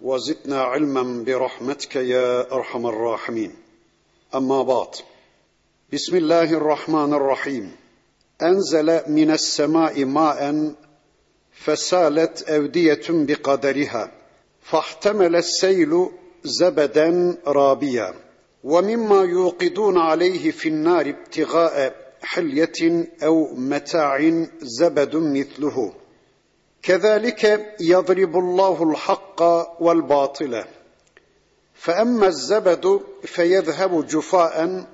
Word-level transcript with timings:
وزدنا 0.00 0.62
علما 0.62 1.24
برحمتك 1.24 1.96
يا 1.96 2.52
أرحم 2.52 2.86
الراحمين. 2.86 3.52
أما 4.34 4.62
بعد 4.62 4.88
بسم 5.92 6.16
الله 6.16 6.52
الرحمن 6.52 7.14
الرحيم. 7.14 7.72
أنزل 8.42 9.00
من 9.08 9.30
السماء 9.30 10.04
ماء 10.04 10.72
فسالت 11.52 12.42
أودية 12.48 13.02
بقدرها 13.08 14.10
فاحتمل 14.62 15.36
السيل 15.36 16.08
زبدا 16.44 17.36
رابيا. 17.46 18.14
ومما 18.64 19.22
يوقدون 19.22 19.98
عليه 19.98 20.50
في 20.50 20.68
النار 20.68 21.08
ابتغاء 21.08 21.94
حلية 22.22 23.08
أو 23.22 23.54
متاع 23.54 24.46
زبد 24.62 25.16
مثله. 25.16 25.92
كذلك 26.83 27.75
يضرب 27.79 28.37
الله 28.37 28.91
الحق 28.91 29.41
والباطل 29.81 30.63
فاما 31.73 32.27
الزبد 32.27 33.01
فيذهب 33.23 34.07
جفاء 34.07 34.87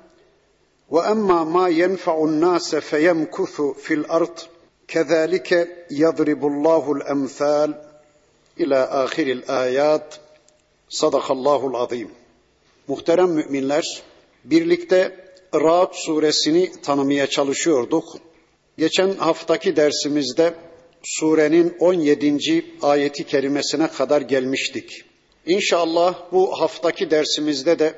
واما 0.90 1.44
ما 1.44 1.68
ينفع 1.68 2.24
الناس 2.24 2.76
فيمكث 2.76 3.62
في 3.62 3.94
الارض 3.94 4.40
كذلك 4.88 5.78
يضرب 5.92 6.46
الله 6.46 6.92
الامثال 6.92 7.82
الى 8.60 8.76
اخر 8.76 9.24
الايات 9.24 10.16
صدق 10.90 11.32
الله 11.32 11.68
العظيم 11.68 12.10
Muhterem 12.88 13.30
müminler, 13.30 14.04
birlikte 14.44 15.26
Ra'd 15.54 15.94
suresini 15.94 16.72
tanımaya 16.82 17.28
çalışıyorduk. 17.28 18.18
Geçen 18.78 19.10
haftaki 19.10 19.76
dersimizde 19.76 20.54
surenin 21.03 21.77
17. 21.79 22.65
ayeti 22.83 23.25
kerimesine 23.25 23.89
kadar 23.89 24.21
gelmiştik. 24.21 25.05
İnşallah 25.47 26.33
bu 26.33 26.61
haftaki 26.61 27.11
dersimizde 27.11 27.79
de 27.79 27.95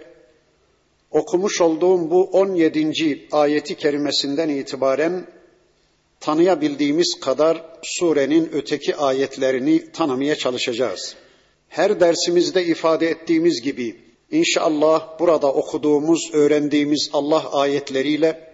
okumuş 1.11 1.61
olduğum 1.61 2.11
bu 2.11 2.25
17. 2.25 3.29
ayeti 3.33 3.75
kerimesinden 3.75 4.49
itibaren 4.49 5.27
tanıyabildiğimiz 6.21 7.21
kadar 7.21 7.65
surenin 7.83 8.51
öteki 8.53 8.97
ayetlerini 8.97 9.93
tanımaya 9.93 10.37
çalışacağız. 10.37 11.17
Her 11.69 12.01
dersimizde 12.01 12.65
ifade 12.65 13.09
ettiğimiz 13.09 13.63
gibi 13.63 13.97
inşallah 14.31 15.19
burada 15.19 15.53
okuduğumuz, 15.53 16.31
öğrendiğimiz 16.33 17.11
Allah 17.13 17.53
ayetleriyle 17.53 18.53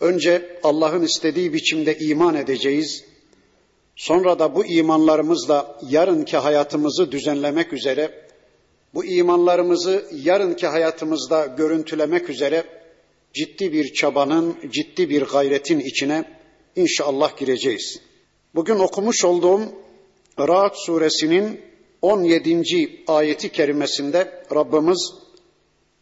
önce 0.00 0.58
Allah'ın 0.62 1.02
istediği 1.02 1.52
biçimde 1.52 1.98
iman 1.98 2.34
edeceğiz. 2.34 3.04
Sonra 3.96 4.38
da 4.38 4.54
bu 4.54 4.66
imanlarımızla 4.66 5.78
yarınki 5.88 6.36
hayatımızı 6.36 7.12
düzenlemek 7.12 7.72
üzere, 7.72 8.28
bu 8.94 9.04
imanlarımızı 9.04 10.06
yarınki 10.12 10.66
hayatımızda 10.66 11.46
görüntülemek 11.46 12.30
üzere 12.30 12.64
ciddi 13.32 13.72
bir 13.72 13.92
çabanın, 13.92 14.56
ciddi 14.70 15.10
bir 15.10 15.22
gayretin 15.22 15.80
içine 15.80 16.24
inşallah 16.76 17.36
gireceğiz. 17.36 18.00
Bugün 18.54 18.78
okumuş 18.78 19.24
olduğum 19.24 19.60
Ra'd 20.38 20.74
suresinin 20.74 21.60
17. 22.02 23.02
ayeti 23.06 23.52
kerimesinde 23.52 24.44
Rabbimiz 24.54 25.14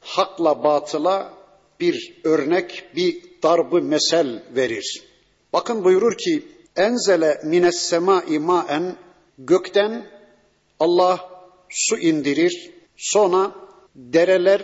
hakla 0.01 0.65
batıla 0.65 1.35
bir 1.81 2.21
örnek, 2.25 2.85
bir 2.97 3.23
darbı 3.43 3.83
mesel 3.83 4.43
verir. 4.57 5.03
Bakın 5.53 5.85
buyurur 5.85 6.19
ki 6.19 6.43
enzele 6.77 7.41
mines 7.45 7.79
semai 7.91 8.39
maen 8.39 8.97
gökten 9.39 10.07
Allah 10.81 11.31
su 11.69 11.99
indirir 11.99 12.71
sonra 12.97 13.53
dereler 13.95 14.61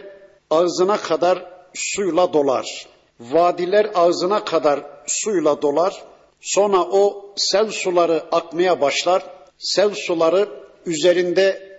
ağzına 0.51 0.97
kadar 0.97 1.53
suyla 1.75 2.33
dolar 2.33 2.87
vadiler 3.21 3.91
ağzına 3.95 4.45
kadar 4.45 4.87
suyla 5.07 5.63
dolar 5.63 6.03
sonra 6.41 6.83
o 6.83 7.35
sel 7.37 7.71
suları 7.71 8.25
akmaya 8.33 8.81
başlar 8.81 9.23
sel 9.59 9.95
suları 9.95 10.49
üzerinde 10.87 11.71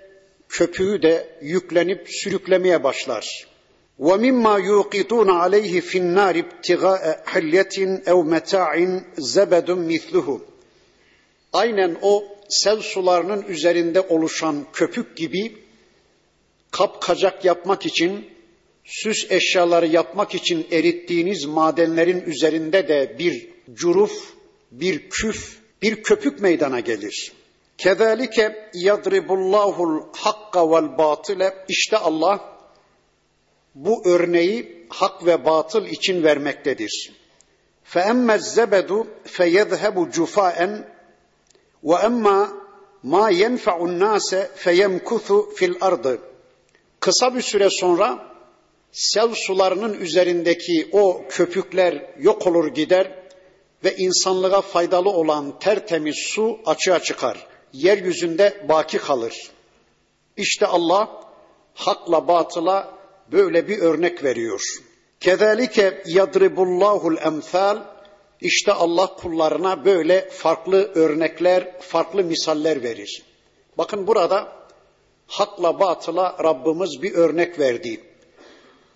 köpüğü 0.50 1.02
de 1.02 1.38
yüklenip 1.42 2.08
sürüklemeye 2.09 2.84
başlar 2.84 3.48
ومما 4.00 4.59
يوقدون 4.59 5.31
عليه 5.31 5.81
في 5.81 5.98
النار 5.98 6.38
ابتغاء 6.38 7.22
حلية 7.26 8.03
أو 8.09 8.22
متاع 8.22 9.00
زبد 9.16 9.70
مثله 9.70 10.41
Aynen 11.53 11.98
o 12.03 12.25
sel 12.48 12.81
sularının 12.81 13.42
üzerinde 13.42 14.00
oluşan 14.00 14.66
köpük 14.72 15.16
gibi 15.16 15.59
kapkacak 16.70 17.44
yapmak 17.44 17.87
için, 17.87 18.26
süs 18.84 19.31
eşyaları 19.31 19.87
yapmak 19.87 20.34
için 20.34 20.66
erittiğiniz 20.70 21.44
madenlerin 21.44 22.20
üzerinde 22.20 22.88
de 22.88 23.16
bir 23.19 23.48
curuf, 23.75 24.34
bir 24.70 25.10
küf, 25.10 25.59
bir 25.82 26.03
köpük 26.03 26.41
meydana 26.41 26.81
gelir. 26.81 27.32
Kezalike 27.78 28.70
yadribullahul 28.75 30.00
hakka 30.12 30.70
vel 30.70 30.98
batile 30.98 31.54
işte 31.69 31.97
Allah 31.97 32.50
bu 33.75 34.03
örneği 34.04 34.87
hak 34.88 35.26
ve 35.26 35.44
batıl 35.44 35.87
için 35.87 36.22
vermektedir. 36.22 37.12
فَاَمَّا 37.92 38.38
الزَّبَدُ 38.38 39.06
فَيَذْهَبُ 39.26 40.12
جُفَاءً 40.12 40.84
وَاَمَّا 41.84 42.48
مَا 43.04 43.31
يَنْفَعُ 43.42 43.76
النَّاسَ 43.88 44.31
فَيَمْكُثُ 44.64 45.28
فِي 45.56 45.64
الْأَرْضِ 45.72 46.19
Kısa 47.00 47.34
bir 47.34 47.42
süre 47.42 47.70
sonra 47.70 48.37
sel 48.92 49.34
sularının 49.34 49.94
üzerindeki 49.94 50.88
o 50.92 51.22
köpükler 51.28 52.14
yok 52.19 52.47
olur 52.47 52.75
gider 52.75 53.26
ve 53.84 53.97
insanlığa 53.97 54.60
faydalı 54.60 55.10
olan 55.10 55.59
tertemiz 55.59 56.16
su 56.16 56.59
açığa 56.66 57.03
çıkar. 57.03 57.47
Yeryüzünde 57.72 58.66
baki 58.69 58.98
kalır. 58.98 59.50
İşte 60.37 60.66
Allah 60.66 61.20
hakla 61.75 62.28
batıla 62.28 62.94
böyle 63.31 63.68
bir 63.68 63.80
örnek 63.80 64.24
veriyor. 64.24 64.62
Kezalike 65.19 66.03
yadribullahul 66.06 67.18
emsal 67.18 67.78
işte 68.42 68.74
Allah 68.74 69.16
kullarına 69.16 69.86
böyle 69.86 70.30
farklı 70.30 70.92
örnekler, 70.96 71.80
farklı 71.80 72.24
misaller 72.24 72.84
verir. 72.84 73.24
Bakın 73.78 74.08
burada 74.08 74.53
hakla 75.28 75.80
batıla 75.80 76.38
Rabbimiz 76.44 77.02
bir 77.02 77.14
örnek 77.14 77.59
verdi. 77.59 78.03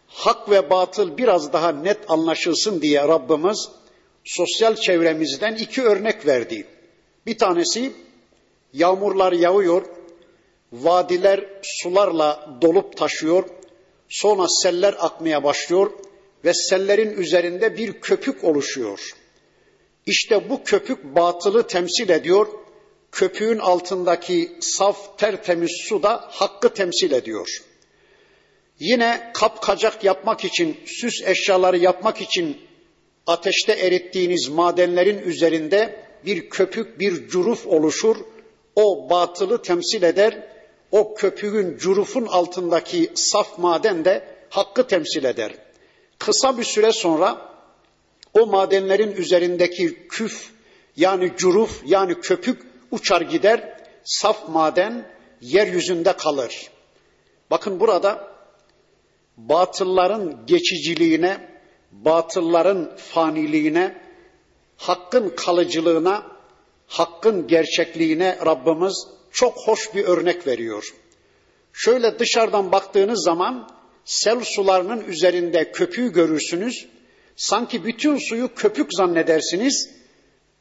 Hak 0.07 0.49
ve 0.49 0.69
batıl 0.69 1.17
biraz 1.17 1.53
daha 1.53 1.71
net 1.71 2.11
anlaşılsın 2.11 2.81
diye 2.81 3.07
Rabbimiz 3.07 3.69
sosyal 4.23 4.75
çevremizden 4.75 5.55
iki 5.55 5.83
örnek 5.83 6.25
verdi. 6.27 6.67
Bir 7.25 7.37
tanesi 7.37 7.93
yağmurlar 8.73 9.31
yağıyor, 9.31 9.85
vadiler 10.73 11.45
sularla 11.63 12.57
dolup 12.61 12.97
taşıyor, 12.97 13.43
Sonra 14.09 14.47
seller 14.47 14.95
akmaya 14.99 15.43
başlıyor 15.43 15.91
ve 16.45 16.53
sellerin 16.53 17.17
üzerinde 17.17 17.77
bir 17.77 17.93
köpük 17.93 18.43
oluşuyor. 18.43 18.99
İşte 20.05 20.49
bu 20.49 20.63
köpük 20.63 21.03
batılı 21.03 21.67
temsil 21.67 22.09
ediyor. 22.09 22.47
Köpüğün 23.11 23.59
altındaki 23.59 24.57
saf 24.61 25.17
tertemiz 25.17 25.71
su 25.89 26.03
da 26.03 26.27
hakkı 26.31 26.73
temsil 26.73 27.11
ediyor. 27.11 27.47
Yine 28.79 29.31
kapkacak 29.33 30.03
yapmak 30.03 30.45
için, 30.45 30.77
süs 30.85 31.21
eşyaları 31.25 31.77
yapmak 31.77 32.21
için 32.21 32.57
ateşte 33.27 33.73
erittiğiniz 33.73 34.47
madenlerin 34.47 35.19
üzerinde 35.19 36.05
bir 36.25 36.49
köpük, 36.49 36.99
bir 36.99 37.27
curuf 37.27 37.67
oluşur. 37.67 38.15
O 38.75 39.09
batılı 39.09 39.61
temsil 39.61 40.03
eder 40.03 40.47
o 40.91 41.15
köpüğün, 41.15 41.77
curufun 41.77 42.25
altındaki 42.25 43.11
saf 43.15 43.57
maden 43.57 44.05
de 44.05 44.35
hakkı 44.49 44.87
temsil 44.87 45.23
eder. 45.23 45.55
Kısa 46.19 46.57
bir 46.57 46.63
süre 46.63 46.91
sonra 46.91 47.55
o 48.33 48.45
madenlerin 48.45 49.11
üzerindeki 49.11 50.07
küf 50.07 50.49
yani 50.95 51.31
curuf 51.37 51.81
yani 51.85 52.19
köpük 52.21 52.61
uçar 52.91 53.21
gider. 53.21 53.75
Saf 54.03 54.49
maden 54.49 55.05
yeryüzünde 55.41 56.13
kalır. 56.13 56.69
Bakın 57.51 57.79
burada 57.79 58.35
batılların 59.37 60.45
geçiciliğine, 60.45 61.49
batılların 61.91 62.95
faniliğine, 62.97 64.01
hakkın 64.77 65.29
kalıcılığına, 65.29 66.23
hakkın 66.87 67.47
gerçekliğine 67.47 68.37
Rabbimiz 68.45 69.07
çok 69.35 69.57
hoş 69.67 69.95
bir 69.95 70.03
örnek 70.03 70.47
veriyor. 70.47 70.93
Şöyle 71.73 72.19
dışarıdan 72.19 72.71
baktığınız 72.71 73.23
zaman 73.23 73.69
sel 74.05 74.39
sularının 74.43 75.03
üzerinde 75.03 75.71
köpüğü 75.71 76.13
görürsünüz. 76.13 76.85
Sanki 77.35 77.85
bütün 77.85 78.17
suyu 78.17 78.55
köpük 78.55 78.93
zannedersiniz. 78.93 79.89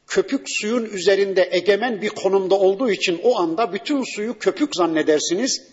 Köpük 0.07 0.41
suyun 0.47 0.85
üzerinde 0.85 1.49
egemen 1.51 2.01
bir 2.01 2.09
konumda 2.09 2.55
olduğu 2.55 2.91
için 2.91 3.19
o 3.23 3.37
anda 3.39 3.73
bütün 3.73 4.03
suyu 4.15 4.39
köpük 4.39 4.75
zannedersiniz. 4.75 5.63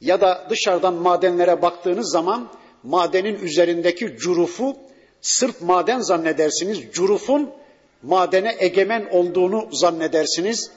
Ya 0.00 0.20
da 0.20 0.46
dışarıdan 0.50 0.94
madenlere 0.94 1.62
baktığınız 1.62 2.12
zaman 2.12 2.52
madenin 2.82 3.38
üzerindeki 3.42 4.16
curufu 4.16 4.76
sırf 5.20 5.62
maden 5.62 6.00
zannedersiniz. 6.00 6.78
Curufun 6.92 7.50
madene 8.02 8.56
egemen 8.58 9.08
olduğunu 9.10 9.68
zannedersiniz. 9.72 10.70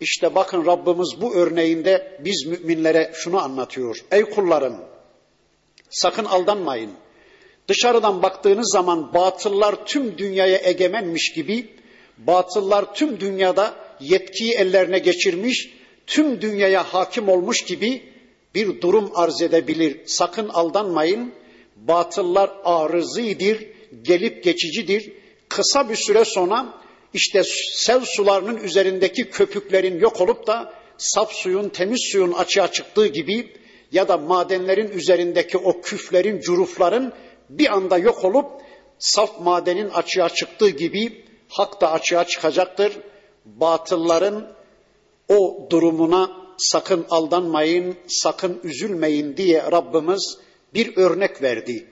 İşte 0.00 0.34
bakın 0.34 0.66
Rabbimiz 0.66 1.20
bu 1.20 1.34
örneğinde 1.34 2.20
biz 2.24 2.46
müminlere 2.46 3.12
şunu 3.14 3.38
anlatıyor. 3.40 3.96
Ey 4.10 4.24
kullarım 4.24 4.76
sakın 5.90 6.24
aldanmayın. 6.24 6.90
Dışarıdan 7.68 8.22
baktığınız 8.22 8.72
zaman 8.72 9.14
batıllar 9.14 9.86
tüm 9.86 10.18
dünyaya 10.18 10.58
egemenmiş 10.62 11.32
gibi, 11.32 11.68
batıllar 12.18 12.94
tüm 12.94 13.20
dünyada 13.20 13.74
yetkiyi 14.00 14.52
ellerine 14.52 14.98
geçirmiş, 14.98 15.70
tüm 16.06 16.40
dünyaya 16.40 16.82
hakim 16.82 17.28
olmuş 17.28 17.64
gibi 17.64 18.02
bir 18.54 18.80
durum 18.80 19.10
arz 19.14 19.42
edebilir. 19.42 20.00
Sakın 20.06 20.48
aldanmayın. 20.48 21.32
Batıllar 21.76 22.50
arızidir, 22.64 23.66
gelip 24.02 24.44
geçicidir. 24.44 25.12
Kısa 25.48 25.88
bir 25.88 25.96
süre 25.96 26.24
sonra 26.24 26.74
işte 27.14 27.42
sel 27.72 28.00
sularının 28.04 28.56
üzerindeki 28.56 29.30
köpüklerin 29.30 30.00
yok 30.00 30.20
olup 30.20 30.46
da 30.46 30.72
saf 30.98 31.32
suyun, 31.32 31.68
temiz 31.68 32.00
suyun 32.12 32.32
açığa 32.32 32.72
çıktığı 32.72 33.06
gibi 33.06 33.52
ya 33.92 34.08
da 34.08 34.16
madenlerin 34.16 34.90
üzerindeki 34.90 35.58
o 35.58 35.80
küflerin, 35.80 36.40
curufların 36.40 37.12
bir 37.48 37.72
anda 37.72 37.98
yok 37.98 38.24
olup 38.24 38.46
saf 38.98 39.40
madenin 39.40 39.90
açığa 39.90 40.28
çıktığı 40.28 40.68
gibi 40.68 41.24
hak 41.48 41.80
da 41.80 41.92
açığa 41.92 42.24
çıkacaktır. 42.24 42.92
Batılların 43.44 44.52
o 45.28 45.66
durumuna 45.70 46.30
sakın 46.58 47.06
aldanmayın, 47.10 47.96
sakın 48.06 48.60
üzülmeyin 48.64 49.36
diye 49.36 49.62
Rabbimiz 49.72 50.38
bir 50.74 50.96
örnek 50.96 51.42
verdi. 51.42 51.86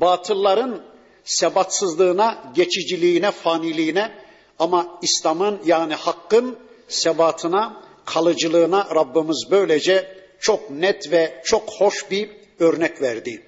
Batılların 0.00 0.82
sebatsızlığına, 1.26 2.52
geçiciliğine, 2.54 3.30
faniliğine 3.30 4.12
ama 4.58 4.98
İslam'ın 5.02 5.60
yani 5.64 5.94
hakkın 5.94 6.58
sebatına, 6.88 7.82
kalıcılığına 8.04 8.88
Rabbimiz 8.94 9.46
böylece 9.50 10.16
çok 10.40 10.70
net 10.70 11.12
ve 11.12 11.42
çok 11.44 11.70
hoş 11.78 12.10
bir 12.10 12.30
örnek 12.58 13.02
verdi. 13.02 13.42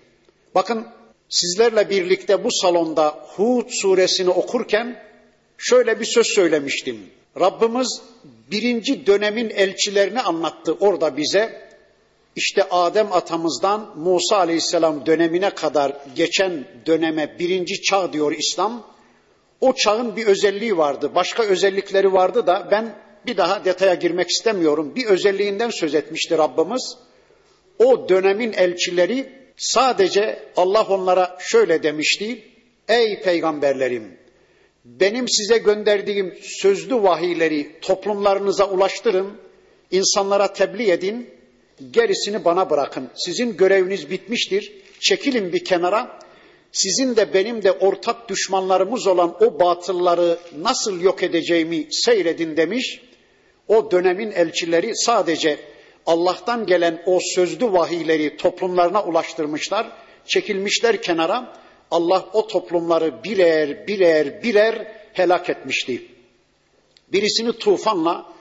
Bakın 0.55 0.87
sizlerle 1.29 1.91
birlikte 1.91 2.45
bu 2.45 2.49
salonda 2.53 3.09
Hud 3.37 3.69
suresini 3.71 4.31
okurken 4.31 5.03
şöyle 5.59 6.01
bir 6.01 6.05
söz 6.05 6.27
söylemiştim. 6.27 7.11
Rabbimiz 7.41 8.01
birinci 8.51 9.07
dönemin 9.07 9.51
elçilerini 9.51 10.21
anlattı 10.21 10.73
orada 10.81 11.17
bize. 11.17 11.68
İşte 12.39 12.63
Adem 12.71 13.13
atamızdan 13.13 13.93
Musa 13.97 14.37
aleyhisselam 14.37 15.07
dönemine 15.07 15.51
kadar 15.51 15.93
geçen 16.17 16.65
döneme 16.87 17.37
birinci 17.39 17.83
çağ 17.83 18.13
diyor 18.13 18.33
İslam. 18.33 18.87
O 19.61 19.73
çağın 19.73 20.17
bir 20.17 20.27
özelliği 20.27 20.79
vardı. 20.79 21.11
Başka 21.15 21.43
özellikleri 21.43 22.13
vardı 22.13 22.47
da 22.47 22.69
ben 22.71 22.95
bir 23.27 23.37
daha 23.37 23.65
detaya 23.65 23.95
girmek 23.95 24.31
istemiyorum. 24.31 24.93
Bir 24.97 25.07
özelliğinden 25.07 25.71
söz 25.71 25.95
etmişti 25.95 26.39
Rabbimiz. 26.39 26.97
O 27.79 28.09
dönemin 28.09 28.53
elçileri 28.53 29.33
sadece 29.57 30.43
Allah 30.57 30.87
onlara 30.89 31.37
şöyle 31.41 31.83
demişti. 31.83 32.45
Ey 32.89 33.23
peygamberlerim 33.23 34.19
benim 34.85 35.29
size 35.29 35.59
gönderdiğim 35.59 36.39
sözlü 36.43 37.03
vahiyleri 37.03 37.81
toplumlarınıza 37.81 38.71
ulaştırın, 38.71 39.33
insanlara 39.91 40.53
tebliğ 40.53 40.91
edin, 40.91 41.38
gerisini 41.91 42.45
bana 42.45 42.71
bırakın. 42.71 43.11
Sizin 43.15 43.57
göreviniz 43.57 44.11
bitmiştir. 44.11 44.73
Çekilin 45.01 45.53
bir 45.53 45.65
kenara. 45.65 46.19
Sizin 46.73 47.17
de 47.17 47.35
benim 47.35 47.63
de 47.63 47.73
ortak 47.73 48.29
düşmanlarımız 48.29 49.07
olan 49.07 49.37
o 49.41 49.61
batılları 49.61 50.39
nasıl 50.59 51.01
yok 51.01 51.23
edeceğimi 51.23 51.87
seyredin 51.91 52.57
demiş. 52.57 53.01
O 53.69 53.91
dönemin 53.91 54.31
elçileri 54.31 54.97
sadece 54.97 55.59
Allah'tan 56.07 56.67
gelen 56.67 57.03
o 57.07 57.19
sözlü 57.35 57.73
vahiyleri 57.73 58.37
toplumlarına 58.37 59.05
ulaştırmışlar, 59.05 59.93
çekilmişler 60.27 61.03
kenara. 61.03 61.59
Allah 61.91 62.29
o 62.33 62.47
toplumları 62.47 63.25
birer 63.25 63.87
birer 63.87 64.43
birer 64.43 64.93
helak 65.13 65.51
etmişti. 65.51 66.03
Birisini 67.13 67.53
tufanla, 67.53 68.33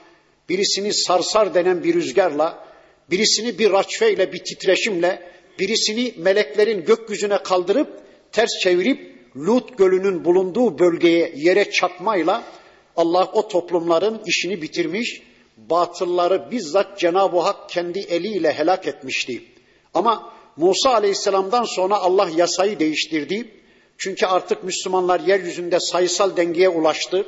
birisini 0.48 0.94
sarsar 0.94 1.54
denen 1.54 1.84
bir 1.84 1.94
rüzgarla, 1.94 2.67
birisini 3.10 3.58
bir 3.58 3.70
raçfeyle, 3.70 4.32
bir 4.32 4.44
titreşimle, 4.44 5.22
birisini 5.58 6.14
meleklerin 6.16 6.84
gökyüzüne 6.84 7.42
kaldırıp 7.42 8.00
ters 8.32 8.50
çevirip 8.60 9.18
Lut 9.36 9.78
gölünün 9.78 10.24
bulunduğu 10.24 10.78
bölgeye 10.78 11.32
yere 11.36 11.70
çakmayla 11.70 12.44
Allah 12.96 13.30
o 13.32 13.48
toplumların 13.48 14.22
işini 14.26 14.62
bitirmiş, 14.62 15.22
batılları 15.56 16.50
bizzat 16.50 16.98
Cenab-ı 16.98 17.38
Hak 17.38 17.68
kendi 17.68 17.98
eliyle 17.98 18.52
helak 18.52 18.86
etmişti. 18.86 19.42
Ama 19.94 20.32
Musa 20.56 20.94
Aleyhisselam'dan 20.94 21.64
sonra 21.64 21.96
Allah 21.96 22.30
yasayı 22.36 22.78
değiştirdi. 22.78 23.50
Çünkü 23.98 24.26
artık 24.26 24.64
Müslümanlar 24.64 25.20
yeryüzünde 25.20 25.80
sayısal 25.80 26.36
dengeye 26.36 26.68
ulaştı. 26.68 27.26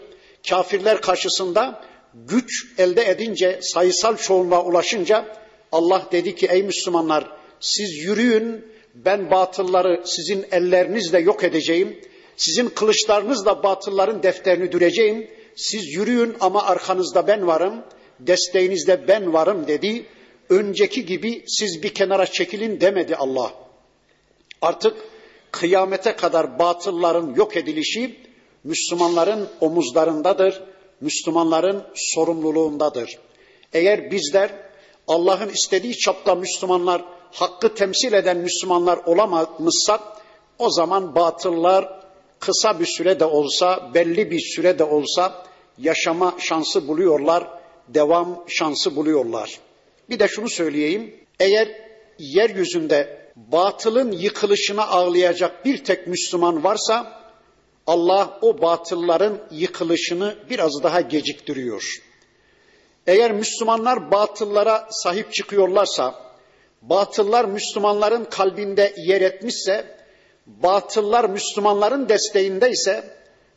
Kafirler 0.49 1.01
karşısında 1.01 1.85
güç 2.15 2.67
elde 2.79 3.11
edince, 3.11 3.59
sayısal 3.63 4.17
çoğunluğa 4.17 4.65
ulaşınca 4.65 5.37
Allah 5.73 6.07
dedi 6.12 6.35
ki 6.35 6.47
ey 6.47 6.62
Müslümanlar 6.62 7.33
siz 7.61 7.99
yürüyün 7.99 8.65
ben 8.95 9.31
batılları 9.31 10.03
sizin 10.05 10.47
ellerinizle 10.50 11.19
yok 11.21 11.45
edeceğim. 11.45 12.00
Sizin 12.37 12.69
kılıçlarınızla 12.69 13.62
batılların 13.62 14.23
defterini 14.23 14.73
düreceğim. 14.73 15.31
Siz 15.57 15.95
yürüyün 15.95 16.37
ama 16.41 16.62
arkanızda 16.62 17.27
ben 17.27 17.47
varım. 17.47 17.85
Desteğinizde 18.21 19.09
ben 19.09 19.33
varım 19.33 19.67
dedi. 19.67 20.07
Önceki 20.49 21.07
gibi 21.07 21.45
siz 21.47 21.83
bir 21.83 21.95
kenara 21.95 22.27
çekilin 22.27 22.81
demedi 22.81 23.17
Allah. 23.17 23.55
Artık 24.62 24.97
kıyamete 25.50 26.17
kadar 26.17 26.59
batılların 26.59 27.35
yok 27.35 27.57
edilişi 27.57 28.17
Müslümanların 28.65 29.49
omuzlarındadır. 29.61 30.62
Müslümanların 31.00 31.85
sorumluluğundadır. 31.95 33.19
Eğer 33.73 34.11
bizler 34.11 34.70
Allah'ın 35.11 35.49
istediği 35.49 35.99
çapta 35.99 36.35
Müslümanlar, 36.35 37.05
hakkı 37.33 37.75
temsil 37.75 38.12
eden 38.12 38.37
Müslümanlar 38.37 38.99
olamazsak 39.07 40.00
o 40.59 40.71
zaman 40.71 41.14
batıllar 41.14 42.00
kısa 42.38 42.81
bir 42.81 42.87
süre 42.87 43.21
de 43.21 43.25
olsa, 43.25 43.90
belli 43.95 44.31
bir 44.31 44.40
süre 44.40 44.79
de 44.79 44.85
olsa 44.85 45.45
yaşama 45.79 46.35
şansı 46.38 46.88
buluyorlar, 46.88 47.49
devam 47.88 48.45
şansı 48.49 48.97
buluyorlar. 48.97 49.59
Bir 50.11 50.19
de 50.19 50.29
şunu 50.29 50.49
söyleyeyim. 50.49 51.14
Eğer 51.40 51.69
yeryüzünde 52.19 53.31
batılın 53.37 54.12
yıkılışına 54.12 54.87
ağlayacak 54.87 55.64
bir 55.64 55.85
tek 55.85 56.07
Müslüman 56.07 56.64
varsa 56.64 57.21
Allah 57.87 58.38
o 58.43 58.62
batılların 58.62 59.38
yıkılışını 59.50 60.37
biraz 60.50 60.83
daha 60.83 61.00
geciktiriyor. 61.00 62.10
Eğer 63.07 63.33
Müslümanlar 63.33 64.11
batıllara 64.11 64.88
sahip 64.90 65.33
çıkıyorlarsa, 65.33 66.14
batıllar 66.83 67.45
Müslümanların 67.45 68.25
kalbinde 68.25 68.95
yer 68.97 69.21
etmişse, 69.21 69.97
batıllar 70.47 71.25
Müslümanların 71.25 72.09
desteğinde 72.09 72.71
ise, 72.71 73.04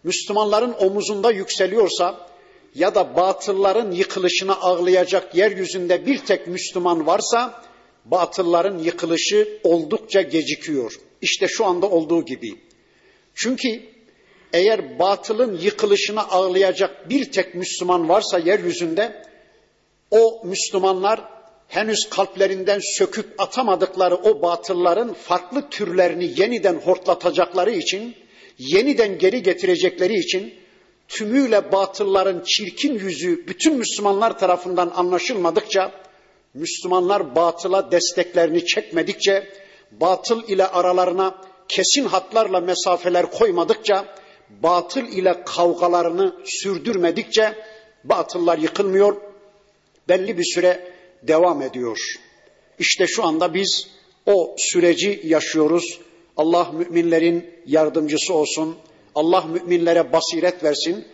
Müslümanların 0.03 0.75
omuzunda 0.79 1.31
yükseliyorsa 1.31 2.27
ya 2.75 2.95
da 2.95 3.15
batılların 3.15 3.91
yıkılışına 3.91 4.55
ağlayacak 4.55 5.35
yeryüzünde 5.35 6.05
bir 6.05 6.17
tek 6.17 6.47
Müslüman 6.47 7.07
varsa 7.07 7.63
batılların 8.05 8.77
yıkılışı 8.77 9.59
oldukça 9.63 10.21
gecikiyor. 10.21 10.93
İşte 11.21 11.47
şu 11.47 11.65
anda 11.65 11.89
olduğu 11.89 12.25
gibi. 12.25 12.55
Çünkü 13.35 13.81
eğer 14.53 14.99
batılın 14.99 15.57
yıkılışına 15.61 16.27
ağlayacak 16.29 17.09
bir 17.09 17.31
tek 17.31 17.55
Müslüman 17.55 18.09
varsa 18.09 18.39
yeryüzünde 18.39 19.23
o 20.13 20.41
Müslümanlar 20.43 21.21
henüz 21.67 22.09
kalplerinden 22.09 22.79
söküp 22.97 23.41
atamadıkları 23.41 24.15
o 24.15 24.41
batılların 24.41 25.13
farklı 25.13 25.69
türlerini 25.69 26.31
yeniden 26.41 26.75
hortlatacakları 26.75 27.71
için, 27.71 28.15
yeniden 28.57 29.17
geri 29.17 29.43
getirecekleri 29.43 30.13
için 30.13 30.53
tümüyle 31.07 31.71
batılların 31.71 32.43
çirkin 32.45 32.93
yüzü 32.93 33.47
bütün 33.47 33.77
Müslümanlar 33.77 34.39
tarafından 34.39 34.91
anlaşılmadıkça, 34.95 35.91
Müslümanlar 36.53 37.35
batıla 37.35 37.91
desteklerini 37.91 38.65
çekmedikçe, 38.65 39.47
batıl 39.91 40.47
ile 40.47 40.67
aralarına 40.67 41.35
kesin 41.67 42.05
hatlarla 42.05 42.59
mesafeler 42.59 43.31
koymadıkça, 43.31 44.05
batıl 44.49 45.01
ile 45.01 45.43
kavgalarını 45.45 46.35
sürdürmedikçe 46.45 47.55
batıllar 48.03 48.57
yıkılmıyor, 48.57 49.32
belli 50.09 50.37
bir 50.37 50.43
süre 50.43 50.91
devam 51.23 51.61
ediyor. 51.61 51.99
İşte 52.79 53.07
şu 53.07 53.23
anda 53.23 53.53
biz 53.53 53.87
o 54.25 54.55
süreci 54.57 55.21
yaşıyoruz. 55.23 55.99
Allah 56.37 56.71
müminlerin 56.73 57.49
yardımcısı 57.65 58.33
olsun. 58.33 58.75
Allah 59.15 59.41
müminlere 59.41 60.13
basiret 60.13 60.63
versin. 60.63 61.05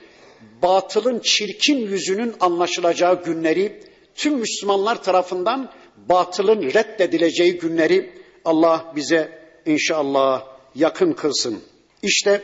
Batılın 0.62 1.20
çirkin 1.20 1.78
yüzünün 1.78 2.34
anlaşılacağı 2.40 3.24
günleri, 3.24 3.84
tüm 4.16 4.34
Müslümanlar 4.34 5.04
tarafından 5.04 5.72
batılın 6.10 6.62
reddedileceği 6.62 7.58
günleri 7.58 8.14
Allah 8.46 8.94
bize 8.96 9.40
inşallah 9.66 10.46
yakın 10.76 11.14
kılsın. 11.14 11.60
İşte 12.04 12.42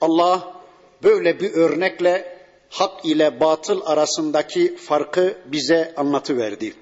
Allah 0.00 0.62
böyle 1.02 1.40
bir 1.40 1.52
örnekle 1.52 2.31
hak 2.71 3.05
ile 3.05 3.39
batıl 3.39 3.81
arasındaki 3.85 4.75
farkı 4.75 5.37
bize 5.45 5.93
anlatıverdi. 5.97 6.73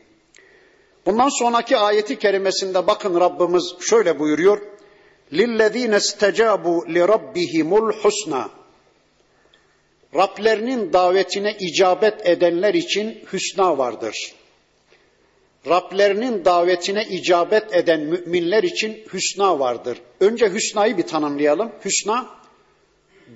Bundan 1.06 1.30
sonraki 1.40 1.78
ayeti 1.78 2.20
kerimesinde 2.20 2.88
bakın 2.88 3.20
Rabbimiz 3.20 3.76
şöyle 3.80 4.20
buyuruyor. 4.20 4.62
لِلَّذ۪ينَ 5.32 5.96
اسْتَجَابُوا 5.96 6.86
لِرَبِّهِمُ 6.96 7.70
الْحُسْنَى 7.80 8.46
Rablerinin 10.16 10.94
davetine 10.94 11.56
icabet 11.60 12.28
edenler 12.28 12.74
için 12.74 13.24
hüsna 13.34 13.78
vardır. 13.78 14.34
Rablerinin 15.70 16.46
davetine 16.46 17.06
icabet 17.06 17.76
eden 17.76 18.00
müminler 18.00 18.64
için 18.64 19.06
hüsna 19.14 19.60
vardır. 19.60 20.02
Önce 20.20 20.54
hüsnayı 20.54 20.98
bir 20.98 21.08
tanımlayalım. 21.08 21.72
Hüsna, 21.86 22.30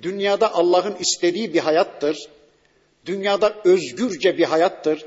dünyada 0.02 0.54
Allah'ın 0.54 0.96
istediği 1.00 1.54
bir 1.54 1.58
hayattır. 1.58 2.28
Dünyada 3.05 3.55
özgürce 3.65 4.37
bir 4.37 4.43
hayattır. 4.43 5.05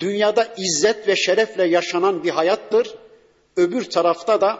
Dünyada 0.00 0.54
izzet 0.58 1.08
ve 1.08 1.16
şerefle 1.16 1.64
yaşanan 1.64 2.24
bir 2.24 2.30
hayattır. 2.30 2.94
Öbür 3.56 3.84
tarafta 3.84 4.40
da 4.40 4.58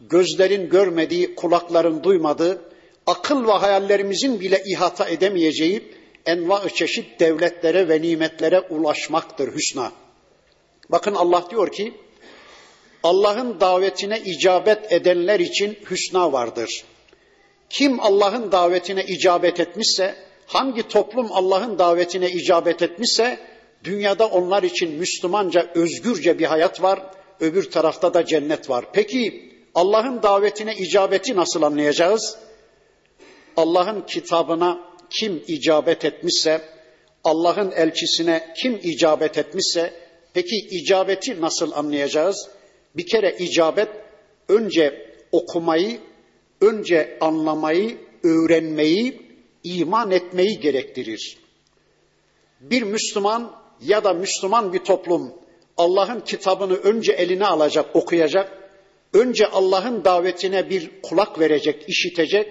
gözlerin 0.00 0.68
görmediği, 0.68 1.34
kulakların 1.34 2.04
duymadığı, 2.04 2.62
akıl 3.06 3.46
ve 3.46 3.52
hayallerimizin 3.52 4.40
bile 4.40 4.62
ihata 4.66 5.08
edemeyeceği 5.08 5.94
enva 6.26 6.68
çeşit 6.68 7.20
devletlere 7.20 7.88
ve 7.88 8.02
nimetlere 8.02 8.60
ulaşmaktır 8.60 9.54
hüsna. 9.54 9.92
Bakın 10.90 11.14
Allah 11.14 11.44
diyor 11.50 11.72
ki, 11.72 11.94
Allah'ın 13.02 13.60
davetine 13.60 14.20
icabet 14.20 14.92
edenler 14.92 15.40
için 15.40 15.78
hüsna 15.90 16.32
vardır. 16.32 16.84
Kim 17.70 18.00
Allah'ın 18.00 18.52
davetine 18.52 19.04
icabet 19.04 19.60
etmişse, 19.60 20.14
hangi 20.52 20.88
toplum 20.88 21.32
Allah'ın 21.32 21.78
davetine 21.78 22.30
icabet 22.30 22.82
etmişse, 22.82 23.38
dünyada 23.84 24.26
onlar 24.26 24.62
için 24.62 24.90
Müslümanca 24.90 25.70
özgürce 25.74 26.38
bir 26.38 26.44
hayat 26.44 26.82
var, 26.82 27.10
öbür 27.40 27.70
tarafta 27.70 28.14
da 28.14 28.24
cennet 28.26 28.70
var. 28.70 28.84
Peki 28.92 29.52
Allah'ın 29.74 30.22
davetine 30.22 30.74
icabeti 30.74 31.36
nasıl 31.36 31.62
anlayacağız? 31.62 32.38
Allah'ın 33.56 34.00
kitabına 34.06 34.80
kim 35.10 35.42
icabet 35.46 36.04
etmişse, 36.04 36.60
Allah'ın 37.24 37.70
elçisine 37.70 38.54
kim 38.62 38.80
icabet 38.82 39.38
etmişse, 39.38 39.92
peki 40.34 40.56
icabeti 40.56 41.40
nasıl 41.40 41.72
anlayacağız? 41.72 42.48
Bir 42.96 43.06
kere 43.06 43.36
icabet 43.38 43.88
önce 44.48 45.14
okumayı, 45.32 45.98
önce 46.60 47.18
anlamayı, 47.20 47.98
öğrenmeyi, 48.24 49.29
iman 49.64 50.10
etmeyi 50.10 50.60
gerektirir. 50.60 51.38
Bir 52.60 52.82
Müslüman 52.82 53.52
ya 53.80 54.04
da 54.04 54.12
Müslüman 54.12 54.72
bir 54.72 54.78
toplum 54.78 55.32
Allah'ın 55.76 56.20
kitabını 56.20 56.74
önce 56.74 57.12
eline 57.12 57.46
alacak, 57.46 57.96
okuyacak, 57.96 58.70
önce 59.12 59.46
Allah'ın 59.46 60.04
davetine 60.04 60.70
bir 60.70 60.90
kulak 61.02 61.40
verecek, 61.40 61.84
işitecek, 61.88 62.48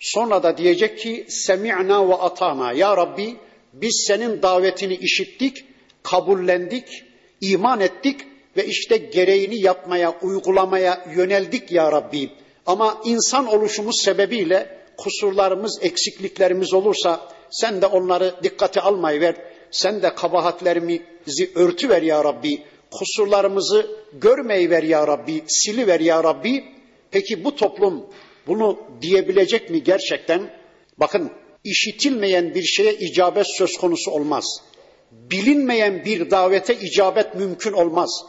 sonra 0.00 0.42
da 0.42 0.58
diyecek 0.58 0.98
ki 0.98 1.26
semi'na 1.28 2.08
ve 2.08 2.14
atana 2.14 2.72
ya 2.72 2.96
Rabbi 2.96 3.36
biz 3.72 4.04
senin 4.08 4.42
davetini 4.42 4.94
işittik, 4.94 5.64
kabullendik, 6.02 7.04
iman 7.40 7.80
ettik 7.80 8.20
ve 8.56 8.66
işte 8.66 8.96
gereğini 8.96 9.60
yapmaya, 9.60 10.18
uygulamaya 10.22 11.04
yöneldik 11.16 11.72
ya 11.72 11.92
Rabbi. 11.92 12.30
Ama 12.66 13.00
insan 13.04 13.46
oluşumuz 13.46 14.02
sebebiyle 14.04 14.75
kusurlarımız, 14.96 15.78
eksikliklerimiz 15.82 16.74
olursa 16.74 17.28
sen 17.50 17.82
de 17.82 17.86
onları 17.86 18.34
dikkate 18.42 18.80
almayı 18.80 19.20
ver. 19.20 19.36
Sen 19.70 20.02
de 20.02 20.14
kabahatlerimizi 20.14 21.50
örtü 21.54 21.88
ver 21.88 22.02
ya 22.02 22.24
Rabbi. 22.24 22.62
Kusurlarımızı 22.90 23.90
görmeyi 24.12 24.70
ver 24.70 24.82
ya 24.82 25.06
Rabbi, 25.06 25.44
sili 25.46 25.86
ver 25.86 26.00
ya 26.00 26.24
Rabbi. 26.24 26.64
Peki 27.10 27.44
bu 27.44 27.56
toplum 27.56 28.06
bunu 28.46 28.78
diyebilecek 29.02 29.70
mi 29.70 29.82
gerçekten? 29.82 30.50
Bakın 30.98 31.30
işitilmeyen 31.64 32.54
bir 32.54 32.62
şeye 32.62 32.94
icabet 32.94 33.46
söz 33.46 33.78
konusu 33.78 34.10
olmaz. 34.10 34.62
Bilinmeyen 35.10 36.04
bir 36.04 36.30
davete 36.30 36.74
icabet 36.74 37.34
mümkün 37.34 37.72
olmaz. 37.72 38.24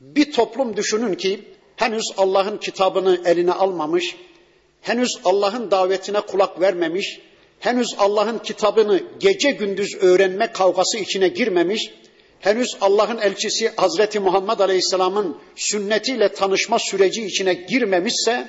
Bir 0.00 0.32
toplum 0.32 0.76
düşünün 0.76 1.14
ki 1.14 1.40
henüz 1.76 2.12
Allah'ın 2.16 2.58
kitabını 2.58 3.20
eline 3.24 3.52
almamış, 3.52 4.16
henüz 4.82 5.18
Allah'ın 5.24 5.70
davetine 5.70 6.20
kulak 6.20 6.60
vermemiş, 6.60 7.20
henüz 7.60 7.94
Allah'ın 7.98 8.38
kitabını 8.38 9.02
gece 9.20 9.50
gündüz 9.50 9.96
öğrenme 10.00 10.52
kavgası 10.52 10.98
içine 10.98 11.28
girmemiş, 11.28 11.90
henüz 12.40 12.76
Allah'ın 12.80 13.18
elçisi 13.18 13.68
Hazreti 13.76 14.20
Muhammed 14.20 14.58
Aleyhisselam'ın 14.58 15.36
sünnetiyle 15.56 16.32
tanışma 16.32 16.78
süreci 16.78 17.24
içine 17.24 17.54
girmemişse, 17.54 18.48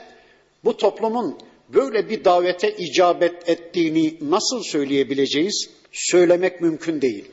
bu 0.64 0.78
toplumun 0.78 1.40
böyle 1.70 2.10
bir 2.10 2.26
davete 2.26 2.76
icabet 2.78 3.50
ettiğini 3.50 4.18
nasıl 4.22 4.64
söyleyebileceğiz? 4.64 5.70
Söylemek 5.92 6.62
mümkün 6.62 7.02
değil. 7.02 7.26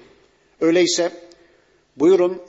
Öyleyse 0.60 1.12
buyurun 1.96 2.42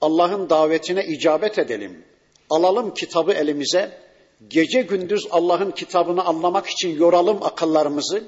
Allah'ın 0.00 0.50
davetine 0.50 1.04
icabet 1.06 1.58
edelim. 1.58 2.04
Alalım 2.50 2.94
kitabı 2.94 3.32
elimize. 3.32 4.03
Gece 4.48 4.82
gündüz 4.82 5.26
Allah'ın 5.30 5.70
kitabını 5.70 6.24
anlamak 6.24 6.66
için 6.66 6.98
yoralım 6.98 7.42
akıllarımızı. 7.42 8.24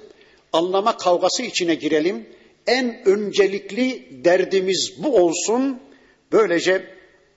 Anlama 0.53 0.97
kavgası 0.97 1.43
içine 1.43 1.75
girelim. 1.75 2.27
En 2.67 3.09
öncelikli 3.09 4.09
derdimiz 4.25 4.95
bu 4.99 5.17
olsun. 5.17 5.81
Böylece 6.33 6.87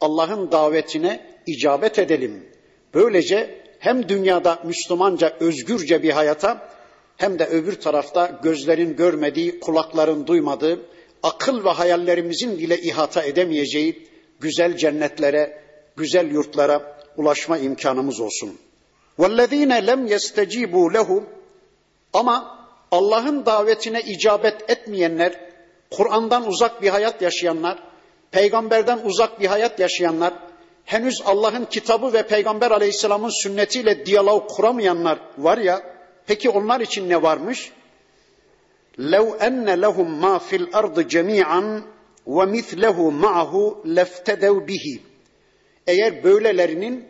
Allah'ın 0.01 0.51
davetine 0.51 1.25
icabet 1.47 1.99
edelim. 1.99 2.45
Böylece 2.93 3.59
hem 3.79 4.09
dünyada 4.09 4.59
Müslümanca 4.63 5.37
özgürce 5.39 6.03
bir 6.03 6.11
hayata 6.11 6.69
hem 7.17 7.39
de 7.39 7.45
öbür 7.45 7.73
tarafta 7.73 8.39
gözlerin 8.43 8.95
görmediği, 8.95 9.59
kulakların 9.59 10.27
duymadığı, 10.27 10.79
akıl 11.23 11.65
ve 11.65 11.69
hayallerimizin 11.69 12.59
bile 12.59 12.77
ihata 12.81 13.23
edemeyeceği 13.23 14.07
güzel 14.39 14.77
cennetlere, 14.77 15.63
güzel 15.97 16.31
yurtlara 16.31 16.98
ulaşma 17.18 17.58
imkanımız 17.58 18.20
olsun. 18.20 18.58
وَالَّذ۪ينَ 19.18 19.72
لَمْ 19.90 20.08
يَسْتَجِيبُوا 20.08 20.92
لَهُ 20.94 21.22
Ama 22.12 22.66
Allah'ın 22.90 23.46
davetine 23.46 24.00
icabet 24.02 24.70
etmeyenler, 24.70 25.40
Kur'an'dan 25.90 26.48
uzak 26.48 26.82
bir 26.82 26.88
hayat 26.88 27.22
yaşayanlar, 27.22 27.78
peygamberden 28.30 28.98
uzak 29.04 29.40
bir 29.40 29.46
hayat 29.46 29.80
yaşayanlar, 29.80 30.34
henüz 30.84 31.22
Allah'ın 31.26 31.64
kitabı 31.64 32.12
ve 32.12 32.22
peygamber 32.22 32.70
aleyhisselamın 32.70 33.42
sünnetiyle 33.42 34.06
diyalog 34.06 34.50
kuramayanlar 34.50 35.18
var 35.38 35.58
ya, 35.58 35.82
peki 36.26 36.50
onlar 36.50 36.80
için 36.80 37.08
ne 37.08 37.22
varmış? 37.22 37.72
لَوْ 38.98 39.38
اَنَّ 39.38 39.66
لَهُمْ 39.84 40.20
مَا 40.20 40.38
فِي 40.38 40.56
الْأَرْضِ 40.62 40.96
جَمِيعًا 41.14 41.82
وَمِثْلَهُ 42.26 42.98
مَعَهُ 43.24 43.52
لَفْتَدَوْ 43.84 44.66
بِهِ 44.68 45.00
eğer 45.89 46.23
böylelerinin 46.23 47.05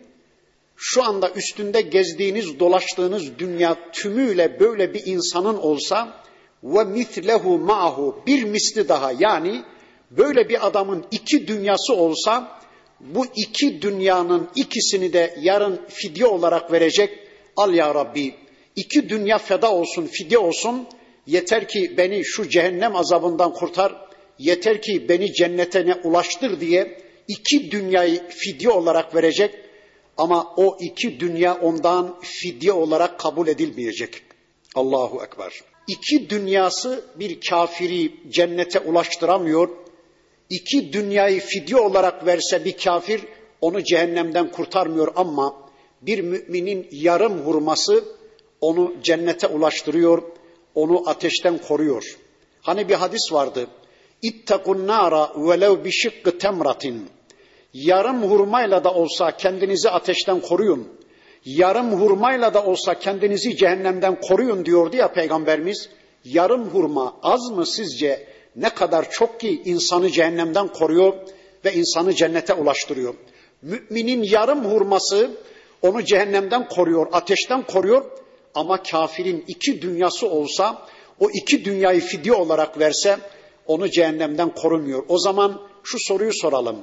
şu 0.75 1.03
anda 1.03 1.31
üstünde 1.31 1.81
gezdiğiniz, 1.81 2.59
dolaştığınız 2.59 3.39
dünya 3.39 3.91
tümüyle 3.91 4.59
böyle 4.59 4.93
bir 4.93 5.05
insanın 5.05 5.57
olsa 5.57 6.23
ve 6.63 6.83
mitlehu 6.83 7.59
ma'hu 7.59 8.23
bir 8.27 8.43
misli 8.43 8.89
daha 8.89 9.11
yani 9.19 9.63
Böyle 10.11 10.49
bir 10.49 10.67
adamın 10.67 11.05
iki 11.11 11.47
dünyası 11.47 11.93
olsa 11.93 12.59
bu 12.99 13.25
iki 13.35 13.81
dünyanın 13.81 14.49
ikisini 14.55 15.13
de 15.13 15.35
yarın 15.41 15.81
fidye 15.87 16.25
olarak 16.25 16.71
verecek. 16.71 17.19
Al 17.55 17.73
ya 17.73 17.95
Rabbi 17.95 18.35
iki 18.75 19.09
dünya 19.09 19.37
feda 19.37 19.71
olsun, 19.71 20.07
fidye 20.07 20.37
olsun. 20.37 20.87
Yeter 21.27 21.67
ki 21.67 21.93
beni 21.97 22.25
şu 22.25 22.49
cehennem 22.49 22.95
azabından 22.95 23.53
kurtar. 23.53 23.95
Yeter 24.39 24.81
ki 24.81 25.09
beni 25.09 25.33
cennetine 25.33 25.95
ulaştır 26.03 26.59
diye 26.59 26.97
iki 27.29 27.71
dünyayı 27.71 28.29
fidye 28.29 28.69
olarak 28.69 29.15
verecek. 29.15 29.55
Ama 30.17 30.53
o 30.57 30.77
iki 30.79 31.19
dünya 31.19 31.55
ondan 31.55 32.19
fidye 32.21 32.71
olarak 32.73 33.19
kabul 33.19 33.47
edilmeyecek. 33.47 34.21
Allahu 34.75 35.23
Ekber. 35.23 35.53
İki 35.87 36.29
dünyası 36.29 37.05
bir 37.15 37.41
kafiri 37.49 38.13
cennete 38.29 38.79
ulaştıramıyor. 38.79 39.69
İki 40.49 40.93
dünyayı 40.93 41.39
fidye 41.39 41.77
olarak 41.77 42.25
verse 42.25 42.65
bir 42.65 42.77
kafir 42.77 43.21
onu 43.61 43.83
cehennemden 43.83 44.51
kurtarmıyor 44.51 45.13
ama 45.15 45.55
bir 46.01 46.19
müminin 46.19 46.87
yarım 46.91 47.39
hurması 47.39 48.03
onu 48.61 48.93
cennete 49.03 49.47
ulaştırıyor, 49.47 50.23
onu 50.75 51.09
ateşten 51.09 51.57
koruyor. 51.57 52.17
Hani 52.61 52.89
bir 52.89 52.93
hadis 52.93 53.33
vardı. 53.33 53.67
İttakun 54.21 54.87
nara 54.87 55.31
velev 55.35 55.83
bi 55.83 55.91
şıkkı 55.91 56.37
temratin. 56.37 57.09
Yarım 57.73 58.23
hurmayla 58.23 58.83
da 58.83 58.93
olsa 58.93 59.37
kendinizi 59.37 59.89
ateşten 59.89 60.41
koruyun. 60.41 60.87
Yarım 61.45 61.91
hurmayla 62.01 62.53
da 62.53 62.65
olsa 62.65 62.99
kendinizi 62.99 63.57
cehennemden 63.57 64.21
koruyun 64.21 64.65
diyordu 64.65 64.95
ya 64.95 65.11
peygamberimiz. 65.11 65.89
Yarım 66.25 66.69
hurma 66.69 67.15
az 67.23 67.51
mı 67.51 67.65
sizce 67.65 68.27
ne 68.55 68.69
kadar 68.69 69.11
çok 69.11 69.39
ki 69.39 69.61
insanı 69.65 70.09
cehennemden 70.09 70.67
koruyor 70.67 71.13
ve 71.65 71.73
insanı 71.73 72.13
cennete 72.13 72.53
ulaştırıyor. 72.53 73.15
Müminin 73.61 74.23
yarım 74.23 74.65
hurması 74.65 75.31
onu 75.81 76.03
cehennemden 76.03 76.67
koruyor, 76.67 77.07
ateşten 77.11 77.61
koruyor 77.61 78.05
ama 78.55 78.83
kafirin 78.83 79.43
iki 79.47 79.81
dünyası 79.81 80.29
olsa 80.29 80.87
o 81.19 81.29
iki 81.29 81.65
dünyayı 81.65 82.01
fidye 82.01 82.33
olarak 82.33 82.79
verse 82.79 83.17
onu 83.67 83.89
cehennemden 83.89 84.49
korumuyor. 84.49 85.03
O 85.07 85.17
zaman 85.17 85.61
şu 85.83 85.97
soruyu 85.99 86.33
soralım. 86.33 86.79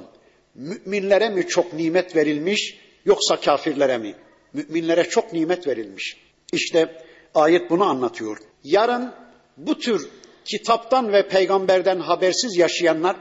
Müminlere 0.57 1.29
mi 1.29 1.47
çok 1.47 1.73
nimet 1.73 2.15
verilmiş 2.15 2.77
yoksa 3.05 3.39
kafirlere 3.41 3.97
mi? 3.97 4.15
Müminlere 4.53 5.03
çok 5.03 5.33
nimet 5.33 5.67
verilmiş. 5.67 6.17
İşte 6.53 7.03
ayet 7.35 7.69
bunu 7.69 7.83
anlatıyor. 7.83 8.37
Yarın 8.63 9.13
bu 9.57 9.79
tür 9.79 10.09
kitaptan 10.45 11.13
ve 11.13 11.27
peygamberden 11.27 11.99
habersiz 11.99 12.57
yaşayanlar 12.57 13.15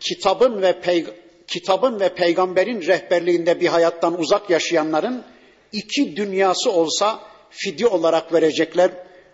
kitabın 0.00 0.62
ve 0.62 0.80
pey 0.80 1.06
kitabın 1.46 2.00
ve 2.00 2.14
peygamberin 2.14 2.82
rehberliğinde 2.82 3.60
bir 3.60 3.68
hayattan 3.68 4.20
uzak 4.20 4.50
yaşayanların 4.50 5.24
iki 5.72 6.16
dünyası 6.16 6.72
olsa 6.72 7.20
fidye 7.50 7.86
olarak 7.86 8.32
verecekler. 8.32 8.90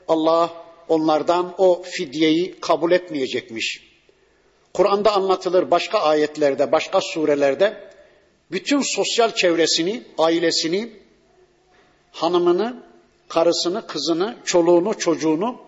Allah 0.08 0.64
onlardan 0.88 1.54
o 1.58 1.82
fidyeyi 1.82 2.60
kabul 2.60 2.92
etmeyecekmiş. 2.92 3.89
Kur'an'da 4.73 5.13
anlatılır 5.13 5.71
başka 5.71 5.99
ayetlerde, 5.99 6.71
başka 6.71 7.01
surelerde 7.01 7.77
bütün 8.51 8.81
sosyal 8.81 9.31
çevresini, 9.35 10.03
ailesini, 10.17 10.89
hanımını, 12.11 12.83
karısını, 13.27 13.87
kızını, 13.87 14.35
çoluğunu, 14.45 14.97
çocuğunu, 14.97 15.61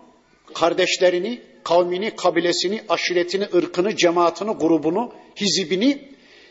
kardeşlerini, 0.54 1.42
kavmini, 1.64 2.16
kabilesini, 2.16 2.82
aşiretini, 2.88 3.48
ırkını, 3.54 3.96
cemaatini, 3.96 4.50
grubunu, 4.50 5.12
hizibini, 5.36 6.08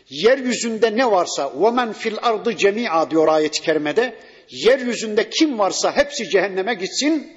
yeryüzünde 0.10 0.98
ne 0.98 1.12
varsa 1.12 1.44
وَمَنْ 1.44 1.94
fil 1.94 2.18
ardı 2.22 2.58
cemia 2.58 3.12
diyor 3.12 3.28
ayet-i 3.28 3.62
kerimede. 3.62 4.16
Yeryüzünde 4.50 5.30
kim 5.30 5.60
varsa 5.60 5.96
hepsi 5.96 6.30
cehenneme 6.30 6.74
gitsin. 6.74 7.32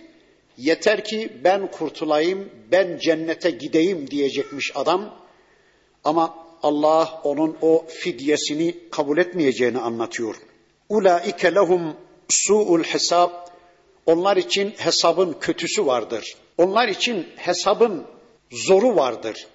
Yeter 0.57 1.03
ki 1.03 1.33
ben 1.43 1.71
kurtulayım, 1.71 2.49
ben 2.71 2.97
cennete 2.97 3.51
gideyim 3.51 4.11
diyecekmiş 4.11 4.71
adam. 4.75 5.15
Ama 6.03 6.45
Allah 6.63 7.21
onun 7.23 7.57
o 7.61 7.85
fidyesini 7.87 8.75
kabul 8.91 9.17
etmeyeceğini 9.17 9.79
anlatıyor. 9.79 10.35
Ulaike 10.89 11.55
lehum 11.55 11.95
su'ul 12.29 12.83
hesab. 12.83 13.31
Onlar 14.05 14.37
için 14.37 14.73
hesabın 14.77 15.35
kötüsü 15.41 15.85
vardır. 15.85 16.35
Onlar 16.57 16.87
için 16.87 17.27
hesabın 17.35 18.05
zoru 18.51 18.95
vardır. 18.95 19.47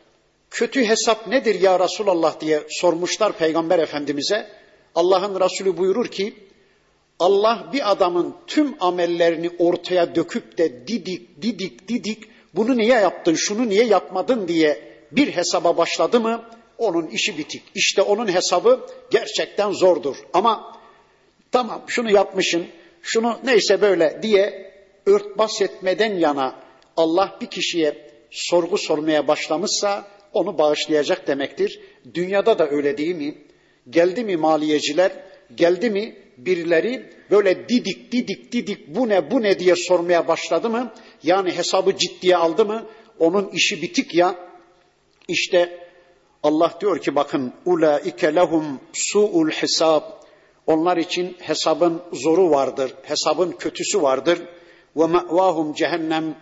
Kötü 0.51 0.85
hesap 0.85 1.27
nedir 1.27 1.61
ya 1.61 1.81
Resulallah 1.81 2.41
diye 2.41 2.63
sormuşlar 2.69 3.33
Peygamber 3.33 3.79
Efendimiz'e. 3.79 4.47
Allah'ın 4.95 5.41
Resulü 5.41 5.77
buyurur 5.77 6.07
ki 6.07 6.35
Allah 7.21 7.69
bir 7.73 7.91
adamın 7.91 8.35
tüm 8.47 8.75
amellerini 8.81 9.51
ortaya 9.59 10.15
döküp 10.15 10.59
de 10.59 10.87
didik 10.87 11.43
didik 11.43 11.89
didik 11.89 12.25
bunu 12.55 12.77
niye 12.77 12.95
yaptın 12.95 13.35
şunu 13.35 13.69
niye 13.69 13.85
yapmadın 13.85 14.49
diye 14.49 14.91
bir 15.13 15.29
hesaba 15.29 15.77
başladı 15.77 16.21
mı 16.21 16.45
onun 16.79 17.07
işi 17.07 17.39
bitik. 17.39 17.63
İşte 17.75 18.03
onun 18.03 18.35
hesabı 18.35 18.87
gerçekten 19.11 19.71
zordur. 19.71 20.17
Ama 20.33 20.77
tamam 21.53 21.83
şunu 21.87 22.11
yapmışın 22.11 22.67
şunu 23.03 23.39
neyse 23.45 23.81
böyle 23.81 24.19
diye 24.23 24.73
örtbas 25.07 25.63
etmeden 25.63 26.15
yana 26.15 26.55
Allah 26.97 27.39
bir 27.41 27.47
kişiye 27.47 28.11
sorgu 28.31 28.79
sormaya 28.79 29.29
başlamışsa 29.29 30.07
onu 30.33 30.59
bağışlayacak 30.59 31.27
demektir. 31.27 31.81
Dünyada 32.15 32.59
da 32.59 32.71
öyle 32.71 32.99
değil 32.99 33.17
mi? 33.17 33.35
Geldi 33.91 34.25
mi 34.25 34.37
maliyeciler, 34.37 35.13
geldi 35.55 35.91
mi 35.91 36.17
birileri 36.47 37.11
böyle 37.31 37.69
didik 37.69 38.13
didik 38.13 38.53
didik 38.53 38.89
bu 38.89 39.09
ne 39.09 39.31
bu 39.31 39.43
ne 39.43 39.59
diye 39.59 39.77
sormaya 39.77 40.29
başladı 40.29 40.71
mı? 40.71 40.93
Yani 41.23 41.51
hesabı 41.57 41.97
ciddiye 41.97 42.37
aldı 42.37 42.65
mı? 42.65 42.87
Onun 43.19 43.49
işi 43.49 43.83
bitik 43.83 44.15
ya. 44.15 44.35
İşte 45.29 45.89
Allah 46.43 46.75
diyor 46.81 46.99
ki 46.99 47.15
bakın 47.15 47.53
ulaike 47.67 48.35
lehum 48.35 48.81
su'ul 48.93 49.51
hesab. 49.51 50.03
Onlar 50.67 50.97
için 50.97 51.37
hesabın 51.39 52.03
zoru 52.13 52.51
vardır, 52.51 52.95
hesabın 53.03 53.53
kötüsü 53.53 54.03
vardır. 54.03 54.39
Ve 54.97 55.07
ma'vahum 55.07 55.75
cehennem. 55.75 56.35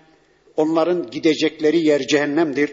Onların 0.56 1.10
gidecekleri 1.10 1.86
yer 1.86 2.06
cehennemdir. 2.06 2.72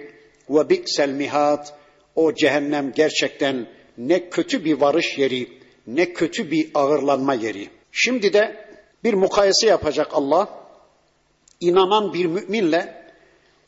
Ve 0.50 0.70
bi'sel 0.70 1.10
mihat. 1.10 1.74
O 2.16 2.34
cehennem 2.34 2.92
gerçekten 2.96 3.68
ne 3.98 4.30
kötü 4.30 4.66
bir 4.66 4.74
varış 4.74 5.18
yeri, 5.18 5.48
ne 5.88 6.14
kötü 6.14 6.52
bir 6.52 6.70
ağırlanma 6.74 7.34
yeri. 7.34 7.70
Şimdi 7.92 8.34
de 8.34 8.66
bir 9.04 9.14
mukayese 9.14 9.68
yapacak 9.68 10.08
Allah. 10.12 10.50
İnanan 11.60 12.14
bir 12.14 12.26
müminle 12.26 13.06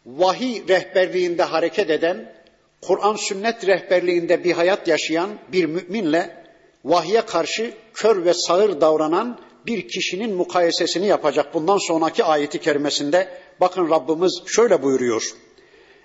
vahiy 0.06 0.68
rehberliğinde 0.68 1.44
hareket 1.44 1.90
eden, 1.90 2.34
Kur'an 2.82 3.16
sünnet 3.16 3.68
rehberliğinde 3.68 4.44
bir 4.44 4.52
hayat 4.52 4.88
yaşayan 4.88 5.30
bir 5.52 5.66
müminle 5.66 6.44
vahye 6.86 7.22
karşı 7.22 7.74
kör 7.94 8.26
ve 8.26 8.34
sağır 8.34 8.82
davranan 8.82 9.40
bir 9.66 9.88
kişinin 9.88 10.36
mukayesesini 10.36 11.08
yapacak. 11.08 11.54
Bundan 11.54 11.88
sonraki 11.88 12.24
ayeti 12.24 12.60
kerimesinde 12.60 13.28
bakın 13.60 13.90
Rabbimiz 13.90 14.42
şöyle 14.46 14.84
buyuruyor. 14.84 15.32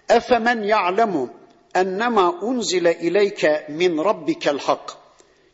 Efemen 0.08 0.62
ya'lemu 0.62 1.30
ennema 1.74 2.40
unzile 2.40 2.98
ileyke 2.98 3.66
min 3.68 4.04
rabbikel 4.04 4.58
hak 4.58 5.01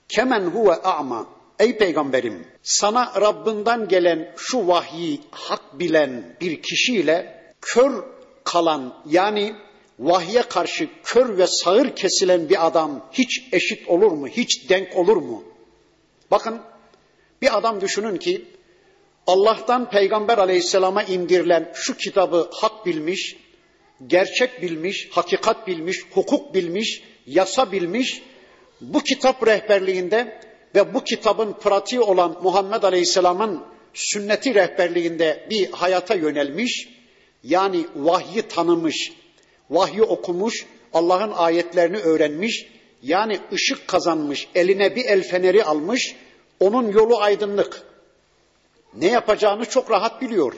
kemen 0.08 0.44
huve 0.46 0.74
a'ma 0.74 1.26
Ey 1.58 1.78
peygamberim 1.78 2.46
sana 2.62 3.20
Rabbinden 3.20 3.88
gelen 3.88 4.34
şu 4.36 4.68
vahyi 4.68 5.20
hak 5.30 5.78
bilen 5.78 6.36
bir 6.40 6.62
kişiyle 6.62 7.38
kör 7.60 8.04
kalan 8.44 9.02
yani 9.06 9.54
vahye 9.98 10.42
karşı 10.42 10.88
kör 11.04 11.38
ve 11.38 11.46
sağır 11.46 11.96
kesilen 11.96 12.48
bir 12.48 12.66
adam 12.66 13.08
hiç 13.12 13.42
eşit 13.52 13.88
olur 13.88 14.12
mu? 14.12 14.28
Hiç 14.28 14.68
denk 14.68 14.96
olur 14.96 15.16
mu? 15.16 15.44
Bakın 16.30 16.60
bir 17.42 17.58
adam 17.58 17.80
düşünün 17.80 18.16
ki 18.16 18.44
Allah'tan 19.26 19.90
Peygamber 19.90 20.38
aleyhisselama 20.38 21.02
indirilen 21.02 21.72
şu 21.74 21.96
kitabı 21.96 22.50
hak 22.52 22.86
bilmiş, 22.86 23.36
gerçek 24.06 24.62
bilmiş, 24.62 25.08
hakikat 25.10 25.66
bilmiş, 25.66 25.98
hukuk 26.10 26.54
bilmiş, 26.54 27.02
yasa 27.26 27.72
bilmiş, 27.72 28.22
bu 28.80 29.00
kitap 29.00 29.46
rehberliğinde 29.46 30.40
ve 30.74 30.94
bu 30.94 31.04
kitabın 31.04 31.52
pratiği 31.52 32.00
olan 32.00 32.36
Muhammed 32.42 32.82
Aleyhisselam'ın 32.82 33.62
sünneti 33.94 34.54
rehberliğinde 34.54 35.46
bir 35.50 35.70
hayata 35.70 36.14
yönelmiş, 36.14 36.88
yani 37.44 37.86
vahyi 37.96 38.42
tanımış, 38.42 39.12
vahyi 39.70 40.02
okumuş, 40.02 40.66
Allah'ın 40.94 41.32
ayetlerini 41.32 41.96
öğrenmiş, 41.96 42.66
yani 43.02 43.38
ışık 43.52 43.88
kazanmış, 43.88 44.48
eline 44.54 44.96
bir 44.96 45.04
el 45.04 45.22
feneri 45.22 45.64
almış, 45.64 46.16
onun 46.60 46.92
yolu 46.92 47.18
aydınlık. 47.18 47.82
Ne 48.94 49.06
yapacağını 49.06 49.64
çok 49.64 49.90
rahat 49.90 50.22
biliyor. 50.22 50.54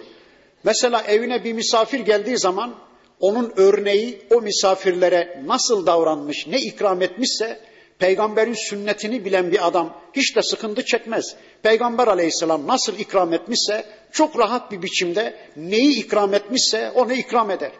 Mesela 0.64 1.02
evine 1.02 1.44
bir 1.44 1.52
misafir 1.52 2.00
geldiği 2.00 2.38
zaman 2.38 2.74
onun 3.20 3.52
örneği 3.56 4.22
o 4.34 4.40
misafirlere 4.40 5.42
nasıl 5.46 5.86
davranmış, 5.86 6.46
ne 6.46 6.58
ikram 6.58 7.02
etmişse 7.02 7.60
peygamberin 8.00 8.54
sünnetini 8.54 9.24
bilen 9.24 9.52
bir 9.52 9.66
adam 9.66 10.00
hiç 10.12 10.36
de 10.36 10.42
sıkıntı 10.42 10.84
çekmez. 10.84 11.36
Peygamber 11.62 12.06
aleyhisselam 12.06 12.66
nasıl 12.66 12.98
ikram 12.98 13.32
etmişse 13.32 13.86
çok 14.12 14.38
rahat 14.38 14.72
bir 14.72 14.82
biçimde 14.82 15.36
neyi 15.56 16.04
ikram 16.04 16.34
etmişse 16.34 16.90
onu 16.90 17.12
ikram 17.12 17.50
eder. 17.50 17.72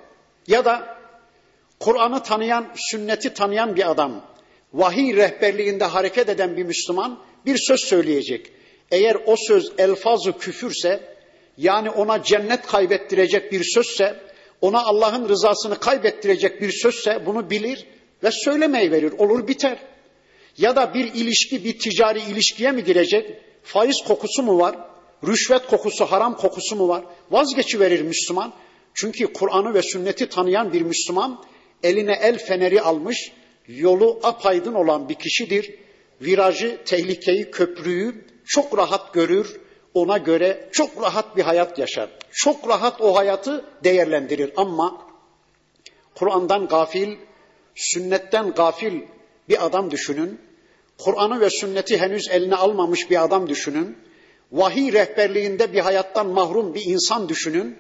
Ya 0.46 0.64
da 0.64 0.98
Kur'an'ı 1.80 2.22
tanıyan, 2.22 2.66
sünneti 2.76 3.34
tanıyan 3.34 3.76
bir 3.76 3.90
adam, 3.90 4.24
vahiy 4.72 5.16
rehberliğinde 5.16 5.84
hareket 5.84 6.28
eden 6.28 6.56
bir 6.56 6.64
Müslüman 6.64 7.18
bir 7.46 7.58
söz 7.58 7.80
söyleyecek. 7.80 8.52
Eğer 8.90 9.16
o 9.26 9.34
söz 9.36 9.72
elfazı 9.78 10.38
küfürse, 10.38 11.00
yani 11.56 11.90
ona 11.90 12.22
cennet 12.22 12.66
kaybettirecek 12.66 13.52
bir 13.52 13.64
sözse, 13.64 14.16
ona 14.60 14.84
Allah'ın 14.84 15.28
rızasını 15.28 15.78
kaybettirecek 15.78 16.60
bir 16.60 16.72
sözse 16.72 17.26
bunu 17.26 17.50
bilir 17.50 17.86
ve 18.24 18.30
söylemeyi 18.30 18.92
verir, 18.92 19.12
olur 19.18 19.48
biter. 19.48 19.78
Ya 20.58 20.76
da 20.76 20.94
bir 20.94 21.14
ilişki, 21.14 21.64
bir 21.64 21.78
ticari 21.78 22.20
ilişkiye 22.20 22.72
mi 22.72 22.84
girecek? 22.84 23.36
Faiz 23.62 24.02
kokusu 24.06 24.42
mu 24.42 24.58
var? 24.58 24.76
Rüşvet 25.26 25.66
kokusu, 25.66 26.04
haram 26.04 26.36
kokusu 26.36 26.76
mu 26.76 26.88
var? 26.88 27.04
Vazgeçiverir 27.30 28.02
Müslüman. 28.02 28.52
Çünkü 28.94 29.32
Kur'an'ı 29.32 29.74
ve 29.74 29.82
sünneti 29.82 30.28
tanıyan 30.28 30.72
bir 30.72 30.82
Müslüman 30.82 31.44
eline 31.82 32.18
el 32.22 32.38
feneri 32.38 32.82
almış, 32.82 33.32
yolu 33.68 34.20
apaydın 34.22 34.74
olan 34.74 35.08
bir 35.08 35.14
kişidir. 35.14 35.74
Virajı, 36.20 36.80
tehlikeyi, 36.84 37.50
köprüyü 37.50 38.24
çok 38.46 38.78
rahat 38.78 39.14
görür. 39.14 39.60
Ona 39.94 40.18
göre 40.18 40.68
çok 40.72 41.02
rahat 41.02 41.36
bir 41.36 41.42
hayat 41.42 41.78
yaşar. 41.78 42.08
Çok 42.32 42.68
rahat 42.68 43.00
o 43.00 43.16
hayatı 43.16 43.64
değerlendirir 43.84 44.52
ama 44.56 45.06
Kur'an'dan 46.14 46.68
gafil, 46.68 47.16
sünnetten 47.74 48.50
gafil 48.50 49.00
bir 49.50 49.66
adam 49.66 49.90
düşünün. 49.90 50.38
Kur'an'ı 50.98 51.40
ve 51.40 51.50
sünneti 51.50 51.98
henüz 51.98 52.28
eline 52.30 52.54
almamış 52.54 53.10
bir 53.10 53.24
adam 53.24 53.48
düşünün. 53.48 53.96
Vahiy 54.52 54.92
rehberliğinde 54.92 55.72
bir 55.72 55.80
hayattan 55.80 56.26
mahrum 56.26 56.74
bir 56.74 56.84
insan 56.84 57.28
düşünün. 57.28 57.76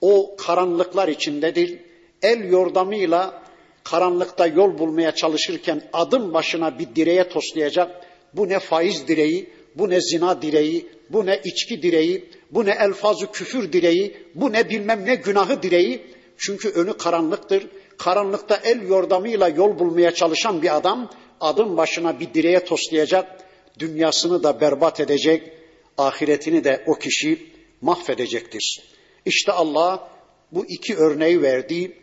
O 0.00 0.36
karanlıklar 0.36 1.08
içindedir. 1.08 1.78
El 2.22 2.50
yordamıyla 2.50 3.42
karanlıkta 3.84 4.46
yol 4.46 4.78
bulmaya 4.78 5.14
çalışırken 5.14 5.82
adım 5.92 6.34
başına 6.34 6.78
bir 6.78 6.96
direğe 6.96 7.28
toslayacak. 7.28 8.06
Bu 8.34 8.48
ne 8.48 8.58
faiz 8.58 9.08
direği, 9.08 9.50
bu 9.74 9.90
ne 9.90 10.00
zina 10.00 10.42
direği, 10.42 10.86
bu 11.10 11.26
ne 11.26 11.40
içki 11.44 11.82
direği, 11.82 12.24
bu 12.50 12.64
ne 12.64 12.70
elfazı 12.70 13.32
küfür 13.32 13.72
direği, 13.72 14.16
bu 14.34 14.52
ne 14.52 14.68
bilmem 14.68 15.06
ne 15.06 15.14
günahı 15.14 15.62
direği. 15.62 16.02
Çünkü 16.38 16.68
önü 16.68 16.96
karanlıktır. 16.96 17.66
Karanlıkta 17.98 18.60
el 18.64 18.88
yordamıyla 18.88 19.48
yol 19.48 19.78
bulmaya 19.78 20.14
çalışan 20.14 20.62
bir 20.62 20.76
adam 20.76 21.10
adım 21.40 21.76
başına 21.76 22.20
bir 22.20 22.34
direğe 22.34 22.64
toslayacak, 22.64 23.44
dünyasını 23.78 24.42
da 24.42 24.60
berbat 24.60 25.00
edecek, 25.00 25.52
ahiretini 25.98 26.64
de 26.64 26.84
o 26.86 26.94
kişi 26.94 27.46
mahvedecektir. 27.80 28.82
İşte 29.24 29.52
Allah 29.52 30.08
bu 30.52 30.66
iki 30.66 30.96
örneği 30.96 31.42
verdi. 31.42 31.98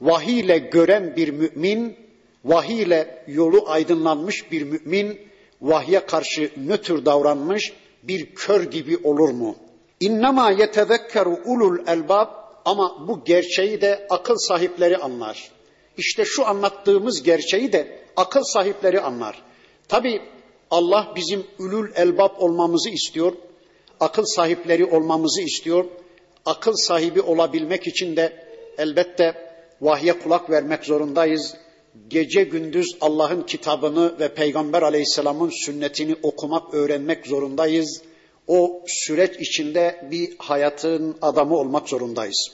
Vahiy 0.00 0.40
ile 0.40 0.58
gören 0.58 1.16
bir 1.16 1.28
mümin, 1.28 1.96
vahiy 2.44 2.82
ile 2.82 3.24
yolu 3.26 3.70
aydınlanmış 3.70 4.52
bir 4.52 4.62
mümin, 4.62 5.20
vahye 5.60 6.06
karşı 6.06 6.50
nötr 6.56 7.04
davranmış 7.04 7.72
bir 8.02 8.34
kör 8.34 8.62
gibi 8.70 8.98
olur 9.04 9.28
mu? 9.28 9.56
İnnemâ 10.00 10.50
yetezekkeru 10.50 11.38
ulul 11.44 11.78
elbab 11.86 12.45
ama 12.66 13.08
bu 13.08 13.24
gerçeği 13.24 13.80
de 13.80 14.06
akıl 14.10 14.36
sahipleri 14.36 14.96
anlar. 14.96 15.50
İşte 15.96 16.24
şu 16.24 16.46
anlattığımız 16.46 17.22
gerçeği 17.22 17.72
de 17.72 17.98
akıl 18.16 18.42
sahipleri 18.42 19.00
anlar. 19.00 19.42
Tabi 19.88 20.22
Allah 20.70 21.12
bizim 21.16 21.46
ülül 21.58 21.92
elbab 21.96 22.30
olmamızı 22.38 22.90
istiyor. 22.90 23.32
Akıl 24.00 24.24
sahipleri 24.24 24.84
olmamızı 24.84 25.42
istiyor. 25.42 25.84
Akıl 26.46 26.74
sahibi 26.76 27.20
olabilmek 27.20 27.86
için 27.86 28.16
de 28.16 28.46
elbette 28.78 29.34
vahye 29.80 30.18
kulak 30.18 30.50
vermek 30.50 30.84
zorundayız. 30.84 31.54
Gece 32.08 32.44
gündüz 32.44 32.96
Allah'ın 33.00 33.42
kitabını 33.42 34.18
ve 34.20 34.34
Peygamber 34.34 34.82
aleyhisselamın 34.82 35.50
sünnetini 35.64 36.16
okumak, 36.22 36.74
öğrenmek 36.74 37.26
zorundayız. 37.26 38.02
O 38.46 38.82
süreç 38.86 39.40
içinde 39.40 40.08
bir 40.10 40.36
hayatın 40.38 41.16
adamı 41.22 41.56
olmak 41.56 41.88
zorundayız. 41.88 42.52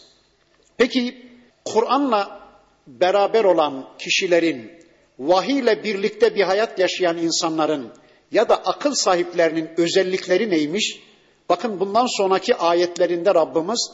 Peki 0.79 1.27
Kur'an'la 1.65 2.49
beraber 2.87 3.45
olan 3.45 3.89
kişilerin, 3.99 4.71
vahiy 5.19 5.59
ile 5.59 5.85
birlikte 5.85 6.35
bir 6.35 6.43
hayat 6.43 6.79
yaşayan 6.79 7.19
insanların 7.19 7.93
ya 8.33 8.49
da 8.49 8.57
akıl 8.57 8.95
sahiplerinin 8.95 9.71
özellikleri 9.77 10.51
neymiş? 10.51 11.03
Bakın 11.49 11.81
bundan 11.81 12.07
sonraki 12.17 12.55
ayetlerinde 12.55 13.35
Rabbimiz 13.35 13.93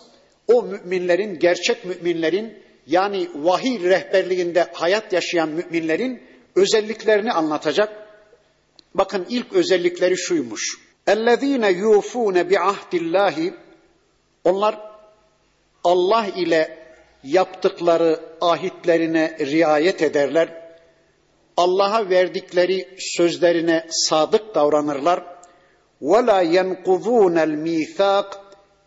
o 0.49 0.63
müminlerin, 0.63 1.39
gerçek 1.39 1.85
müminlerin 1.85 2.59
yani 2.87 3.29
vahiy 3.35 3.81
rehberliğinde 3.81 4.67
hayat 4.73 5.13
yaşayan 5.13 5.49
müminlerin 5.49 6.23
özelliklerini 6.57 7.33
anlatacak. 7.33 8.09
Bakın 8.95 9.27
ilk 9.29 9.53
özellikleri 9.53 10.19
şuymuş. 10.19 10.88
اَلَّذ۪ينَ 11.08 11.66
يُوفُونَ 11.84 12.44
بِعَهْدِ 12.44 12.92
اللّٰهِ 12.94 13.54
Onlar 14.44 14.80
Allah 15.84 16.28
ile 16.36 16.78
yaptıkları 17.24 18.20
ahitlerine 18.42 19.38
riayet 19.40 20.02
ederler. 20.02 20.64
Allah'a 21.58 22.10
verdikleri 22.10 22.88
sözlerine 23.00 23.86
sadık 23.90 24.56
davranırlar. 24.56 25.24
وَلَا 26.02 26.44
يَنْقُضُونَ 26.44 27.40
الْمِيثَاقِ 27.40 28.26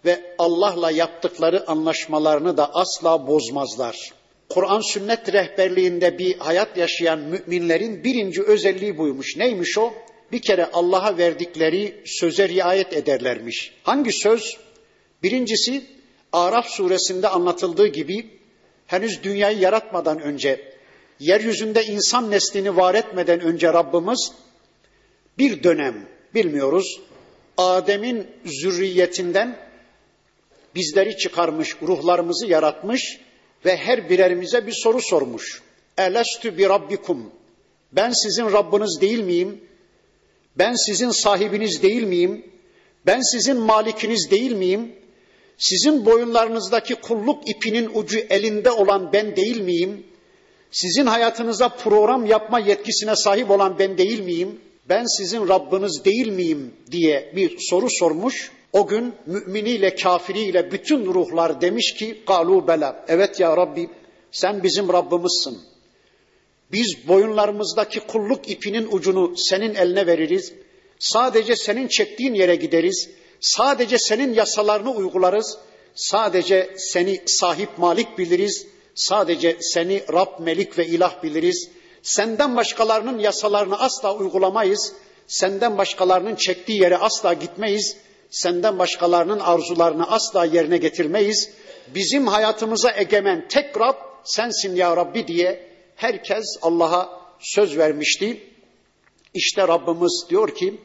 ve 0.05 0.35
Allah'la 0.39 0.91
yaptıkları 0.91 1.71
anlaşmalarını 1.71 2.57
da 2.57 2.75
asla 2.75 3.27
bozmazlar. 3.27 3.97
Kur'an 4.49 4.81
sünnet 4.81 5.33
rehberliğinde 5.33 6.19
bir 6.19 6.39
hayat 6.39 6.77
yaşayan 6.77 7.19
müminlerin 7.19 8.05
birinci 8.05 8.43
özelliği 8.43 8.99
buymuş. 8.99 9.37
Neymiş 9.37 9.79
o? 9.79 9.93
Bir 10.32 10.42
kere 10.42 10.70
Allah'a 10.74 11.18
verdikleri 11.18 12.04
söze 12.06 12.50
riayet 12.50 12.94
ederlermiş. 12.94 13.74
Hangi 13.84 14.12
söz? 14.12 14.58
Birincisi 15.24 15.84
Araf 16.34 16.68
suresinde 16.68 17.28
anlatıldığı 17.28 17.88
gibi 17.88 18.30
henüz 18.88 19.24
dünyayı 19.24 19.60
yaratmadan 19.60 20.22
önce, 20.22 20.74
yeryüzünde 21.20 21.86
insan 21.86 22.32
neslini 22.32 22.78
var 22.78 22.96
etmeden 22.96 23.40
önce 23.40 23.68
Rabbimiz 23.74 24.32
bir 25.38 25.64
dönem 25.64 26.08
bilmiyoruz 26.34 27.00
Adem'in 27.58 28.28
zürriyetinden 28.46 29.58
bizleri 30.76 31.18
çıkarmış, 31.18 31.76
ruhlarımızı 31.82 32.48
yaratmış 32.48 33.20
ve 33.66 33.78
her 33.78 34.10
birerimize 34.10 34.68
bir 34.68 34.72
soru 34.84 35.02
sormuş. 35.02 35.62
Elestü 35.98 36.58
bi 36.58 36.70
rabbikum. 36.70 37.32
Ben 37.92 38.12
sizin 38.12 38.52
Rabbiniz 38.52 39.02
değil 39.02 39.20
miyim? 39.20 39.62
Ben 40.56 40.74
sizin 40.74 41.10
sahibiniz 41.10 41.84
değil 41.84 42.04
miyim? 42.04 42.46
Ben 43.06 43.22
sizin 43.22 43.58
malikiniz 43.58 44.32
değil 44.32 44.52
miyim? 44.52 44.96
Sizin 45.58 46.06
boyunlarınızdaki 46.06 46.96
kulluk 46.96 47.50
ipinin 47.50 47.90
ucu 47.94 48.20
elinde 48.20 48.72
olan 48.72 49.14
ben 49.14 49.36
değil 49.36 49.62
miyim? 49.62 50.04
Sizin 50.72 51.06
hayatınıza 51.06 51.70
program 51.70 52.26
yapma 52.26 52.60
yetkisine 52.60 53.16
sahip 53.16 53.52
olan 53.52 53.80
ben 53.80 53.98
değil 53.98 54.20
miyim? 54.20 54.60
Ben 54.90 55.06
sizin 55.18 55.48
Rabbiniz 55.48 56.06
değil 56.06 56.28
miyim 56.28 56.74
diye 56.92 57.34
bir 57.36 57.58
soru 57.60 57.88
sormuş. 57.90 58.52
O 58.74 58.88
gün 58.88 59.14
müminiyle 59.26 59.96
kafiriyle 59.96 60.72
bütün 60.72 61.06
ruhlar 61.06 61.62
demiş 61.62 61.94
ki 61.94 62.22
galu 62.28 62.68
bela. 62.68 63.06
Evet 63.08 63.40
ya 63.40 63.58
Rabbi 63.58 63.90
sen 64.32 64.64
bizim 64.64 64.94
Rabbimizsin. 64.94 65.60
Biz 66.74 67.08
boyunlarımızdaki 67.08 68.00
kulluk 68.00 68.50
ipinin 68.50 68.88
ucunu 68.92 69.34
senin 69.38 69.76
eline 69.76 70.08
veririz. 70.08 70.54
Sadece 71.00 71.56
senin 71.56 71.88
çektiğin 71.88 72.34
yere 72.34 72.56
gideriz. 72.56 73.10
Sadece 73.40 73.98
senin 73.98 74.34
yasalarını 74.34 74.92
uygularız. 74.92 75.58
Sadece 75.96 76.74
seni 76.78 77.22
sahip 77.26 77.70
malik 77.78 78.18
biliriz. 78.18 78.68
Sadece 78.96 79.58
seni 79.62 80.04
Rab, 80.14 80.40
Melik 80.40 80.78
ve 80.78 80.86
İlah 80.88 81.24
biliriz. 81.24 81.70
Senden 82.04 82.56
başkalarının 82.56 83.20
yasalarını 83.20 83.80
asla 83.80 84.16
uygulamayız. 84.16 84.94
Senden 85.28 85.78
başkalarının 85.78 86.36
çektiği 86.36 86.82
yere 86.82 86.98
asla 86.98 87.34
gitmeyiz. 87.34 87.98
Senden 88.30 88.80
başkalarının 88.80 89.40
arzularını 89.40 90.12
asla 90.12 90.46
yerine 90.46 90.78
getirmeyiz. 90.78 91.50
Bizim 91.96 92.28
hayatımıza 92.28 92.92
egemen 92.96 93.48
tek 93.48 93.80
Rab 93.80 93.96
sensin 94.24 94.76
ya 94.76 94.98
Rabbi 94.98 95.28
diye 95.28 95.71
herkes 96.02 96.58
Allah'a 96.62 97.10
söz 97.40 97.78
vermişti. 97.78 98.44
İşte 99.34 99.68
Rabbimiz 99.68 100.26
diyor 100.30 100.56
ki 100.56 100.82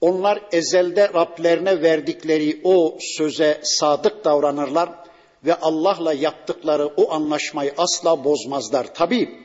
onlar 0.00 0.42
ezelde 0.52 1.08
Rablerine 1.14 1.82
verdikleri 1.82 2.60
o 2.64 2.98
söze 3.00 3.60
sadık 3.62 4.24
davranırlar. 4.24 5.08
ve 5.44 5.54
Allah'la 5.54 6.12
yaptıkları 6.12 6.86
o 6.86 7.12
anlaşmayı 7.12 7.74
asla 7.78 8.24
bozmazlar. 8.24 8.94
Tabi 8.94 9.38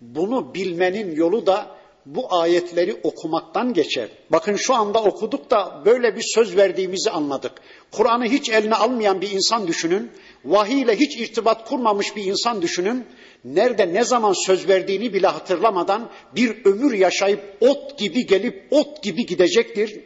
bunu 0.00 0.54
bilmenin 0.54 1.16
yolu 1.16 1.46
da 1.46 1.73
bu 2.06 2.34
ayetleri 2.34 2.94
okumaktan 3.02 3.74
geçer. 3.74 4.08
Bakın 4.30 4.56
şu 4.56 4.74
anda 4.74 5.02
okuduk 5.02 5.50
da 5.50 5.82
böyle 5.84 6.16
bir 6.16 6.24
söz 6.34 6.56
verdiğimizi 6.56 7.10
anladık. 7.10 7.52
Kur'an'ı 7.90 8.24
hiç 8.24 8.50
eline 8.50 8.74
almayan 8.74 9.20
bir 9.20 9.30
insan 9.30 9.66
düşünün. 9.66 10.10
Vahiy 10.44 10.80
ile 10.80 10.96
hiç 10.96 11.16
irtibat 11.16 11.68
kurmamış 11.68 12.16
bir 12.16 12.24
insan 12.24 12.62
düşünün. 12.62 13.06
Nerede 13.44 13.94
ne 13.94 14.04
zaman 14.04 14.32
söz 14.32 14.68
verdiğini 14.68 15.12
bile 15.12 15.26
hatırlamadan 15.26 16.10
bir 16.36 16.64
ömür 16.64 16.94
yaşayıp 16.94 17.56
ot 17.60 17.98
gibi 17.98 18.26
gelip 18.26 18.66
ot 18.70 19.02
gibi 19.02 19.26
gidecektir. 19.26 20.00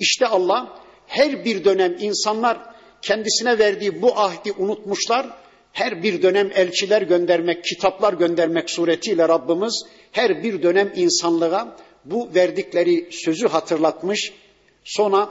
İşte 0.00 0.26
Allah 0.26 0.78
her 1.06 1.44
bir 1.44 1.64
dönem 1.64 1.96
insanlar 2.00 2.58
kendisine 3.02 3.58
verdiği 3.58 4.02
bu 4.02 4.18
ahdi 4.18 4.52
unutmuşlar. 4.52 5.43
Her 5.74 6.02
bir 6.02 6.22
dönem 6.22 6.50
elçiler 6.54 7.02
göndermek, 7.02 7.64
kitaplar 7.64 8.12
göndermek 8.12 8.70
suretiyle 8.70 9.28
Rabbimiz 9.28 9.82
her 10.12 10.42
bir 10.42 10.62
dönem 10.62 10.92
insanlığa 10.96 11.76
bu 12.04 12.30
verdikleri 12.34 13.08
sözü 13.12 13.48
hatırlatmış. 13.48 14.32
Sonra 14.84 15.28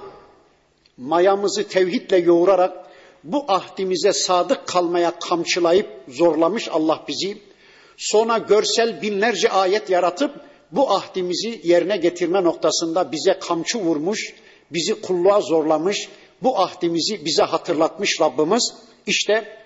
mayamızı 0.97 1.67
tevhidle 1.67 2.17
yoğurarak 2.17 2.86
bu 3.23 3.45
ahdimize 3.47 4.13
sadık 4.13 4.67
kalmaya 4.67 5.19
kamçılayıp 5.19 5.88
zorlamış 6.08 6.69
Allah 6.71 7.03
bizi. 7.08 7.38
Sonra 7.97 8.38
görsel 8.38 9.01
binlerce 9.01 9.49
ayet 9.49 9.89
yaratıp 9.89 10.32
bu 10.71 10.91
ahdimizi 10.91 11.62
yerine 11.63 11.97
getirme 11.97 12.43
noktasında 12.43 13.12
bize 13.12 13.39
kamçı 13.39 13.79
vurmuş, 13.79 14.34
bizi 14.71 15.01
kulluğa 15.01 15.41
zorlamış, 15.41 16.10
bu 16.41 16.60
ahdimizi 16.60 17.25
bize 17.25 17.43
hatırlatmış 17.43 18.21
Rabbimiz. 18.21 18.73
İşte 19.08 19.62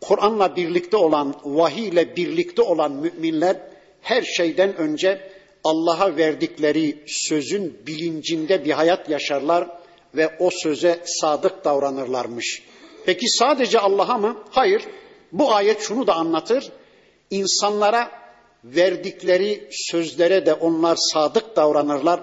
Kur'an'la 0.00 0.56
birlikte 0.56 0.96
olan, 0.96 1.34
vahiy 1.44 1.88
ile 1.88 2.16
birlikte 2.16 2.62
olan 2.62 2.92
müminler 2.92 3.56
her 4.00 4.22
şeyden 4.22 4.76
önce 4.76 5.30
Allah'a 5.64 6.16
verdikleri 6.16 7.04
sözün 7.06 7.78
bilincinde 7.86 8.64
bir 8.64 8.70
hayat 8.70 9.10
yaşarlar 9.10 9.68
ve 10.14 10.36
o 10.38 10.50
söze 10.50 11.00
sadık 11.04 11.64
davranırlarmış. 11.64 12.62
Peki 13.06 13.28
sadece 13.28 13.78
Allah'a 13.78 14.18
mı? 14.18 14.36
Hayır. 14.50 14.82
Bu 15.32 15.52
ayet 15.54 15.80
şunu 15.80 16.06
da 16.06 16.14
anlatır. 16.14 16.72
İnsanlara 17.30 18.10
verdikleri 18.64 19.68
sözlere 19.70 20.46
de 20.46 20.54
onlar 20.54 20.96
sadık 20.96 21.56
davranırlar. 21.56 22.20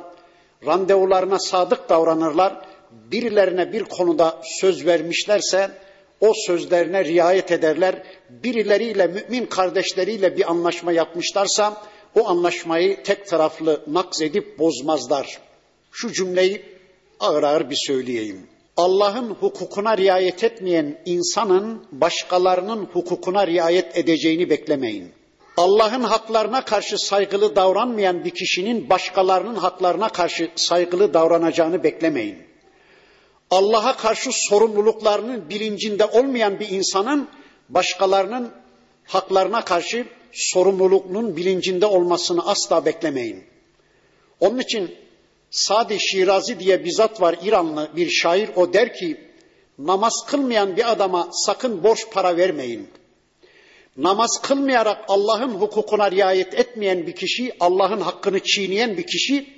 Randevularına 0.65 1.39
sadık 1.39 1.89
davranırlar. 1.89 2.65
Birilerine 2.91 3.73
bir 3.73 3.83
konuda 3.83 4.41
söz 4.43 4.85
vermişlerse 4.85 5.71
o 6.25 6.33
sözlerine 6.47 7.05
riayet 7.05 7.51
ederler. 7.51 8.03
Birileriyle 8.29 9.07
mümin 9.07 9.45
kardeşleriyle 9.45 10.37
bir 10.37 10.51
anlaşma 10.51 10.91
yapmışlarsa 10.91 11.81
o 12.15 12.27
anlaşmayı 12.27 13.03
tek 13.03 13.27
taraflı 13.27 13.83
nakz 13.87 14.21
edip 14.21 14.59
bozmazlar. 14.59 15.39
Şu 15.91 16.11
cümleyi 16.11 16.61
ağır 17.19 17.43
ağır 17.43 17.69
bir 17.69 17.79
söyleyeyim. 17.87 18.47
Allah'ın 18.77 19.29
hukukuna 19.29 19.97
riayet 19.97 20.43
etmeyen 20.43 21.01
insanın 21.05 21.85
başkalarının 21.91 22.85
hukukuna 22.85 23.47
riayet 23.47 23.97
edeceğini 23.97 24.49
beklemeyin. 24.49 25.11
Allah'ın 25.57 26.03
haklarına 26.03 26.65
karşı 26.65 26.97
saygılı 26.97 27.55
davranmayan 27.55 28.25
bir 28.25 28.29
kişinin 28.29 28.89
başkalarının 28.89 29.55
haklarına 29.55 30.09
karşı 30.09 30.49
saygılı 30.55 31.13
davranacağını 31.13 31.83
beklemeyin. 31.83 32.44
Allah'a 33.55 33.97
karşı 33.97 34.29
sorumluluklarının 34.33 35.49
bilincinde 35.49 36.05
olmayan 36.05 36.59
bir 36.59 36.69
insanın 36.69 37.27
başkalarının 37.69 38.51
haklarına 39.03 39.65
karşı 39.65 40.07
sorumluluğunun 40.33 41.37
bilincinde 41.37 41.85
olmasını 41.85 42.47
asla 42.47 42.85
beklemeyin. 42.85 43.43
Onun 44.39 44.59
için 44.59 44.95
Sadi 45.49 45.99
Şirazi 45.99 46.59
diye 46.59 46.85
bir 46.85 46.91
zat 46.91 47.21
var 47.21 47.35
İranlı 47.43 47.89
bir 47.95 48.09
şair 48.09 48.49
o 48.55 48.73
der 48.73 48.93
ki 48.93 49.17
namaz 49.79 50.25
kılmayan 50.27 50.77
bir 50.77 50.91
adama 50.91 51.29
sakın 51.31 51.83
borç 51.83 51.99
para 52.11 52.37
vermeyin. 52.37 52.89
Namaz 53.97 54.41
kılmayarak 54.41 55.05
Allah'ın 55.07 55.53
hukukuna 55.53 56.11
riayet 56.11 56.53
etmeyen 56.53 57.07
bir 57.07 57.15
kişi, 57.15 57.51
Allah'ın 57.59 58.01
hakkını 58.01 58.39
çiğneyen 58.39 58.97
bir 58.97 59.07
kişi 59.07 59.54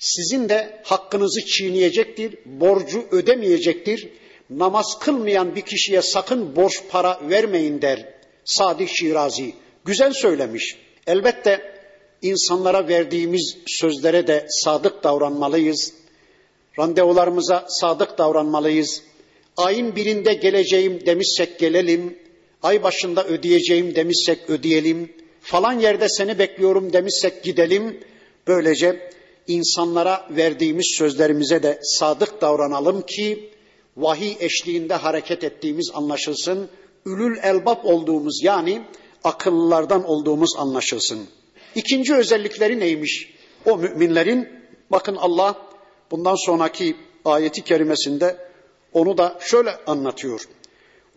sizin 0.00 0.48
de 0.48 0.80
hakkınızı 0.82 1.46
çiğneyecektir, 1.46 2.34
borcu 2.44 3.04
ödemeyecektir. 3.10 4.08
Namaz 4.50 4.98
kılmayan 5.00 5.56
bir 5.56 5.60
kişiye 5.60 6.02
sakın 6.02 6.56
borç 6.56 6.82
para 6.90 7.20
vermeyin 7.30 7.82
der 7.82 8.14
Sadi 8.44 8.88
Şirazi. 8.88 9.54
Güzel 9.84 10.12
söylemiş. 10.12 10.76
Elbette 11.06 11.80
insanlara 12.22 12.88
verdiğimiz 12.88 13.56
sözlere 13.66 14.26
de 14.26 14.46
sadık 14.48 15.04
davranmalıyız. 15.04 15.92
Randevularımıza 16.78 17.66
sadık 17.68 18.18
davranmalıyız. 18.18 19.02
Ayın 19.56 19.96
birinde 19.96 20.34
geleceğim 20.34 21.06
demişsek 21.06 21.58
gelelim. 21.58 22.18
Ay 22.62 22.82
başında 22.82 23.24
ödeyeceğim 23.24 23.94
demişsek 23.94 24.50
ödeyelim. 24.50 25.12
Falan 25.40 25.72
yerde 25.72 26.08
seni 26.08 26.38
bekliyorum 26.38 26.92
demişsek 26.92 27.42
gidelim. 27.42 28.00
Böylece 28.46 29.10
insanlara 29.47 30.27
verdiğimiz 30.29 30.95
sözlerimize 30.97 31.63
de 31.63 31.79
sadık 31.83 32.41
davranalım 32.41 33.01
ki 33.01 33.49
vahiy 33.97 34.35
eşliğinde 34.39 34.93
hareket 34.93 35.43
ettiğimiz 35.43 35.91
anlaşılsın. 35.93 36.69
Ülül 37.05 37.37
elbap 37.43 37.85
olduğumuz 37.85 38.43
yani 38.43 38.81
akıllılardan 39.23 40.03
olduğumuz 40.03 40.55
anlaşılsın. 40.57 41.27
İkinci 41.75 42.15
özellikleri 42.15 42.79
neymiş? 42.79 43.33
O 43.65 43.77
müminlerin 43.77 44.49
bakın 44.91 45.15
Allah 45.15 45.55
bundan 46.11 46.45
sonraki 46.45 46.95
ayeti 47.25 47.61
kerimesinde 47.63 48.37
onu 48.93 49.17
da 49.17 49.39
şöyle 49.41 49.77
anlatıyor. 49.87 50.47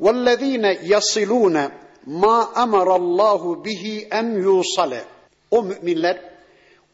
وَالَّذ۪ينَ 0.01 0.65
يَصِلُونَ 0.93 1.71
مَا 2.09 2.39
اَمَرَ 2.65 2.89
اللّٰهُ 3.01 3.65
بِهِ 3.65 4.09
اَنْ 4.09 4.45
يُوصَلَ 4.45 5.01
O 5.51 5.63
müminler 5.63 6.32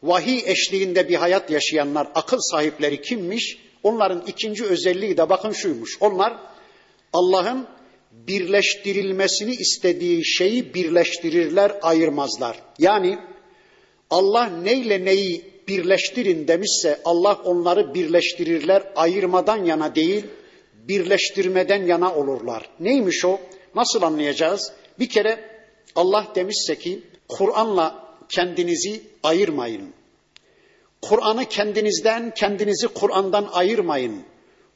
vahiy 0.02 0.42
eşliğinde 0.46 1.08
bir 1.08 1.14
hayat 1.14 1.50
yaşayanlar, 1.50 2.08
akıl 2.14 2.38
sahipleri 2.40 3.02
kimmiş? 3.02 3.58
Onların 3.82 4.22
ikinci 4.26 4.64
özelliği 4.64 5.16
de 5.16 5.28
bakın 5.28 5.52
şuymuş. 5.52 5.96
Onlar 6.00 6.36
Allah'ın 7.12 7.66
birleştirilmesini 8.12 9.52
istediği 9.52 10.26
şeyi 10.26 10.74
birleştirirler, 10.74 11.76
ayırmazlar. 11.82 12.56
Yani 12.78 13.18
Allah 14.10 14.46
neyle 14.46 15.04
neyi 15.04 15.50
birleştirin 15.68 16.48
demişse 16.48 17.00
Allah 17.04 17.40
onları 17.44 17.94
birleştirirler, 17.94 18.82
ayırmadan 18.96 19.64
yana 19.64 19.94
değil, 19.94 20.24
birleştirmeden 20.74 21.86
yana 21.86 22.14
olurlar. 22.14 22.70
Neymiş 22.80 23.24
o? 23.24 23.40
Nasıl 23.74 24.02
anlayacağız? 24.02 24.72
Bir 24.98 25.08
kere 25.08 25.50
Allah 25.96 26.26
demişse 26.34 26.78
ki 26.78 27.02
Kur'an'la 27.28 28.09
kendinizi 28.29 29.03
ayırmayın. 29.23 29.93
Kur'an'ı 31.01 31.45
kendinizden, 31.45 32.33
kendinizi 32.33 32.87
Kur'an'dan 32.87 33.49
ayırmayın. 33.53 34.23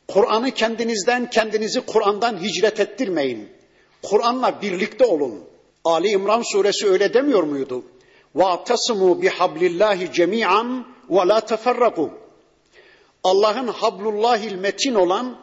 Kur'an'ı 0.07 0.51
kendinizden, 0.51 1.29
kendinizi 1.29 1.81
Kur'an'dan 1.81 2.43
hicret 2.43 2.79
ettirmeyin. 2.79 3.49
Kur'an'la 4.03 4.62
birlikte 4.62 5.05
olun. 5.05 5.43
Ali 5.85 6.07
İmran 6.07 6.41
suresi 6.41 6.89
öyle 6.89 7.13
demiyor 7.13 7.43
muydu? 7.43 7.83
وَاَعْتَصِمُوا 8.35 9.21
بِحَبْلِ 9.23 9.59
اللّٰهِ 9.59 10.12
جَمِيعًا 10.17 10.83
وَلَا 11.09 11.39
تَفَرَّقُوا 11.39 12.09
Allah'ın 13.23 13.67
hablullahil 13.67 14.55
metin 14.55 14.95
olan 14.95 15.38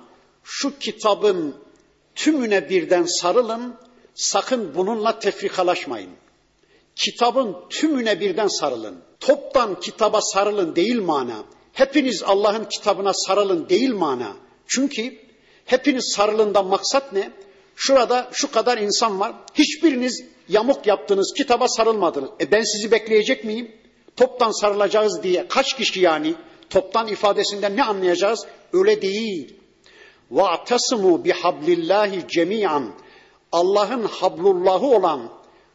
şu 0.45 0.79
kitabın 0.79 1.55
tümüne 2.15 2.71
birden 2.71 3.05
sarılın, 3.05 3.75
sakın 4.15 4.75
bununla 4.75 5.19
tefrikalaşmayın. 5.19 6.11
Kitabın 6.97 7.57
tümüne 7.71 8.21
birden 8.21 8.49
sarılın. 8.49 9.03
Toptan 9.21 9.81
kitaba 9.81 10.21
sarılın 10.21 10.77
değil 10.77 11.01
mana. 11.01 11.45
Hepiniz 11.73 12.23
Allah'ın 12.23 12.65
kitabına 12.65 13.13
sarılın 13.15 13.69
değil 13.69 13.95
mana. 13.95 14.37
Çünkü 14.67 15.19
hepiniz 15.65 16.13
sarılında 16.17 16.63
maksat 16.63 17.13
ne? 17.13 17.31
Şurada 17.77 18.29
şu 18.33 18.51
kadar 18.51 18.79
insan 18.79 19.21
var. 19.21 19.35
Hiçbiriniz 19.55 20.25
yamuk 20.49 20.87
yaptınız, 20.87 21.35
kitaba 21.37 21.69
sarılmadınız. 21.69 22.31
E 22.41 22.51
ben 22.51 22.63
sizi 22.63 22.91
bekleyecek 22.91 23.45
miyim? 23.45 23.73
Toptan 24.17 24.51
sarılacağız 24.51 25.23
diye 25.23 25.49
kaç 25.49 25.77
kişi 25.77 26.01
yani? 26.01 26.35
Toptan 26.71 27.09
ifadesinden 27.09 27.77
ne 27.77 27.85
anlayacağız? 27.85 28.47
Öyle 28.73 29.03
değil. 29.03 29.55
وَاَعْتَصِمُوا 30.33 31.29
بِحَبْلِ 31.29 32.29
cemiyan. 32.29 32.95
Allah'ın 33.53 34.05
hablullahı 34.05 34.87
olan 34.87 35.31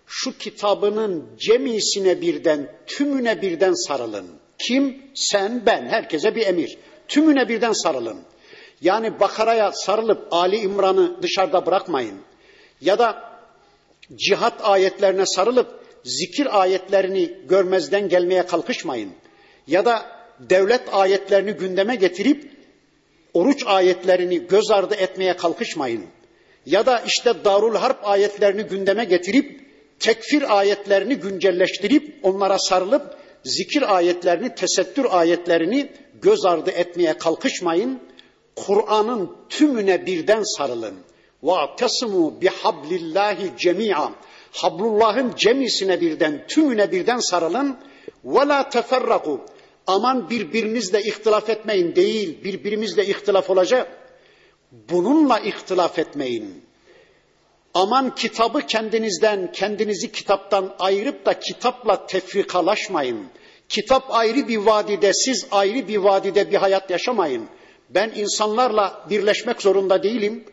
şu 0.07 0.38
kitabının 0.38 1.29
cemisine 1.38 2.21
birden, 2.21 2.73
tümüne 2.87 3.42
birden 3.42 3.73
sarılın. 3.73 4.27
Kim? 4.59 5.03
Sen, 5.14 5.66
ben. 5.66 5.88
Herkese 5.88 6.35
bir 6.35 6.47
emir. 6.47 6.79
Tümüne 7.09 7.49
birden 7.49 7.73
sarılın. 7.73 8.19
Yani 8.81 9.21
Bakara'ya 9.21 9.73
sarılıp 9.73 10.29
Ali 10.31 10.57
İmran'ı 10.57 11.23
dışarıda 11.23 11.66
bırakmayın. 11.66 12.21
ya 12.81 12.99
da 12.99 13.40
cihat 14.14 14.64
ayetlerine 14.64 15.27
sarılıp 15.27 15.81
zikir 16.05 16.61
ayetlerini 16.61 17.33
görmezden 17.49 18.09
gelmeye 18.09 18.47
kalkışmayın. 18.47 19.12
Ya 19.66 19.85
da 19.85 20.07
devlet 20.40 20.95
ayetlerini 20.95 21.53
gündeme 21.53 21.97
getirip 21.97 22.51
oruç 23.35 23.62
ayetlerini 23.66 24.47
göz 24.47 24.71
ardı 24.71 24.95
etmeye 24.95 25.37
kalkışmayın. 25.37 26.05
Ya 26.66 26.87
da 26.87 27.01
işte 27.07 27.45
Darul 27.45 27.75
Harp 27.75 28.07
ayetlerini 28.07 28.62
gündeme 28.62 29.05
getirip 29.05 29.65
tekfir 30.00 30.58
ayetlerini 30.58 31.15
güncelleştirip 31.15 32.20
onlara 32.24 32.60
sarılıp 32.60 33.17
zikir 33.44 33.96
ayetlerini, 33.96 34.56
tesettür 34.56 35.06
ayetlerini 35.10 35.91
göz 36.22 36.46
ardı 36.46 36.72
etmeye 36.72 37.17
kalkışmayın. 37.17 38.00
Kur'an'ın 38.56 39.38
tümüne 39.50 40.06
birden 40.06 40.44
sarılın. 40.44 40.96
وَاَعْتَصِمُوا 41.44 42.41
بِحَبْلِ 42.41 42.89
اللّٰهِ 43.00 43.58
جَمِيعًا 43.58 44.12
Hablullah'ın 44.52 45.36
cemisine 45.36 46.02
birden, 46.02 46.48
tümüne 46.48 46.91
birden 46.91 47.20
sarılın. 47.20 47.78
وَلَا 48.26 48.70
تَفَرَّقُوا 48.70 49.39
Aman 49.88 50.30
birbirinizle 50.30 51.02
ihtilaf 51.02 51.50
etmeyin 51.50 51.96
değil, 51.96 52.44
birbirimizle 52.44 53.06
ihtilaf 53.06 53.50
olacak. 53.50 53.98
Bununla 54.72 55.39
ihtilaf 55.39 56.00
etmeyin. 56.00 56.63
Aman 57.77 58.15
kitabı 58.15 58.61
kendinizden, 58.61 59.53
kendinizi 59.53 60.12
kitaptan 60.12 60.75
ayırıp 60.79 61.27
da 61.27 61.39
kitapla 61.39 62.07
tefrikalaşmayın. 62.07 63.27
Kitap 63.69 64.05
ayrı 64.09 64.49
bir 64.49 64.57
vadide, 64.57 65.12
siz 65.12 65.47
ayrı 65.51 65.89
bir 65.89 65.97
vadide 65.97 66.51
bir 66.51 66.57
hayat 66.57 66.91
yaşamayın. 66.91 67.49
Ben 67.91 68.12
insanlarla 68.17 69.07
birleşmek 69.11 69.62
zorunda 69.62 70.03
değilim. 70.03 70.45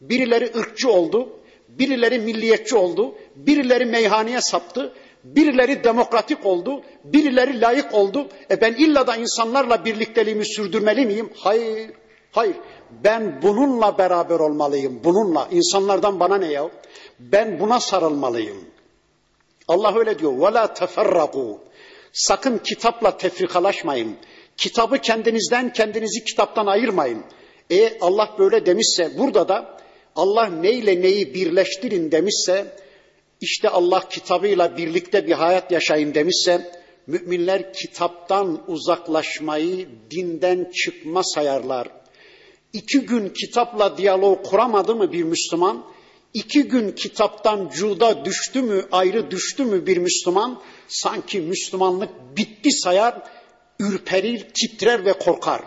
Birileri 0.00 0.52
ırkçı 0.56 0.90
oldu, 0.90 1.28
birileri 1.68 2.18
milliyetçi 2.18 2.76
oldu, 2.76 3.14
birileri 3.36 3.84
meyhaneye 3.84 4.40
saptı, 4.40 4.92
birileri 5.24 5.84
demokratik 5.84 6.46
oldu, 6.46 6.82
birileri 7.04 7.60
layık 7.60 7.94
oldu. 7.94 8.28
E 8.50 8.60
ben 8.60 8.72
illa 8.72 9.06
da 9.06 9.16
insanlarla 9.16 9.84
birlikteliğimi 9.84 10.46
sürdürmeli 10.46 11.06
miyim? 11.06 11.30
Hayır, 11.38 11.90
hayır. 12.32 12.56
Ben 13.03 13.41
bununla 13.41 13.97
beraber 13.97 14.39
olmalıyım, 14.39 15.01
bununla. 15.03 15.47
İnsanlardan 15.51 16.19
bana 16.19 16.37
ne 16.37 16.51
ya? 16.51 16.69
Ben 17.19 17.59
buna 17.59 17.79
sarılmalıyım. 17.79 18.57
Allah 19.67 19.97
öyle 19.97 20.19
diyor. 20.19 20.31
وَلَا 20.31 20.73
تَفَرَّقُوا 20.73 21.57
Sakın 22.13 22.57
kitapla 22.57 23.17
tefrikalaşmayın. 23.17 24.17
Kitabı 24.57 24.97
kendinizden, 24.97 25.73
kendinizi 25.73 26.23
kitaptan 26.23 26.65
ayırmayın. 26.65 27.23
E 27.69 27.99
Allah 27.99 28.35
böyle 28.39 28.65
demişse 28.65 29.17
burada 29.17 29.47
da 29.47 29.77
Allah 30.15 30.45
neyle 30.45 31.01
neyi 31.01 31.33
birleştirin 31.33 32.11
demişse 32.11 32.75
işte 33.41 33.69
Allah 33.69 34.09
kitabıyla 34.09 34.77
birlikte 34.77 35.27
bir 35.27 35.31
hayat 35.31 35.71
yaşayın 35.71 36.13
demişse 36.13 36.71
müminler 37.07 37.73
kitaptan 37.73 38.63
uzaklaşmayı 38.67 39.87
dinden 40.11 40.71
çıkma 40.71 41.23
sayarlar. 41.23 41.87
İki 42.72 43.00
gün 43.00 43.28
kitapla 43.28 43.98
diyalog 43.98 44.46
kuramadı 44.46 44.94
mı 44.94 45.12
bir 45.12 45.22
Müslüman? 45.22 45.84
İki 46.34 46.62
gün 46.62 46.92
kitaptan 46.92 47.70
cuda 47.74 48.24
düştü 48.24 48.62
mü, 48.62 48.86
ayrı 48.92 49.30
düştü 49.30 49.64
mü 49.64 49.86
bir 49.86 49.96
Müslüman? 49.96 50.62
Sanki 50.88 51.40
Müslümanlık 51.40 52.08
bitti 52.36 52.70
sayar, 52.72 53.22
ürperir, 53.80 54.46
titrer 54.54 55.04
ve 55.04 55.12
korkar. 55.12 55.62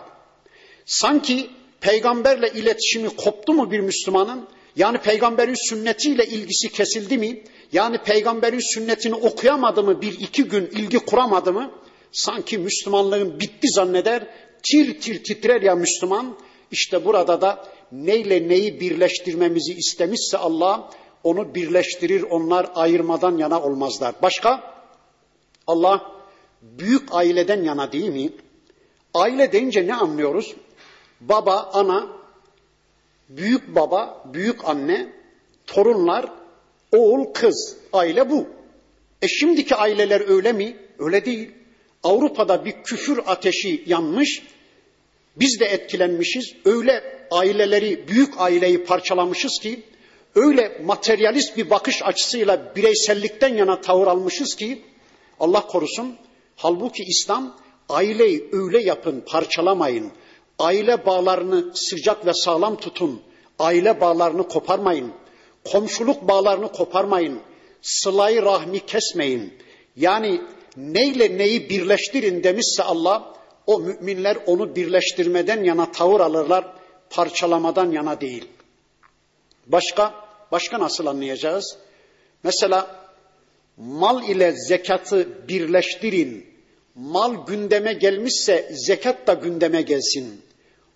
Sanki 0.86 1.50
peygamberle 1.80 2.52
iletişimi 2.54 3.08
koptu 3.08 3.52
mu 3.52 3.70
bir 3.70 3.80
Müslümanın? 3.80 4.48
Yani 4.76 4.98
peygamberin 4.98 5.68
sünnetiyle 5.68 6.26
ilgisi 6.26 6.72
kesildi 6.72 7.18
mi? 7.18 7.42
Yani 7.72 7.98
peygamberin 7.98 8.74
sünnetini 8.74 9.14
okuyamadı 9.14 9.82
mı 9.82 10.02
bir 10.02 10.12
iki 10.12 10.44
gün 10.44 10.66
ilgi 10.66 10.98
kuramadı 10.98 11.52
mı? 11.52 11.70
Sanki 12.12 12.58
Müslümanlığın 12.58 13.40
bitti 13.40 13.68
zanneder, 13.68 14.26
tir 14.62 15.00
tir 15.00 15.24
titrer 15.24 15.62
ya 15.62 15.74
Müslüman. 15.74 16.38
İşte 16.70 17.04
burada 17.04 17.40
da 17.40 17.64
neyle 17.92 18.48
neyi 18.48 18.80
birleştirmemizi 18.80 19.72
istemişse 19.72 20.38
Allah 20.38 20.90
onu 21.24 21.54
birleştirir, 21.54 22.22
onlar 22.22 22.70
ayırmadan 22.74 23.38
yana 23.38 23.62
olmazlar. 23.62 24.14
Başka? 24.22 24.74
Allah 25.66 26.12
büyük 26.62 27.14
aileden 27.14 27.64
yana 27.64 27.92
değil 27.92 28.08
mi? 28.08 28.30
Aile 29.14 29.52
deyince 29.52 29.86
ne 29.86 29.94
anlıyoruz? 29.94 30.54
Baba, 31.20 31.70
ana, 31.72 32.06
büyük 33.28 33.74
baba, 33.74 34.24
büyük 34.32 34.68
anne, 34.68 35.12
torunlar, 35.66 36.26
oğul, 36.92 37.24
kız. 37.34 37.76
Aile 37.92 38.30
bu. 38.30 38.46
E 39.22 39.28
şimdiki 39.28 39.74
aileler 39.74 40.28
öyle 40.28 40.52
mi? 40.52 40.76
Öyle 40.98 41.24
değil. 41.24 41.50
Avrupa'da 42.02 42.64
bir 42.64 42.72
küfür 42.72 43.20
ateşi 43.26 43.84
yanmış. 43.86 44.42
Biz 45.36 45.60
de 45.60 45.64
etkilenmişiz. 45.64 46.54
Öyle 46.64 47.04
aileleri, 47.30 48.08
büyük 48.08 48.40
aileyi 48.40 48.84
parçalamışız 48.84 49.58
ki, 49.62 49.82
öyle 50.34 50.80
materyalist 50.84 51.56
bir 51.56 51.70
bakış 51.70 52.02
açısıyla 52.02 52.72
bireysellikten 52.76 53.54
yana 53.54 53.80
tavır 53.80 54.06
almışız 54.06 54.54
ki, 54.56 54.82
Allah 55.40 55.66
korusun. 55.66 56.16
Halbuki 56.56 57.02
İslam 57.02 57.56
aileyi 57.88 58.48
öyle 58.52 58.82
yapın, 58.82 59.24
parçalamayın. 59.26 60.12
Aile 60.58 61.06
bağlarını 61.06 61.76
sıcak 61.76 62.26
ve 62.26 62.34
sağlam 62.34 62.76
tutun. 62.76 63.22
Aile 63.58 64.00
bağlarını 64.00 64.48
koparmayın. 64.48 65.12
Komşuluk 65.64 66.28
bağlarını 66.28 66.72
koparmayın. 66.72 67.40
Sılayı 67.82 68.42
rahmi 68.42 68.86
kesmeyin. 68.86 69.54
Yani 69.96 70.40
neyle 70.76 71.38
neyi 71.38 71.70
birleştirin 71.70 72.44
demişse 72.44 72.82
Allah, 72.82 73.34
o 73.66 73.80
müminler 73.80 74.38
onu 74.46 74.76
birleştirmeden 74.76 75.64
yana 75.64 75.92
tavır 75.92 76.20
alırlar, 76.20 76.72
parçalamadan 77.10 77.92
yana 77.92 78.20
değil. 78.20 78.48
Başka, 79.66 80.14
başka 80.52 80.80
nasıl 80.80 81.06
anlayacağız? 81.06 81.76
Mesela 82.42 83.06
mal 83.76 84.28
ile 84.28 84.52
zekatı 84.52 85.48
birleştirin. 85.48 86.56
Mal 86.94 87.46
gündeme 87.46 87.92
gelmişse 87.92 88.70
zekat 88.72 89.26
da 89.26 89.34
gündeme 89.34 89.82
gelsin. 89.82 90.42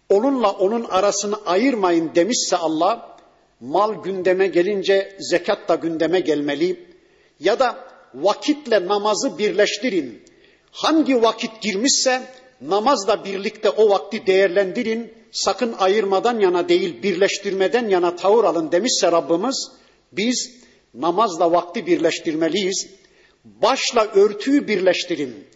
Onunla 0.09 0.51
onun 0.51 0.85
arasını 0.85 1.37
ayırmayın 1.47 2.11
demişse 2.15 2.57
Allah, 2.57 3.17
mal 3.61 4.03
gündeme 4.03 4.47
gelince 4.47 5.17
zekat 5.19 5.69
da 5.69 5.75
gündeme 5.75 6.21
gelmeli. 6.21 6.87
Ya 7.41 7.59
da 7.59 7.89
vakitle 8.15 8.87
namazı 8.87 9.39
birleştirin. 9.39 10.23
Hangi 10.71 11.23
vakit 11.23 11.63
girmişse 11.63 12.23
namazla 12.61 13.25
birlikte 13.25 13.71
o 13.71 13.91
vakti 13.91 14.27
değerlendirin. 14.27 15.15
Sakın 15.33 15.75
ayırmadan 15.79 16.41
yana 16.41 16.69
değil, 16.69 17.03
birleştirmeden 17.03 17.89
yana 17.89 18.17
tavır 18.17 18.45
alın 18.45 18.73
demişse 18.73 19.13
Rabbimiz, 19.13 19.71
biz 20.13 20.51
namazla 20.95 21.53
vakti 21.53 21.87
birleştirmeliyiz. 21.87 22.87
Başla 23.45 24.05
örtüyü 24.05 24.69
birleştirin. 24.69 25.47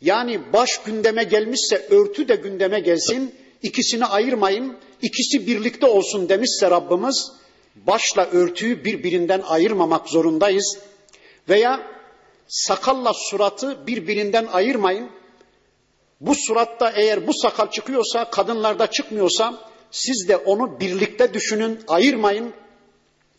Yani 0.00 0.52
baş 0.52 0.78
gündeme 0.82 1.24
gelmişse 1.24 1.86
örtü 1.90 2.28
de 2.28 2.34
gündeme 2.36 2.80
gelsin. 2.80 3.34
İkisini 3.62 4.06
ayırmayın. 4.06 4.76
İkisi 5.02 5.46
birlikte 5.46 5.86
olsun 5.86 6.28
demişse 6.28 6.70
Rabbimiz 6.70 7.32
başla 7.74 8.26
örtüyü 8.26 8.84
birbirinden 8.84 9.40
ayırmamak 9.40 10.08
zorundayız. 10.08 10.78
Veya 11.48 11.80
sakalla 12.48 13.12
suratı 13.14 13.86
birbirinden 13.86 14.46
ayırmayın. 14.46 15.10
Bu 16.20 16.34
suratta 16.34 16.92
eğer 16.96 17.26
bu 17.26 17.32
sakal 17.34 17.70
çıkıyorsa, 17.70 18.30
kadınlarda 18.30 18.86
çıkmıyorsa 18.86 19.70
siz 19.90 20.28
de 20.28 20.36
onu 20.36 20.80
birlikte 20.80 21.34
düşünün, 21.34 21.80
ayırmayın. 21.88 22.52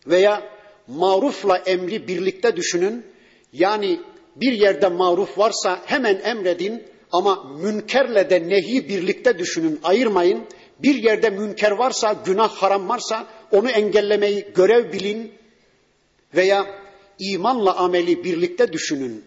Veya 0.08 0.44
marufla 0.88 1.58
emri 1.58 2.08
birlikte 2.08 2.56
düşünün. 2.56 3.06
Yani 3.54 4.00
bir 4.36 4.54
yerde 4.54 4.88
maruf 4.88 5.38
varsa 5.38 5.80
hemen 5.86 6.22
emredin 6.24 6.84
ama 7.12 7.44
münkerle 7.62 8.30
de 8.30 8.50
nehi 8.50 8.90
birlikte 8.90 9.40
düşünün, 9.40 9.80
ayırmayın. 9.84 10.46
Bir 10.80 10.96
yerde 10.96 11.30
münker 11.30 11.72
varsa, 11.72 12.16
günah 12.26 12.50
haram 12.50 12.90
varsa 12.90 13.28
onu 13.52 13.70
engellemeyi 13.70 14.48
görev 14.56 14.94
bilin 14.94 15.32
veya 16.36 16.66
imanla 17.20 17.76
ameli 17.76 18.24
birlikte 18.24 18.74
düşünün. 18.74 19.26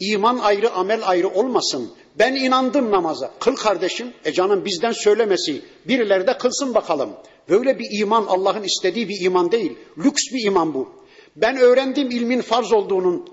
İman 0.00 0.38
ayrı, 0.38 0.70
amel 0.70 1.00
ayrı 1.08 1.28
olmasın. 1.28 1.92
Ben 2.18 2.34
inandım 2.34 2.90
namaza. 2.90 3.30
Kıl 3.40 3.56
kardeşim. 3.56 4.12
E 4.24 4.32
canım 4.32 4.64
bizden 4.64 4.92
söylemesi. 4.92 5.62
Birileri 5.88 6.26
de 6.26 6.38
kılsın 6.38 6.74
bakalım. 6.74 7.10
Böyle 7.48 7.78
bir 7.78 8.00
iman 8.00 8.26
Allah'ın 8.26 8.62
istediği 8.62 9.08
bir 9.08 9.20
iman 9.20 9.52
değil. 9.52 9.78
Lüks 9.98 10.22
bir 10.32 10.46
iman 10.46 10.74
bu. 10.74 10.88
Ben 11.36 11.56
öğrendim 11.56 12.10
ilmin 12.10 12.40
farz 12.40 12.72
olduğunun. 12.72 13.28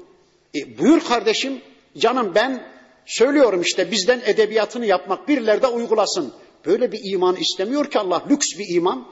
E, 0.55 0.77
buyur 0.77 0.99
kardeşim. 0.99 1.61
Canım 1.97 2.31
ben 2.35 2.63
söylüyorum 3.05 3.61
işte 3.61 3.91
bizden 3.91 4.21
edebiyatını 4.25 4.85
yapmak 4.85 5.27
birileri 5.27 5.61
de 5.61 5.67
uygulasın. 5.67 6.33
Böyle 6.65 6.91
bir 6.91 6.99
iman 7.13 7.35
istemiyor 7.35 7.91
ki 7.91 7.99
Allah. 7.99 8.23
Lüks 8.29 8.47
bir 8.59 8.75
iman. 8.75 9.07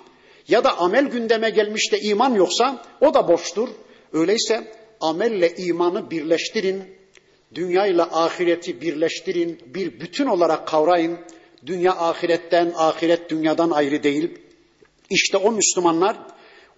Ya 0.47 0.63
da 0.63 0.78
amel 0.78 1.05
gündeme 1.05 1.49
gelmiş 1.49 1.91
de 1.91 1.99
iman 1.99 2.34
yoksa 2.34 2.86
o 3.01 3.13
da 3.13 3.28
boştur. 3.28 3.70
Öyleyse 4.13 4.72
amelle 5.01 5.55
imanı 5.55 6.11
birleştirin. 6.11 6.99
Dünya 7.55 7.86
ile 7.86 8.03
ahireti 8.03 8.80
birleştirin. 8.80 9.61
Bir 9.66 10.01
bütün 10.01 10.26
olarak 10.26 10.68
kavrayın. 10.68 11.18
Dünya 11.66 11.92
ahiretten, 11.92 12.72
ahiret 12.76 13.30
dünyadan 13.30 13.70
ayrı 13.70 14.03
değil. 14.03 14.38
İşte 15.11 15.36
o 15.36 15.53
Müslümanlar 15.53 16.16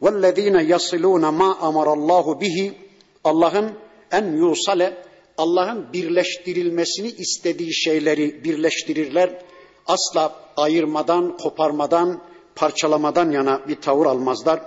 وَالَّذ۪ينَ 0.03 0.57
يَصِلُونَ 0.73 1.25
مَا 1.41 1.51
أَمَرَ 1.69 1.89
اللّٰهُ 1.97 2.41
bihi 2.41 2.73
Allah'ın 3.25 3.73
en 4.13 4.33
yusale 4.33 5.03
Allah'ın 5.39 5.93
birleştirilmesini 5.93 7.09
istediği 7.09 7.75
şeyleri 7.75 8.45
birleştirirler. 8.45 9.43
Asla 9.87 10.35
ayırmadan, 10.57 11.37
koparmadan, 11.37 12.23
parçalamadan 12.55 13.31
yana 13.31 13.69
bir 13.69 13.81
tavır 13.81 14.07
almazlar. 14.07 14.61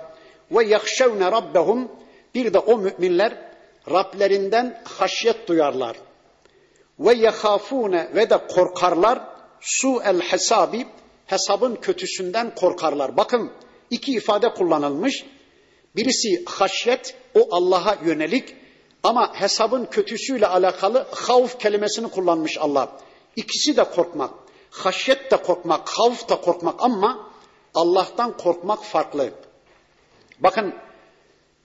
Ve 0.50 0.64
yakşevne 0.64 1.32
rabbehum 1.32 1.88
bir 2.34 2.52
de 2.54 2.58
o 2.58 2.78
müminler 2.78 3.50
Rablerinden 3.91 4.81
haşyet 4.83 5.47
duyarlar. 5.47 5.97
Ve 6.99 7.13
yehafune 7.13 8.09
ve 8.15 8.29
de 8.29 8.47
korkarlar 8.47 9.19
su 9.61 10.01
el 10.05 10.21
hesabi 10.21 10.87
hesabın 11.25 11.75
kötüsünden 11.75 12.55
korkarlar. 12.55 13.17
Bakın 13.17 13.51
iki 13.89 14.11
ifade 14.11 14.53
kullanılmış. 14.53 15.25
Birisi 15.95 16.45
haşyet 16.45 17.15
o 17.35 17.47
Allah'a 17.51 17.97
yönelik 18.05 18.55
ama 19.03 19.41
hesabın 19.41 19.85
kötüsüyle 19.85 20.47
alakalı 20.47 21.07
havf 21.11 21.59
kelimesini 21.59 22.09
kullanmış 22.09 22.57
Allah. 22.57 22.97
İkisi 23.35 23.77
de 23.77 23.83
korkmak. 23.83 24.31
Haşyet 24.69 25.31
de 25.31 25.37
korkmak, 25.37 25.89
havf 25.89 26.29
da 26.29 26.41
korkmak 26.41 26.75
ama 26.83 27.29
Allah'tan 27.73 28.37
korkmak 28.37 28.83
farklı. 28.83 29.31
Bakın 30.39 30.75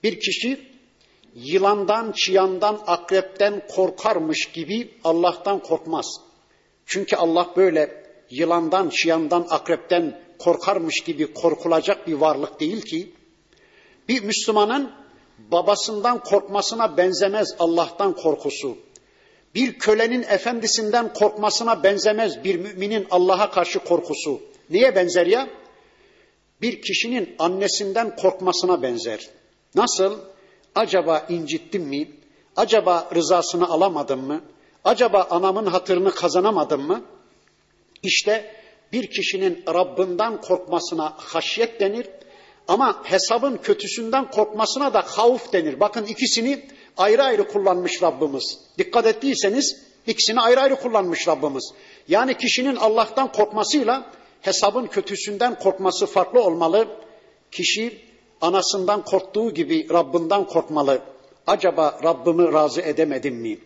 bir 0.03 0.19
kişi 0.19 0.70
yılandan, 1.35 2.11
çıyandan, 2.11 2.79
akrepten 2.87 3.67
korkarmış 3.67 4.51
gibi 4.51 4.93
Allah'tan 5.03 5.59
korkmaz. 5.59 6.05
Çünkü 6.85 7.15
Allah 7.15 7.49
böyle 7.55 8.03
yılandan, 8.29 8.89
çıyandan, 8.89 9.47
akrepten 9.49 10.21
korkarmış 10.39 10.99
gibi 10.99 11.33
korkulacak 11.33 12.07
bir 12.07 12.13
varlık 12.13 12.59
değil 12.59 12.81
ki. 12.81 13.13
Bir 14.09 14.23
Müslümanın 14.23 14.91
babasından 15.51 16.23
korkmasına 16.23 16.97
benzemez 16.97 17.55
Allah'tan 17.59 18.15
korkusu. 18.15 18.77
Bir 19.55 19.79
kölenin 19.79 20.23
efendisinden 20.23 21.13
korkmasına 21.13 21.83
benzemez 21.83 22.43
bir 22.43 22.55
müminin 22.55 23.07
Allah'a 23.11 23.51
karşı 23.51 23.79
korkusu. 23.79 24.41
Niye 24.69 24.95
benzer 24.95 25.25
ya? 25.25 25.49
Bir 26.61 26.81
kişinin 26.81 27.35
annesinden 27.39 28.15
korkmasına 28.15 28.81
benzer. 28.81 29.29
Nasıl? 29.75 30.19
Acaba 30.75 31.25
incittim 31.29 31.83
mi? 31.83 32.11
Acaba 32.55 33.09
rızasını 33.15 33.69
alamadım 33.69 34.27
mı? 34.27 34.41
Acaba 34.83 35.27
anamın 35.29 35.65
hatırını 35.65 36.11
kazanamadım 36.11 36.87
mı? 36.87 37.03
İşte 38.03 38.55
bir 38.91 39.07
kişinin 39.07 39.63
Rabbinden 39.67 40.41
korkmasına 40.41 41.13
haşyet 41.17 41.79
denir. 41.79 42.07
Ama 42.67 43.01
hesabın 43.03 43.57
kötüsünden 43.57 44.31
korkmasına 44.31 44.93
da 44.93 45.01
havf 45.01 45.53
denir. 45.53 45.79
Bakın 45.79 46.05
ikisini 46.05 46.65
ayrı 46.97 47.23
ayrı 47.23 47.47
kullanmış 47.47 48.03
Rabbimiz. 48.03 48.59
Dikkat 48.77 49.05
ettiyseniz 49.05 49.81
ikisini 50.07 50.41
ayrı 50.41 50.61
ayrı 50.61 50.75
kullanmış 50.75 51.27
Rabbimiz. 51.27 51.73
Yani 52.07 52.37
kişinin 52.37 52.75
Allah'tan 52.75 53.31
korkmasıyla 53.31 54.11
hesabın 54.41 54.87
kötüsünden 54.87 55.59
korkması 55.59 56.05
farklı 56.05 56.43
olmalı. 56.43 56.87
Kişi 57.51 58.10
anasından 58.41 59.05
korktuğu 59.05 59.53
gibi 59.53 59.87
Rabbinden 59.93 60.47
korkmalı. 60.47 61.01
Acaba 61.47 61.99
Rabbimi 62.03 62.53
razı 62.53 62.81
edemedim 62.81 63.35
mi? 63.35 63.57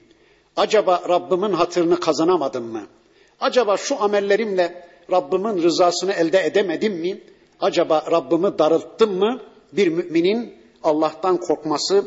Acaba 0.56 1.04
Rabbimin 1.10 1.52
hatırını 1.54 2.00
kazanamadım 2.00 2.64
mı? 2.72 2.82
Acaba 3.40 3.78
şu 3.78 4.04
amellerimle 4.04 4.88
Rabbimin 5.12 5.64
rızasını 5.64 6.14
elde 6.14 6.46
edemedim 6.46 6.94
mi? 6.94 7.22
Acaba 7.60 8.06
Rabbimi 8.12 8.60
darılttım 8.60 9.18
mı? 9.18 9.42
Bir 9.72 9.88
müminin 9.88 10.54
Allah'tan 10.84 11.38
korkması 11.38 12.06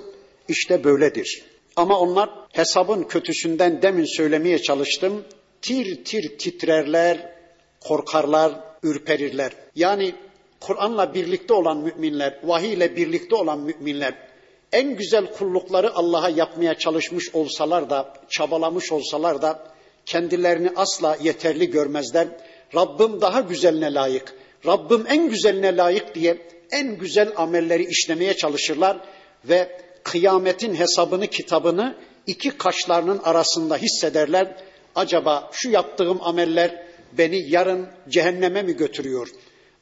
işte 0.49 0.85
böyledir. 0.85 1.45
Ama 1.77 2.01
onlar 2.01 2.31
hesabın 2.53 3.03
kötüsünden 3.03 3.83
demin 3.83 4.17
söylemeye 4.17 4.63
çalıştım. 4.63 5.25
Tir 5.63 6.05
tir 6.05 6.39
titrerler, 6.39 7.33
korkarlar, 7.81 8.53
ürperirler. 8.83 9.53
Yani 9.75 10.15
Kur'an'la 10.61 11.15
birlikte 11.15 11.55
olan 11.55 11.77
müminler, 11.77 12.39
vahiy 12.45 12.73
ile 12.73 12.97
birlikte 12.97 13.35
olan 13.35 13.61
müminler 13.61 14.29
en 14.73 14.97
güzel 14.97 15.33
kullukları 15.33 15.95
Allah'a 15.95 16.29
yapmaya 16.29 16.75
çalışmış 16.75 17.35
olsalar 17.35 17.91
da, 17.91 18.15
çabalamış 18.29 18.93
olsalar 18.93 19.43
da 19.43 19.63
kendilerini 20.07 20.71
asla 20.77 21.17
yeterli 21.23 21.71
görmezler. 21.71 22.29
Rabbim 22.75 23.21
daha 23.21 23.41
güzeline 23.41 23.95
layık, 23.95 24.35
Rabbim 24.67 25.05
en 25.09 25.29
güzeline 25.29 25.77
layık 25.77 26.15
diye 26.15 26.39
en 26.71 26.99
güzel 26.99 27.33
amelleri 27.37 27.85
işlemeye 27.85 28.37
çalışırlar 28.37 28.97
ve 29.45 29.81
kıyametin 30.03 30.75
hesabını, 30.75 31.27
kitabını 31.27 31.97
iki 32.27 32.51
kaşlarının 32.51 33.21
arasında 33.25 33.77
hissederler. 33.77 34.57
Acaba 34.95 35.51
şu 35.53 35.71
yaptığım 35.71 36.19
ameller 36.23 36.83
beni 37.13 37.51
yarın 37.51 37.89
cehenneme 38.09 38.63
mi 38.63 38.77
götürüyor? 38.77 39.29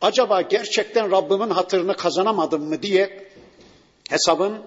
Acaba 0.02 0.42
gerçekten 0.42 1.12
Rabbimin 1.12 1.50
hatırını 1.50 1.96
kazanamadım 1.98 2.64
mı 2.64 2.82
diye 2.82 3.28
hesabın 4.10 4.62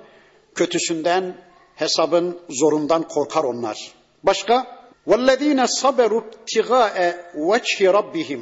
kötüsünden, 0.55 1.37
hesabın 1.77 2.41
zorundan 2.49 3.09
korkar 3.09 3.45
onlar. 3.45 3.93
Başka? 4.23 4.85
وَالَّذ۪ينَ 5.07 5.61
صَبَرُوا 5.81 6.23
ابْتِغَاءَ 6.23 7.15
وَجْهِ 7.37 7.91
رَبِّهِمْ 7.91 8.41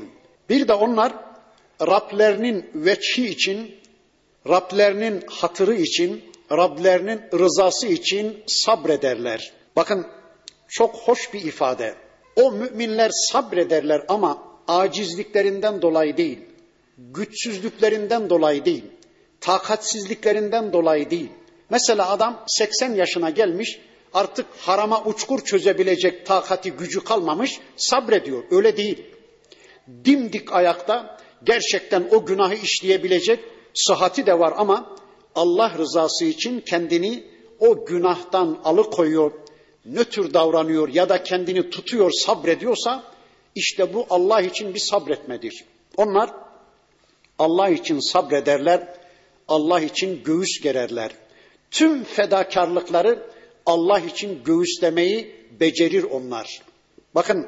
Bir 0.48 0.68
de 0.68 0.74
onlar 0.74 1.12
Rablerinin 1.80 2.70
veçhi 2.74 3.26
için, 3.26 3.74
Rablerinin 4.48 5.24
hatırı 5.30 5.74
için, 5.74 6.24
Rablerinin 6.52 7.20
rızası 7.34 7.86
için 7.86 8.42
sabrederler. 8.46 9.52
Bakın 9.76 10.06
çok 10.68 10.94
hoş 10.94 11.34
bir 11.34 11.44
ifade. 11.44 11.94
O 12.36 12.52
müminler 12.52 13.10
sabrederler 13.10 14.04
ama 14.08 14.42
acizliklerinden 14.68 15.82
dolayı 15.82 16.16
değil, 16.16 16.38
güçsüzlüklerinden 16.97 18.29
dolayı 18.29 18.65
değil, 18.65 18.83
takatsizliklerinden 19.41 20.73
dolayı 20.73 21.09
değil. 21.09 21.29
Mesela 21.69 22.09
adam 22.09 22.43
80 22.47 22.93
yaşına 22.93 23.29
gelmiş, 23.29 23.79
artık 24.13 24.45
harama 24.61 25.03
uçkur 25.03 25.39
çözebilecek 25.39 26.25
takati 26.25 26.71
gücü 26.71 27.03
kalmamış, 27.03 27.59
sabrediyor. 27.75 28.43
Öyle 28.51 28.77
değil. 28.77 29.05
Dimdik 30.05 30.53
ayakta 30.53 31.17
gerçekten 31.43 32.07
o 32.11 32.25
günahı 32.25 32.55
işleyebilecek 32.55 33.39
sıhhati 33.73 34.25
de 34.25 34.39
var 34.39 34.53
ama 34.57 34.95
Allah 35.35 35.73
rızası 35.77 36.25
için 36.25 36.61
kendini 36.61 37.23
o 37.59 37.85
günahtan 37.85 38.59
alıkoyuyor, 38.63 39.31
nötr 39.85 40.33
davranıyor 40.33 40.89
ya 40.93 41.09
da 41.09 41.23
kendini 41.23 41.69
tutuyor, 41.69 42.11
sabrediyorsa 42.11 43.03
işte 43.55 43.93
bu 43.93 44.05
Allah 44.09 44.41
için 44.41 44.73
bir 44.73 44.79
sabretmedir. 44.79 45.65
Onlar 45.97 46.46
Allah 47.39 47.69
için 47.69 47.99
sabrederler, 47.99 48.87
Allah 49.47 49.81
için 49.81 50.23
göğüs 50.23 50.61
gererler. 50.63 51.11
Tüm 51.71 52.03
fedakarlıkları 52.03 53.23
Allah 53.65 53.99
için 53.99 54.43
göğüslemeyi 54.43 55.35
becerir 55.59 56.03
onlar. 56.03 56.61
Bakın 57.15 57.47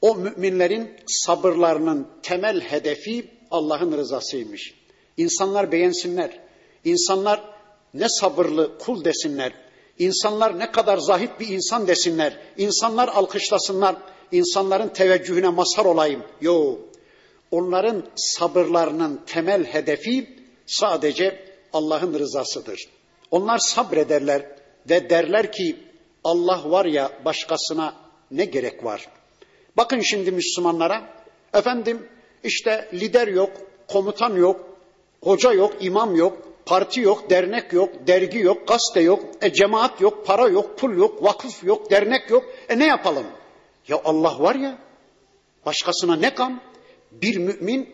o 0.00 0.14
müminlerin 0.14 0.90
sabırlarının 1.06 2.08
temel 2.22 2.60
hedefi 2.60 3.30
Allah'ın 3.50 3.92
rızasıymış. 3.92 4.74
İnsanlar 5.16 5.72
beğensinler. 5.72 6.40
İnsanlar 6.84 7.44
ne 7.94 8.08
sabırlı 8.08 8.78
kul 8.78 9.04
desinler. 9.04 9.52
İnsanlar 9.98 10.58
ne 10.58 10.72
kadar 10.72 10.98
zahit 10.98 11.40
bir 11.40 11.48
insan 11.48 11.86
desinler. 11.86 12.40
İnsanlar 12.56 13.08
alkışlasınlar. 13.08 13.96
İnsanların 14.32 14.88
teveccühüne 14.88 15.48
mazhar 15.48 15.84
olayım. 15.84 16.22
Yo. 16.40 16.78
Onların 17.50 18.04
sabırlarının 18.16 19.20
temel 19.26 19.64
hedefi 19.64 20.36
sadece 20.66 21.44
Allah'ın 21.72 22.18
rızasıdır. 22.18 22.88
Onlar 23.30 23.58
sabrederler 23.58 24.46
ve 24.90 25.10
derler 25.10 25.52
ki 25.52 25.76
Allah 26.24 26.70
var 26.70 26.84
ya 26.84 27.12
başkasına 27.24 27.94
ne 28.30 28.44
gerek 28.44 28.84
var? 28.84 29.08
Bakın 29.76 30.00
şimdi 30.00 30.32
Müslümanlara 30.32 31.24
efendim 31.54 32.08
işte 32.44 32.88
lider 32.92 33.28
yok, 33.28 33.50
komutan 33.88 34.36
yok, 34.36 34.60
hoca 35.22 35.52
yok, 35.52 35.74
imam 35.80 36.16
yok, 36.16 36.38
parti 36.66 37.00
yok, 37.00 37.30
dernek 37.30 37.72
yok, 37.72 38.06
dergi 38.06 38.38
yok, 38.38 38.68
gazete 38.68 39.00
yok, 39.00 39.24
e, 39.42 39.52
cemaat 39.52 40.00
yok, 40.00 40.26
para 40.26 40.48
yok, 40.48 40.78
pul 40.78 40.96
yok, 40.96 41.22
vakıf 41.22 41.64
yok, 41.64 41.90
dernek 41.90 42.30
yok. 42.30 42.44
E 42.68 42.78
ne 42.78 42.86
yapalım? 42.86 43.26
Ya 43.88 44.00
Allah 44.04 44.36
var 44.40 44.54
ya, 44.54 44.78
başkasına 45.66 46.16
ne 46.16 46.34
kam? 46.34 46.60
Bir 47.12 47.36
mümin 47.36 47.88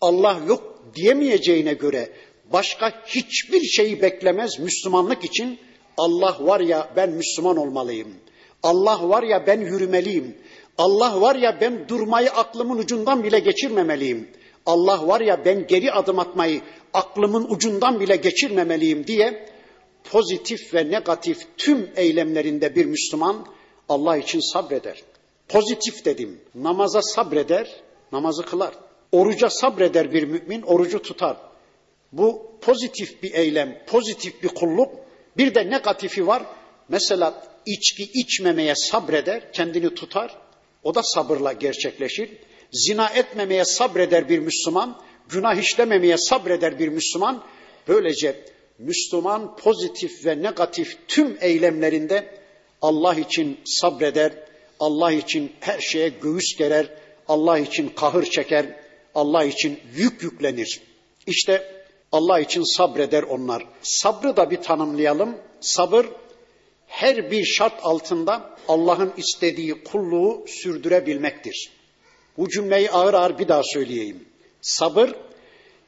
Allah 0.00 0.40
yok 0.48 0.84
diyemeyeceğine 0.94 1.74
göre 1.74 2.10
başka 2.52 3.02
hiçbir 3.06 3.62
şeyi 3.62 4.02
beklemez 4.02 4.58
Müslümanlık 4.58 5.24
için. 5.24 5.58
Allah 5.96 6.36
var 6.40 6.60
ya 6.60 6.92
ben 6.96 7.10
Müslüman 7.10 7.56
olmalıyım. 7.56 8.14
Allah 8.62 9.08
var 9.08 9.22
ya 9.22 9.46
ben 9.46 9.60
yürümeliyim. 9.60 10.36
Allah 10.78 11.20
var 11.20 11.36
ya 11.36 11.58
ben 11.60 11.88
durmayı 11.88 12.30
aklımın 12.30 12.78
ucundan 12.78 13.24
bile 13.24 13.38
geçirmemeliyim. 13.38 14.28
Allah 14.66 15.08
var 15.08 15.20
ya 15.20 15.44
ben 15.44 15.66
geri 15.66 15.92
adım 15.92 16.18
atmayı 16.18 16.60
aklımın 16.94 17.46
ucundan 17.48 18.00
bile 18.00 18.16
geçirmemeliyim 18.16 19.06
diye 19.06 19.48
pozitif 20.04 20.74
ve 20.74 20.90
negatif 20.90 21.38
tüm 21.56 21.90
eylemlerinde 21.96 22.74
bir 22.74 22.86
Müslüman 22.86 23.46
Allah 23.88 24.16
için 24.16 24.52
sabreder. 24.52 25.02
Pozitif 25.48 26.04
dedim. 26.04 26.40
Namaza 26.54 27.02
sabreder, 27.02 27.82
namazı 28.12 28.42
kılar. 28.42 28.74
Oruca 29.12 29.50
sabreder 29.50 30.12
bir 30.12 30.22
mümin, 30.22 30.62
orucu 30.62 31.02
tutar. 31.02 31.36
Bu 32.12 32.52
pozitif 32.60 33.22
bir 33.22 33.34
eylem, 33.34 33.82
pozitif 33.86 34.42
bir 34.42 34.48
kulluk. 34.48 34.92
Bir 35.36 35.54
de 35.54 35.70
negatifi 35.70 36.26
var. 36.26 36.42
Mesela 36.88 37.42
içki 37.66 38.02
içmemeye 38.14 38.74
sabreder, 38.74 39.52
kendini 39.52 39.94
tutar. 39.94 40.36
O 40.82 40.94
da 40.94 41.02
sabırla 41.02 41.52
gerçekleşir. 41.52 42.30
Zina 42.72 43.08
etmemeye 43.08 43.64
sabreder 43.64 44.28
bir 44.28 44.38
Müslüman, 44.38 45.00
günah 45.28 45.56
işlememeye 45.56 46.18
sabreder 46.18 46.78
bir 46.78 46.88
Müslüman. 46.88 47.44
Böylece 47.88 48.44
Müslüman 48.78 49.56
pozitif 49.56 50.26
ve 50.26 50.42
negatif 50.42 50.98
tüm 51.08 51.38
eylemlerinde 51.40 52.40
Allah 52.82 53.14
için 53.14 53.60
sabreder, 53.64 54.32
Allah 54.80 55.12
için 55.12 55.52
her 55.60 55.80
şeye 55.80 56.08
göğüs 56.08 56.56
gerer, 56.58 56.86
Allah 57.28 57.58
için 57.58 57.88
kahır 57.88 58.24
çeker, 58.24 58.66
Allah 59.14 59.44
için 59.44 59.80
yük 59.94 60.22
yüklenir. 60.22 60.80
İşte 61.26 61.84
Allah 62.12 62.40
için 62.40 62.76
sabreder 62.76 63.22
onlar. 63.22 63.64
Sabrı 63.82 64.36
da 64.36 64.50
bir 64.50 64.62
tanımlayalım. 64.62 65.36
Sabır 65.60 66.06
her 66.86 67.30
bir 67.30 67.44
şart 67.44 67.80
altında 67.82 68.56
Allah'ın 68.68 69.12
istediği 69.16 69.84
kulluğu 69.84 70.44
sürdürebilmektir. 70.48 71.70
Bu 72.38 72.48
cümleyi 72.48 72.90
ağır 72.90 73.14
ağır 73.14 73.38
bir 73.38 73.48
daha 73.48 73.62
söyleyeyim. 73.62 74.28
Sabır 74.60 75.10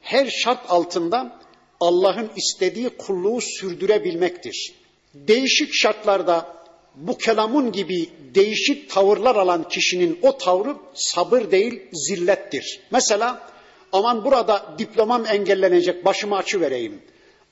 her 0.01 0.31
şart 0.31 0.71
altında 0.71 1.41
Allah'ın 1.81 2.31
istediği 2.37 2.89
kulluğu 2.89 3.41
sürdürebilmektir. 3.41 4.75
Değişik 5.15 5.75
şartlarda 5.75 6.56
bu 6.97 7.19
kelamun 7.19 7.73
gibi 7.73 8.09
değişik 8.35 8.91
tavırlar 8.91 9.37
alan 9.37 9.69
kişinin 9.69 10.19
o 10.23 10.39
tavrı 10.39 10.77
sabır 10.95 11.51
değil 11.51 11.83
zillettir. 11.93 12.81
Mesela 12.91 13.49
aman 13.93 14.25
burada 14.25 14.75
diplomam 14.79 15.27
engellenecek 15.27 16.05
başımı 16.05 16.37
açı 16.37 16.61
vereyim. 16.61 17.03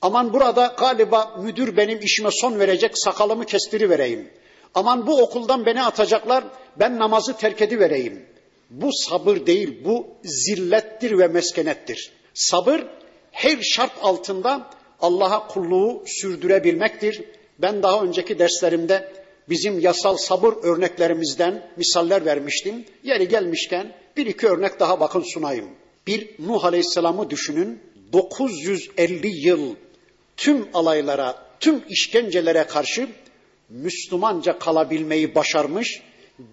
Aman 0.01 0.33
burada 0.33 0.75
galiba 0.79 1.35
müdür 1.43 1.77
benim 1.77 1.99
işime 1.99 2.29
son 2.31 2.59
verecek 2.59 2.97
sakalımı 2.97 3.45
kestiri 3.45 3.89
vereyim. 3.89 4.29
Aman 4.75 5.07
bu 5.07 5.21
okuldan 5.21 5.65
beni 5.65 5.83
atacaklar 5.83 6.43
ben 6.79 6.99
namazı 6.99 7.37
terk 7.37 7.61
vereyim. 7.61 8.25
Bu 8.69 8.89
sabır 8.93 9.45
değil 9.45 9.85
bu 9.85 10.07
zillettir 10.23 11.17
ve 11.17 11.27
meskenettir. 11.27 12.11
Sabır 12.33 12.83
her 13.31 13.57
şart 13.61 13.91
altında 14.01 14.69
Allah'a 15.01 15.47
kulluğu 15.47 16.03
sürdürebilmektir. 16.07 17.23
Ben 17.59 17.83
daha 17.83 18.03
önceki 18.03 18.39
derslerimde 18.39 19.24
bizim 19.49 19.79
yasal 19.79 20.17
sabır 20.17 20.53
örneklerimizden 20.63 21.71
misaller 21.77 22.25
vermiştim. 22.25 22.85
Yeri 23.03 23.27
gelmişken 23.27 23.95
bir 24.17 24.25
iki 24.25 24.47
örnek 24.47 24.79
daha 24.79 24.99
bakın 24.99 25.23
sunayım. 25.33 25.65
Bir 26.07 26.29
Nuh 26.39 26.65
Aleyhisselam'ı 26.65 27.29
düşünün. 27.29 27.79
950 28.13 29.47
yıl 29.47 29.75
tüm 30.37 30.67
alaylara, 30.73 31.45
tüm 31.59 31.81
işkencelere 31.89 32.63
karşı 32.63 33.07
Müslümanca 33.69 34.59
kalabilmeyi 34.59 35.35
başarmış, 35.35 36.01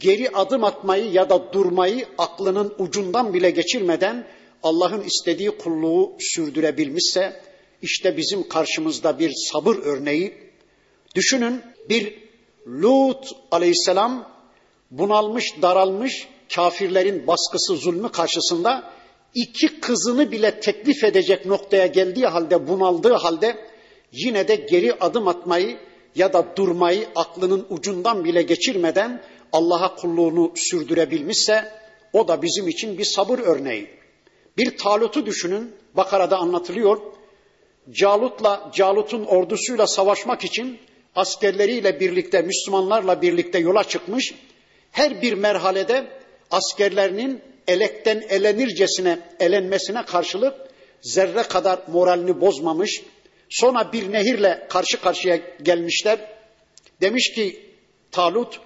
geri 0.00 0.30
adım 0.30 0.64
atmayı 0.64 1.12
ya 1.12 1.30
da 1.30 1.52
durmayı 1.52 2.06
aklının 2.18 2.74
ucundan 2.78 3.34
bile 3.34 3.50
geçirmeden 3.50 4.26
Allah'ın 4.62 5.02
istediği 5.02 5.50
kulluğu 5.50 6.12
sürdürebilmişse 6.18 7.40
işte 7.82 8.16
bizim 8.16 8.48
karşımızda 8.48 9.18
bir 9.18 9.32
sabır 9.52 9.76
örneği. 9.76 10.34
Düşünün 11.14 11.62
bir 11.88 12.14
Lut 12.66 13.32
aleyhisselam 13.50 14.28
bunalmış, 14.90 15.62
daralmış, 15.62 16.28
kafirlerin 16.54 17.26
baskısı, 17.26 17.76
zulmü 17.76 18.12
karşısında 18.12 18.92
iki 19.34 19.80
kızını 19.80 20.32
bile 20.32 20.60
teklif 20.60 21.04
edecek 21.04 21.46
noktaya 21.46 21.86
geldiği 21.86 22.26
halde, 22.26 22.68
bunaldığı 22.68 23.12
halde 23.12 23.56
yine 24.12 24.48
de 24.48 24.56
geri 24.56 24.94
adım 24.94 25.28
atmayı 25.28 25.78
ya 26.14 26.32
da 26.32 26.56
durmayı 26.56 27.08
aklının 27.14 27.66
ucundan 27.70 28.24
bile 28.24 28.42
geçirmeden 28.42 29.22
Allah'a 29.52 29.94
kulluğunu 29.94 30.52
sürdürebilmişse 30.56 31.72
o 32.12 32.28
da 32.28 32.42
bizim 32.42 32.68
için 32.68 32.98
bir 32.98 33.04
sabır 33.04 33.38
örneği. 33.38 33.90
Bir 34.56 34.76
Talut'u 34.76 35.26
düşünün, 35.26 35.72
Bakara'da 35.94 36.38
anlatılıyor. 36.38 36.98
Calut'la, 37.90 38.70
Calut'un 38.74 39.24
ordusuyla 39.24 39.86
savaşmak 39.86 40.44
için 40.44 40.78
askerleriyle 41.16 42.00
birlikte, 42.00 42.42
Müslümanlarla 42.42 43.22
birlikte 43.22 43.58
yola 43.58 43.84
çıkmış. 43.84 44.34
Her 44.90 45.22
bir 45.22 45.32
merhalede 45.32 46.06
askerlerinin 46.50 47.40
elekten 47.68 48.24
elenircesine 48.28 49.18
elenmesine 49.40 50.04
karşılık 50.04 50.54
zerre 51.02 51.42
kadar 51.42 51.78
moralini 51.88 52.40
bozmamış. 52.40 53.02
Sonra 53.50 53.92
bir 53.92 54.12
nehirle 54.12 54.66
karşı 54.68 55.00
karşıya 55.00 55.36
gelmişler. 55.62 56.18
Demiş 57.00 57.32
ki 57.34 57.60
Talut, 58.10 58.60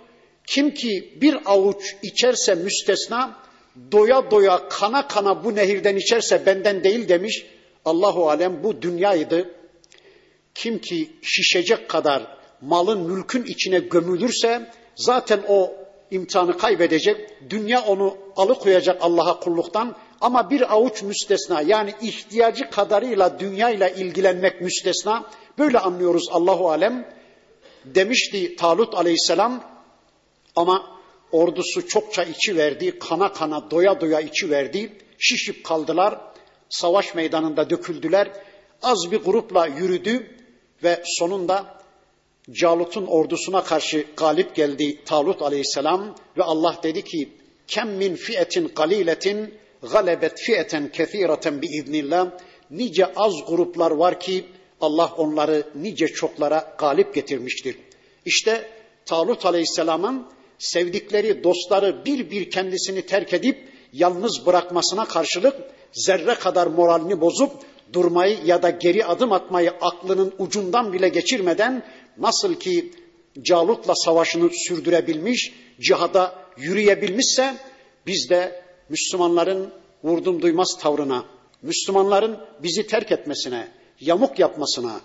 kim 0.46 0.74
ki 0.74 1.12
bir 1.20 1.36
avuç 1.44 1.96
içerse 2.02 2.54
müstesna, 2.54 3.38
doya 3.92 4.30
doya 4.30 4.68
kana 4.68 5.08
kana 5.08 5.44
bu 5.44 5.54
nehirden 5.54 5.96
içerse 5.96 6.46
benden 6.46 6.84
değil 6.84 7.08
demiş. 7.08 7.46
Allahu 7.84 8.30
alem 8.30 8.62
bu 8.62 8.82
dünyaydı. 8.82 9.50
Kim 10.54 10.78
ki 10.78 11.10
şişecek 11.22 11.88
kadar 11.88 12.35
malın 12.60 13.00
mülkün 13.00 13.44
içine 13.44 13.78
gömülürse 13.78 14.70
zaten 14.96 15.40
o 15.48 15.72
imtihanı 16.10 16.58
kaybedecek. 16.58 17.50
Dünya 17.50 17.82
onu 17.82 18.16
alıkoyacak 18.36 19.02
Allah'a 19.02 19.40
kulluktan 19.40 19.96
ama 20.20 20.50
bir 20.50 20.72
avuç 20.72 21.02
müstesna 21.02 21.60
yani 21.60 21.94
ihtiyacı 22.02 22.70
kadarıyla 22.70 23.38
dünyayla 23.38 23.88
ilgilenmek 23.88 24.60
müstesna. 24.60 25.30
Böyle 25.58 25.78
anlıyoruz 25.78 26.28
Allahu 26.30 26.70
alem. 26.70 27.16
Demişti 27.84 28.56
Talut 28.56 28.94
aleyhisselam 28.94 29.64
ama 30.56 31.00
ordusu 31.32 31.88
çokça 31.88 32.24
içi 32.24 32.56
verdi, 32.56 32.98
kana 32.98 33.32
kana 33.32 33.70
doya 33.70 34.00
doya 34.00 34.20
içi 34.20 34.50
verdi. 34.50 34.92
Şişip 35.18 35.64
kaldılar, 35.64 36.20
savaş 36.68 37.14
meydanında 37.14 37.70
döküldüler. 37.70 38.32
Az 38.82 39.12
bir 39.12 39.16
grupla 39.16 39.66
yürüdü 39.66 40.36
ve 40.82 41.02
sonunda 41.04 41.75
Calut'un 42.50 43.06
ordusuna 43.06 43.64
karşı 43.64 44.04
galip 44.16 44.54
geldi 44.54 45.04
Talut 45.04 45.42
aleyhisselam 45.42 46.14
ve 46.36 46.42
Allah 46.42 46.78
dedi 46.82 47.04
ki 47.04 47.28
kem 47.66 47.90
min 47.90 48.14
fiyetin 48.14 48.68
galiletin 48.76 49.54
galebet 49.92 50.40
fiyeten 50.40 50.92
kethireten 50.92 51.62
bi 51.62 51.66
iznillah 51.66 52.30
nice 52.70 53.12
az 53.16 53.34
gruplar 53.48 53.90
var 53.90 54.20
ki 54.20 54.44
Allah 54.80 55.12
onları 55.16 55.66
nice 55.74 56.08
çoklara 56.08 56.74
galip 56.78 57.14
getirmiştir. 57.14 57.76
İşte 58.24 58.70
Talut 59.06 59.46
aleyhisselamın 59.46 60.26
sevdikleri 60.58 61.44
dostları 61.44 62.04
bir 62.04 62.30
bir 62.30 62.50
kendisini 62.50 63.02
terk 63.06 63.32
edip 63.32 63.68
yalnız 63.92 64.46
bırakmasına 64.46 65.04
karşılık 65.04 65.56
zerre 65.92 66.34
kadar 66.34 66.66
moralini 66.66 67.20
bozup 67.20 67.52
durmayı 67.92 68.38
ya 68.44 68.62
da 68.62 68.70
geri 68.70 69.04
adım 69.04 69.32
atmayı 69.32 69.70
aklının 69.80 70.34
ucundan 70.38 70.92
bile 70.92 71.08
geçirmeden 71.08 71.82
nasıl 72.18 72.54
ki 72.54 72.92
Calut'la 73.42 73.94
savaşını 73.94 74.50
sürdürebilmiş, 74.52 75.52
cihada 75.80 76.34
yürüyebilmişse 76.56 77.56
biz 78.06 78.30
de 78.30 78.64
Müslümanların 78.88 79.72
vurdum 80.04 80.42
duymaz 80.42 80.78
tavrına, 80.80 81.24
Müslümanların 81.62 82.38
bizi 82.62 82.86
terk 82.86 83.12
etmesine, 83.12 83.68
yamuk 84.00 84.38
yapmasına, 84.38 85.00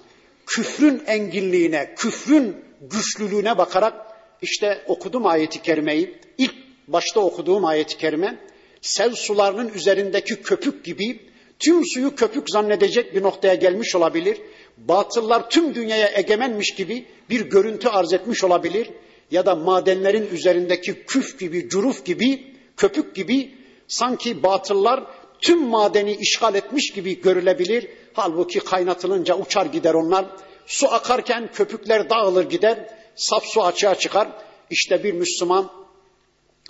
küfrün 0.45 1.03
enginliğine, 1.07 1.95
küfrün 1.95 2.55
güçlülüğüne 2.82 3.57
bakarak 3.57 3.93
işte 4.41 4.84
okudum 4.88 5.26
ayeti 5.26 5.62
kerimeyi. 5.62 6.18
İlk 6.38 6.55
başta 6.88 7.20
okuduğum 7.20 7.66
ayeti 7.66 7.97
kerime 7.97 8.39
sel 8.82 9.16
sularının 9.16 9.70
üzerindeki 9.74 10.41
köpük 10.41 10.86
gibi 10.86 11.20
tüm 11.59 11.86
suyu 11.86 12.16
köpük 12.16 12.49
zannedecek 12.49 13.16
bir 13.16 13.24
noktaya 13.24 13.55
gelmiş 13.55 13.95
olabilir. 13.95 14.38
Batıllar 14.78 15.49
tüm 15.49 15.76
dünyaya 15.76 16.11
egemenmiş 16.13 16.76
gibi 16.76 17.05
bir 17.30 17.41
görüntü 17.41 17.88
arz 17.88 18.13
etmiş 18.13 18.43
olabilir. 18.43 18.89
Ya 19.32 19.45
da 19.45 19.55
madenlerin 19.55 20.30
üzerindeki 20.32 21.05
küf 21.05 21.39
gibi, 21.39 21.69
curuf 21.69 22.05
gibi, 22.05 22.55
köpük 22.78 23.15
gibi 23.15 23.55
sanki 23.88 24.43
batıllar 24.43 25.03
tüm 25.41 25.67
madeni 25.67 26.15
işgal 26.15 26.55
etmiş 26.55 26.91
gibi 26.91 27.22
görülebilir. 27.22 27.88
Halbuki 28.13 28.59
kaynatılınca 28.59 29.38
uçar 29.38 29.65
gider 29.65 29.93
onlar. 29.93 30.26
Su 30.67 30.93
akarken 30.93 31.51
köpükler 31.53 32.09
dağılır 32.09 32.49
gider. 32.49 32.88
Saf 33.15 33.45
su 33.45 33.63
açığa 33.63 33.95
çıkar. 33.95 34.28
İşte 34.69 35.03
bir 35.03 35.13
Müslüman 35.13 35.72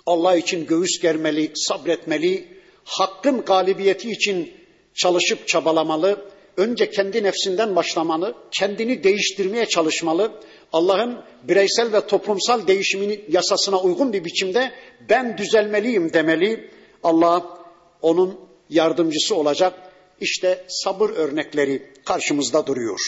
Allah 0.06 0.36
için 0.36 0.66
göğüs 0.66 1.00
germeli, 1.00 1.52
sabretmeli, 1.54 2.48
hakkın 2.84 3.42
galibiyeti 3.42 4.10
için 4.10 4.52
çalışıp 4.94 5.48
çabalamalı, 5.48 6.24
önce 6.57 6.89
kendi 6.89 7.23
nefsinden 7.23 7.75
başlamalı, 7.75 8.35
kendini 8.51 9.03
değiştirmeye 9.03 9.65
çalışmalı, 9.65 10.31
Allah'ın 10.73 11.19
bireysel 11.43 11.93
ve 11.93 12.07
toplumsal 12.07 12.67
değişiminin 12.67 13.25
yasasına 13.29 13.79
uygun 13.79 14.13
bir 14.13 14.25
biçimde 14.25 14.71
ben 15.09 15.37
düzelmeliyim 15.37 16.13
demeli. 16.13 16.69
Allah 17.03 17.57
onun 18.01 18.39
yardımcısı 18.69 19.35
olacak. 19.35 19.73
İşte 20.21 20.65
sabır 20.67 21.09
örnekleri 21.09 21.93
karşımızda 22.05 22.67
duruyor. 22.67 22.99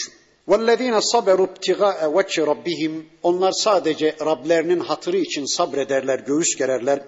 وَالَّذ۪ينَ 0.48 1.00
صَبَرُوا 1.12 1.46
ابْتِغَاءَ 1.46 1.98
وَجْهِ 2.16 2.44
رَبِّهِمْ 2.44 3.02
Onlar 3.22 3.52
sadece 3.52 4.16
Rablerinin 4.20 4.80
hatırı 4.80 5.16
için 5.16 5.44
sabrederler, 5.56 6.18
göğüs 6.18 6.56
gererler. 6.56 7.00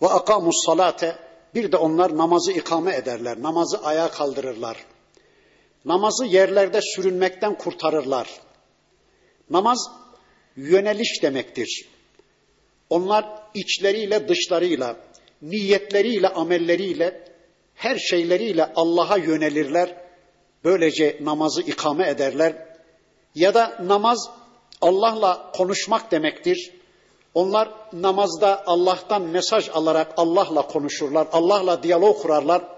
وَاَقَامُوا 0.00 0.50
الصَّلَاةَ 0.50 1.14
Bir 1.54 1.72
de 1.72 1.76
onlar 1.76 2.16
namazı 2.16 2.52
ikame 2.52 2.96
ederler, 2.96 3.42
namazı 3.42 3.78
ayağa 3.84 4.10
kaldırırlar. 4.10 4.76
Namazı 5.85 6.25
yerlerde 6.25 6.81
sürünmekten 6.81 7.57
kurtarırlar. 7.57 8.29
Namaz 9.49 9.89
yöneliş 10.55 11.23
demektir. 11.23 11.85
Onlar 12.89 13.25
içleriyle 13.53 14.27
dışlarıyla, 14.27 14.97
niyetleriyle, 15.41 16.27
amelleriyle, 16.27 17.23
her 17.75 17.97
şeyleriyle 17.97 18.73
Allah'a 18.75 19.17
yönelirler. 19.17 20.03
Böylece 20.63 21.17
namazı 21.21 21.61
ikame 21.61 22.09
ederler. 22.09 22.67
Ya 23.35 23.53
da 23.53 23.77
namaz 23.83 24.29
Allah'la 24.81 25.51
konuşmak 25.51 26.11
demektir. 26.11 26.71
Onlar 27.33 27.69
namazda 27.93 28.63
Allah'tan 28.65 29.21
mesaj 29.21 29.69
alarak 29.69 30.13
Allah'la 30.17 30.67
konuşurlar, 30.67 31.27
Allah'la 31.31 31.83
diyalog 31.83 32.21
kurarlar. 32.21 32.72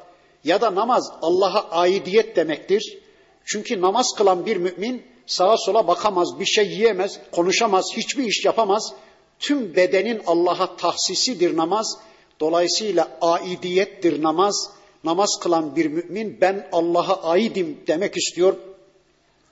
Ya 0.46 0.62
da 0.62 0.76
namaz 0.76 1.12
Allah'a 1.22 1.70
aidiyet 1.70 2.36
demektir. 2.36 2.98
Çünkü 3.46 3.82
namaz 3.82 4.08
kılan 4.18 4.46
bir 4.46 4.58
mümin 4.58 5.04
sağa 5.26 5.58
sola 5.58 5.88
bakamaz, 5.88 6.39
bir 6.39 6.46
şey 6.46 6.68
yiyemez, 6.68 7.20
konuşamaz, 7.32 7.86
hiçbir 7.98 8.24
iş 8.24 8.46
yapamaz. 8.46 8.93
Tüm 9.39 9.76
bedenin 9.76 10.22
Allah'a 10.28 10.76
tahsisidir 10.76 11.58
namaz. 11.58 11.98
Dolayısıyla 12.39 13.18
aidiyettir 13.22 14.24
namaz. 14.24 14.70
Namaz 15.04 15.30
kılan 15.41 15.76
bir 15.76 15.86
mümin 15.86 16.41
ben 16.41 16.68
Allah'a 16.72 17.30
aidim 17.30 17.84
demek 17.88 18.18
istiyor. 18.18 18.56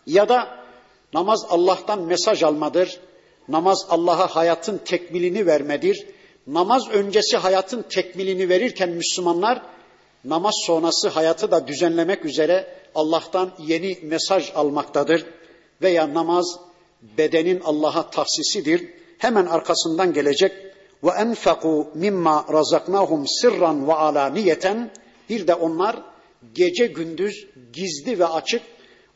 Ya 0.07 0.29
da 0.29 0.65
namaz 1.13 1.45
Allah'tan 1.49 2.01
mesaj 2.01 2.43
almadır. 2.43 2.99
Namaz 3.47 3.85
Allah'a 3.89 4.35
hayatın 4.35 4.77
tekmilini 4.77 5.45
vermedir. 5.45 6.07
Namaz 6.47 6.89
öncesi 6.89 7.37
hayatın 7.37 7.81
tekmilini 7.81 8.49
verirken 8.49 8.89
Müslümanlar 8.89 9.61
namaz 10.25 10.55
sonrası 10.65 11.09
hayatı 11.09 11.51
da 11.51 11.67
düzenlemek 11.67 12.25
üzere 12.25 12.67
Allah'tan 12.95 13.51
yeni 13.59 13.99
mesaj 14.03 14.51
almaktadır. 14.55 15.25
Veya 15.81 16.13
namaz 16.13 16.59
bedenin 17.17 17.59
Allah'a 17.59 18.09
tahsisidir. 18.09 18.89
Hemen 19.17 19.45
arkasından 19.45 20.13
gelecek 20.13 20.51
ve 21.03 21.11
enfaku 21.11 21.91
mimma 21.93 22.45
razaknahum 22.53 23.27
sirran 23.27 23.87
ve 23.87 23.93
alaniyeten 23.93 24.91
bir 25.29 25.47
de 25.47 25.55
onlar 25.55 25.95
gece 26.53 26.87
gündüz 26.87 27.47
gizli 27.73 28.19
ve 28.19 28.25
açık 28.25 28.61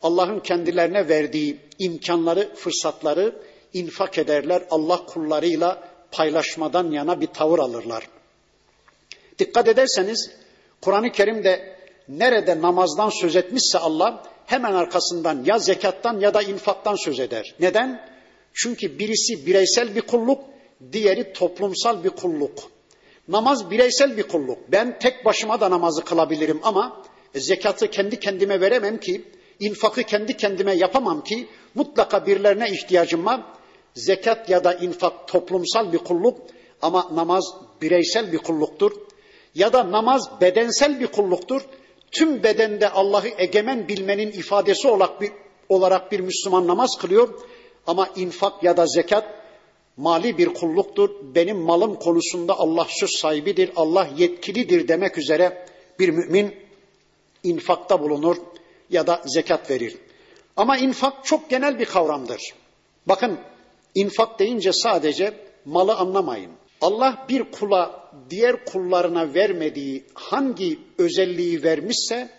Allah'ın 0.02 0.40
kendilerine 0.40 1.10
verdiği 1.10 1.58
imkanları, 1.80 2.56
fırsatları 2.56 3.36
infak 3.74 4.18
ederler. 4.18 4.64
Allah 4.72 5.06
kullarıyla 5.06 5.90
paylaşmadan 6.12 6.92
yana 6.92 7.22
bir 7.22 7.28
tavır 7.28 7.60
alırlar. 7.60 8.10
Dikkat 9.40 9.68
ederseniz 9.68 10.32
Kur'an-ı 10.82 11.12
Kerim'de 11.12 11.78
nerede 12.08 12.62
namazdan 12.62 13.10
söz 13.10 13.36
etmişse 13.36 13.80
Allah 13.80 14.24
hemen 14.46 14.74
arkasından 14.74 15.44
ya 15.46 15.60
zekattan 15.60 16.20
ya 16.20 16.34
da 16.34 16.42
infaktan 16.42 16.96
söz 16.96 17.20
eder. 17.20 17.56
Neden? 17.60 18.10
Çünkü 18.54 19.00
birisi 19.00 19.46
bireysel 19.46 19.96
bir 19.96 20.02
kulluk, 20.02 20.44
diğeri 20.92 21.34
toplumsal 21.34 22.04
bir 22.04 22.10
kulluk. 22.10 22.60
Namaz 23.28 23.72
bireysel 23.72 24.18
bir 24.18 24.24
kulluk. 24.24 24.58
Ben 24.72 25.00
tek 25.00 25.26
başıma 25.26 25.62
da 25.62 25.72
namazı 25.72 26.06
kılabilirim 26.06 26.60
ama 26.64 27.04
zekatı 27.36 27.90
kendi 27.90 28.20
kendime 28.20 28.62
veremem 28.62 29.00
ki, 29.00 29.22
infakı 29.60 30.04
kendi 30.04 30.38
kendime 30.38 30.74
yapamam 30.74 31.24
ki, 31.24 31.48
mutlaka 31.76 32.26
birilerine 32.26 32.70
ihtiyacım 32.70 33.26
var. 33.26 33.42
Zekat 33.94 34.50
ya 34.50 34.64
da 34.64 34.74
infak 34.74 35.28
toplumsal 35.28 35.94
bir 35.94 35.98
kulluk 35.98 36.40
ama 36.82 37.10
namaz 37.16 37.54
bireysel 37.82 38.32
bir 38.32 38.38
kulluktur. 38.38 38.92
Ya 39.58 39.74
da 39.74 39.92
namaz 39.92 40.42
bedensel 40.42 41.00
bir 41.00 41.08
kulluktur. 41.08 41.62
Tüm 42.12 42.44
bedende 42.44 42.90
Allah'ı 42.90 43.30
egemen 43.38 43.88
bilmenin 43.88 44.32
ifadesi 44.32 44.88
olarak 44.88 45.22
bir, 45.22 45.32
olarak 45.70 46.12
bir 46.12 46.20
Müslüman 46.20 46.68
namaz 46.68 46.98
kılıyor. 47.00 47.40
Ama 47.88 48.10
infak 48.16 48.64
ya 48.64 48.78
da 48.78 48.88
zekat 48.88 49.26
mali 49.98 50.38
bir 50.38 50.54
kulluktur. 50.54 51.10
Benim 51.36 51.58
malım 51.58 51.96
konusunda 51.96 52.60
Allah 52.60 52.88
söz 52.90 53.10
sahibidir, 53.10 53.72
Allah 53.76 54.10
yetkilidir 54.18 54.88
demek 54.88 55.18
üzere 55.18 55.66
bir 56.00 56.10
mümin 56.10 56.56
infakta 57.44 58.02
bulunur 58.02 58.38
ya 58.90 59.08
da 59.08 59.22
zekat 59.26 59.70
verir. 59.70 59.98
Ama 60.58 60.78
infak 60.78 61.26
çok 61.26 61.50
genel 61.50 61.80
bir 61.80 61.86
kavramdır. 61.86 62.42
Bakın 63.06 63.40
infak 63.96 64.40
deyince 64.40 64.74
sadece 64.74 65.34
malı 65.66 65.96
anlamayın. 65.96 66.52
Allah 66.82 67.26
bir 67.30 67.44
kula 67.44 68.10
diğer 68.30 68.66
kullarına 68.66 69.34
vermediği 69.34 70.04
hangi 70.14 70.80
özelliği 70.98 71.64
vermişse 71.64 72.30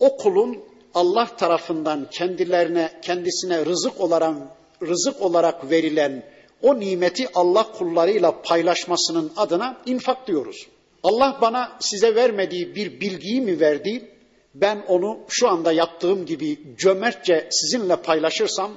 o 0.00 0.16
kulun 0.16 0.64
Allah 0.94 1.36
tarafından 1.36 2.10
kendilerine 2.10 2.90
kendisine 3.02 3.64
rızık 3.64 4.00
olarak 4.00 4.36
rızık 4.82 5.22
olarak 5.22 5.70
verilen 5.70 6.22
o 6.62 6.80
nimeti 6.80 7.28
Allah 7.34 7.72
kullarıyla 7.72 8.42
paylaşmasının 8.42 9.32
adına 9.36 9.80
infak 9.86 10.28
diyoruz. 10.28 10.66
Allah 11.02 11.38
bana 11.40 11.76
size 11.80 12.14
vermediği 12.14 12.74
bir 12.74 13.00
bilgiyi 13.00 13.40
mi 13.40 13.60
verdi? 13.60 14.10
Ben 14.54 14.84
onu 14.88 15.18
şu 15.28 15.48
anda 15.48 15.72
yaptığım 15.72 16.26
gibi 16.26 16.58
cömertçe 16.78 17.48
sizinle 17.50 17.96
paylaşırsam, 17.96 18.72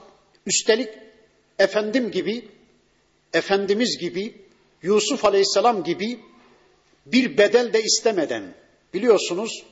üstelik 0.46 0.90
efendim 1.60 2.12
gibi, 2.12 2.48
efendimiz 3.34 3.98
gibi, 3.98 4.47
Yusuf 4.82 5.26
Aleyhisselam 5.26 5.84
gibi 5.84 6.20
bir 7.06 7.38
bedel 7.38 7.74
de 7.74 7.84
istemeden 7.84 8.54
biliyorsunuz 8.94 9.64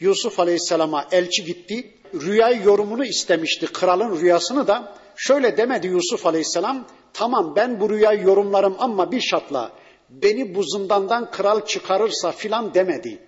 Yusuf 0.00 0.40
Aleyhisselam'a 0.40 1.08
elçi 1.12 1.44
gitti. 1.44 1.94
Rüyayı 2.14 2.62
yorumunu 2.62 3.04
istemişti. 3.04 3.66
Kralın 3.66 4.20
rüyasını 4.20 4.66
da 4.66 4.94
şöyle 5.16 5.56
demedi 5.56 5.86
Yusuf 5.86 6.26
Aleyhisselam. 6.26 6.86
Tamam 7.12 7.56
ben 7.56 7.80
bu 7.80 7.90
rüyayı 7.90 8.22
yorumlarım 8.22 8.76
ama 8.78 9.12
bir 9.12 9.20
şartla 9.20 9.72
beni 10.10 10.54
bu 10.54 10.62
zindandan 10.62 11.30
kral 11.30 11.66
çıkarırsa 11.66 12.32
filan 12.32 12.74
demedi. 12.74 13.18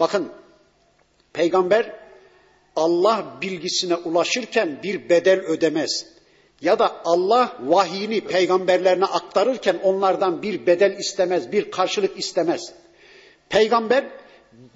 Bakın 0.00 0.32
peygamber 1.32 1.96
Allah 2.76 3.38
bilgisine 3.40 3.96
ulaşırken 3.96 4.80
bir 4.82 5.08
bedel 5.08 5.40
ödemez. 5.40 6.06
Ya 6.62 6.78
da 6.78 6.96
Allah 7.04 7.56
vahyini 7.60 8.20
peygamberlerine 8.20 9.04
aktarırken 9.04 9.80
onlardan 9.82 10.42
bir 10.42 10.66
bedel 10.66 10.98
istemez, 10.98 11.52
bir 11.52 11.70
karşılık 11.70 12.18
istemez. 12.18 12.72
Peygamber 13.48 14.04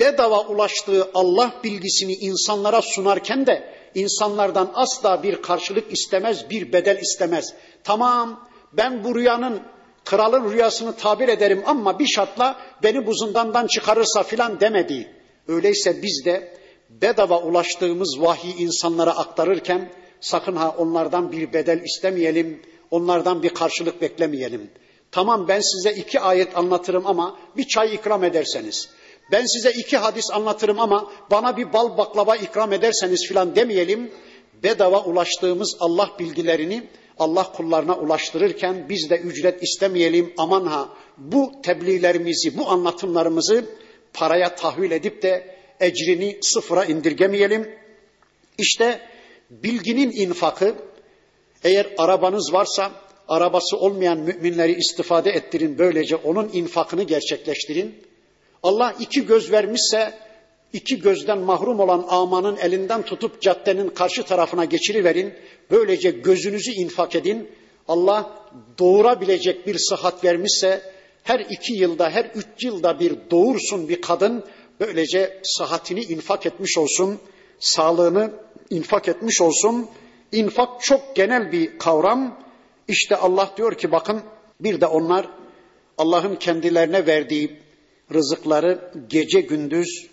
bedava 0.00 0.40
ulaştığı 0.40 1.10
Allah 1.14 1.52
bilgisini 1.64 2.12
insanlara 2.12 2.82
sunarken 2.82 3.46
de 3.46 3.74
insanlardan 3.94 4.70
asla 4.74 5.22
bir 5.22 5.42
karşılık 5.42 5.92
istemez, 5.92 6.50
bir 6.50 6.72
bedel 6.72 6.98
istemez. 7.00 7.54
Tamam 7.84 8.48
ben 8.72 9.04
bu 9.04 9.14
rüyanın 9.14 9.62
kralın 10.04 10.52
rüyasını 10.52 10.96
tabir 10.96 11.28
ederim 11.28 11.62
ama 11.66 11.98
bir 11.98 12.06
şartla 12.06 12.56
beni 12.82 13.06
bu 13.06 13.14
zindandan 13.14 13.66
çıkarırsa 13.66 14.22
filan 14.22 14.60
demedi. 14.60 15.12
Öyleyse 15.48 16.02
biz 16.02 16.24
de 16.24 16.54
bedava 16.90 17.38
ulaştığımız 17.38 18.20
vahyi 18.20 18.56
insanlara 18.56 19.16
aktarırken 19.16 19.92
sakın 20.26 20.56
ha 20.56 20.74
onlardan 20.78 21.32
bir 21.32 21.52
bedel 21.52 21.80
istemeyelim, 21.84 22.62
onlardan 22.90 23.42
bir 23.42 23.48
karşılık 23.48 24.00
beklemeyelim. 24.00 24.70
Tamam 25.12 25.48
ben 25.48 25.60
size 25.60 25.92
iki 25.92 26.20
ayet 26.20 26.56
anlatırım 26.56 27.06
ama 27.06 27.38
bir 27.56 27.64
çay 27.64 27.94
ikram 27.94 28.24
ederseniz, 28.24 28.88
ben 29.32 29.46
size 29.46 29.70
iki 29.70 29.96
hadis 29.96 30.30
anlatırım 30.30 30.80
ama 30.80 31.12
bana 31.30 31.56
bir 31.56 31.72
bal 31.72 31.98
baklava 31.98 32.36
ikram 32.36 32.72
ederseniz 32.72 33.28
filan 33.28 33.56
demeyelim. 33.56 34.10
Bedava 34.62 35.04
ulaştığımız 35.04 35.76
Allah 35.80 36.10
bilgilerini 36.18 36.88
Allah 37.18 37.52
kullarına 37.52 37.96
ulaştırırken 37.96 38.86
biz 38.88 39.10
de 39.10 39.18
ücret 39.18 39.62
istemeyelim. 39.62 40.32
Aman 40.38 40.66
ha 40.66 40.88
bu 41.18 41.52
tebliğlerimizi, 41.62 42.58
bu 42.58 42.68
anlatımlarımızı 42.68 43.64
paraya 44.12 44.54
tahvil 44.54 44.90
edip 44.90 45.22
de 45.22 45.56
ecrini 45.80 46.38
sıfıra 46.42 46.84
indirgemeyelim. 46.84 47.70
İşte 48.58 49.00
bilginin 49.50 50.10
infakı, 50.10 50.74
eğer 51.64 51.86
arabanız 51.98 52.52
varsa 52.52 52.92
arabası 53.28 53.76
olmayan 53.76 54.18
müminleri 54.18 54.72
istifade 54.72 55.30
ettirin, 55.30 55.78
böylece 55.78 56.16
onun 56.16 56.50
infakını 56.52 57.02
gerçekleştirin. 57.02 57.94
Allah 58.62 58.94
iki 59.00 59.26
göz 59.26 59.52
vermişse 59.52 60.14
iki 60.72 60.98
gözden 60.98 61.38
mahrum 61.38 61.80
olan 61.80 62.06
amanın 62.08 62.56
elinden 62.56 63.02
tutup 63.02 63.42
caddenin 63.42 63.88
karşı 63.88 64.22
tarafına 64.22 64.64
geçiriverin. 64.64 65.34
Böylece 65.70 66.10
gözünüzü 66.10 66.70
infak 66.72 67.14
edin. 67.16 67.50
Allah 67.88 68.48
doğurabilecek 68.78 69.66
bir 69.66 69.78
sıhhat 69.78 70.24
vermişse 70.24 70.82
her 71.22 71.40
iki 71.40 71.74
yılda, 71.74 72.10
her 72.10 72.24
üç 72.24 72.64
yılda 72.64 73.00
bir 73.00 73.16
doğursun 73.30 73.88
bir 73.88 74.00
kadın. 74.00 74.44
Böylece 74.80 75.40
sıhhatini 75.44 76.02
infak 76.02 76.46
etmiş 76.46 76.78
olsun, 76.78 77.18
sağlığını 77.58 78.45
infak 78.70 79.08
etmiş 79.08 79.40
olsun. 79.40 79.88
İnfak 80.32 80.82
çok 80.82 81.16
genel 81.16 81.52
bir 81.52 81.78
kavram. 81.78 82.38
İşte 82.88 83.16
Allah 83.16 83.50
diyor 83.56 83.74
ki 83.74 83.92
bakın 83.92 84.22
bir 84.60 84.80
de 84.80 84.86
onlar 84.86 85.28
Allah'ın 85.98 86.36
kendilerine 86.36 87.06
verdiği 87.06 87.60
rızıkları 88.14 88.92
gece 89.08 89.40
gündüz 89.40 90.06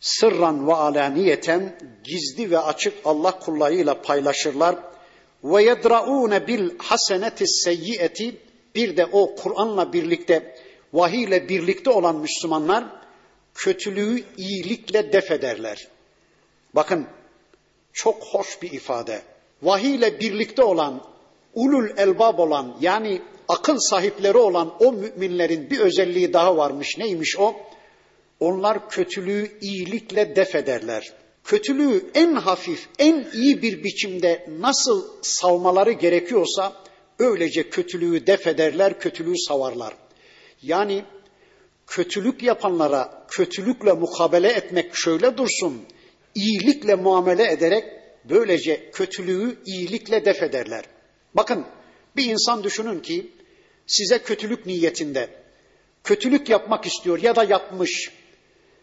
sırran 0.00 0.68
ve 0.68 0.74
alaniyeten 0.74 1.78
gizli 2.04 2.50
ve 2.50 2.58
açık 2.58 2.94
Allah 3.04 3.38
kullarıyla 3.38 4.02
paylaşırlar. 4.02 4.76
Ve 5.44 5.62
yedraune 5.62 6.46
bil 6.46 6.70
haseneti 6.78 7.46
seyyieti 7.46 8.36
bir 8.74 8.96
de 8.96 9.06
o 9.06 9.34
Kur'an'la 9.34 9.92
birlikte 9.92 10.54
vahiy 10.92 11.24
ile 11.24 11.48
birlikte 11.48 11.90
olan 11.90 12.16
Müslümanlar 12.16 12.84
kötülüğü 13.54 14.24
iyilikle 14.36 15.12
def 15.12 15.30
ederler. 15.30 15.88
Bakın 16.74 17.06
çok 17.98 18.24
hoş 18.24 18.62
bir 18.62 18.72
ifade. 18.72 19.22
Vahiy 19.62 19.94
ile 19.94 20.20
birlikte 20.20 20.62
olan, 20.62 21.04
ulul 21.54 21.88
elbab 21.96 22.38
olan 22.38 22.76
yani 22.80 23.22
akıl 23.48 23.78
sahipleri 23.78 24.38
olan 24.38 24.74
o 24.80 24.92
müminlerin 24.92 25.70
bir 25.70 25.78
özelliği 25.78 26.32
daha 26.32 26.56
varmış. 26.56 26.98
Neymiş 26.98 27.36
o? 27.38 27.56
Onlar 28.40 28.90
kötülüğü 28.90 29.58
iyilikle 29.60 30.36
def 30.36 30.54
ederler. 30.54 31.12
Kötülüğü 31.44 32.10
en 32.14 32.34
hafif, 32.34 32.88
en 32.98 33.26
iyi 33.32 33.62
bir 33.62 33.84
biçimde 33.84 34.46
nasıl 34.60 35.04
savmaları 35.22 35.92
gerekiyorsa 35.92 36.72
öylece 37.18 37.70
kötülüğü 37.70 38.26
def 38.26 38.46
ederler, 38.46 39.00
kötülüğü 39.00 39.38
savarlar. 39.48 39.94
Yani 40.62 41.04
kötülük 41.86 42.42
yapanlara 42.42 43.26
kötülükle 43.30 43.92
mukabele 43.92 44.48
etmek 44.48 44.90
şöyle 44.94 45.36
dursun, 45.36 45.82
iyilikle 46.34 46.94
muamele 46.94 47.52
ederek 47.52 47.84
böylece 48.24 48.90
kötülüğü 48.90 49.58
iyilikle 49.66 50.24
def 50.24 50.42
ederler. 50.42 50.84
Bakın 51.34 51.66
bir 52.16 52.24
insan 52.24 52.64
düşünün 52.64 53.00
ki 53.00 53.30
size 53.86 54.18
kötülük 54.18 54.66
niyetinde 54.66 55.28
kötülük 56.04 56.48
yapmak 56.48 56.86
istiyor 56.86 57.22
ya 57.22 57.36
da 57.36 57.44
yapmış. 57.44 58.10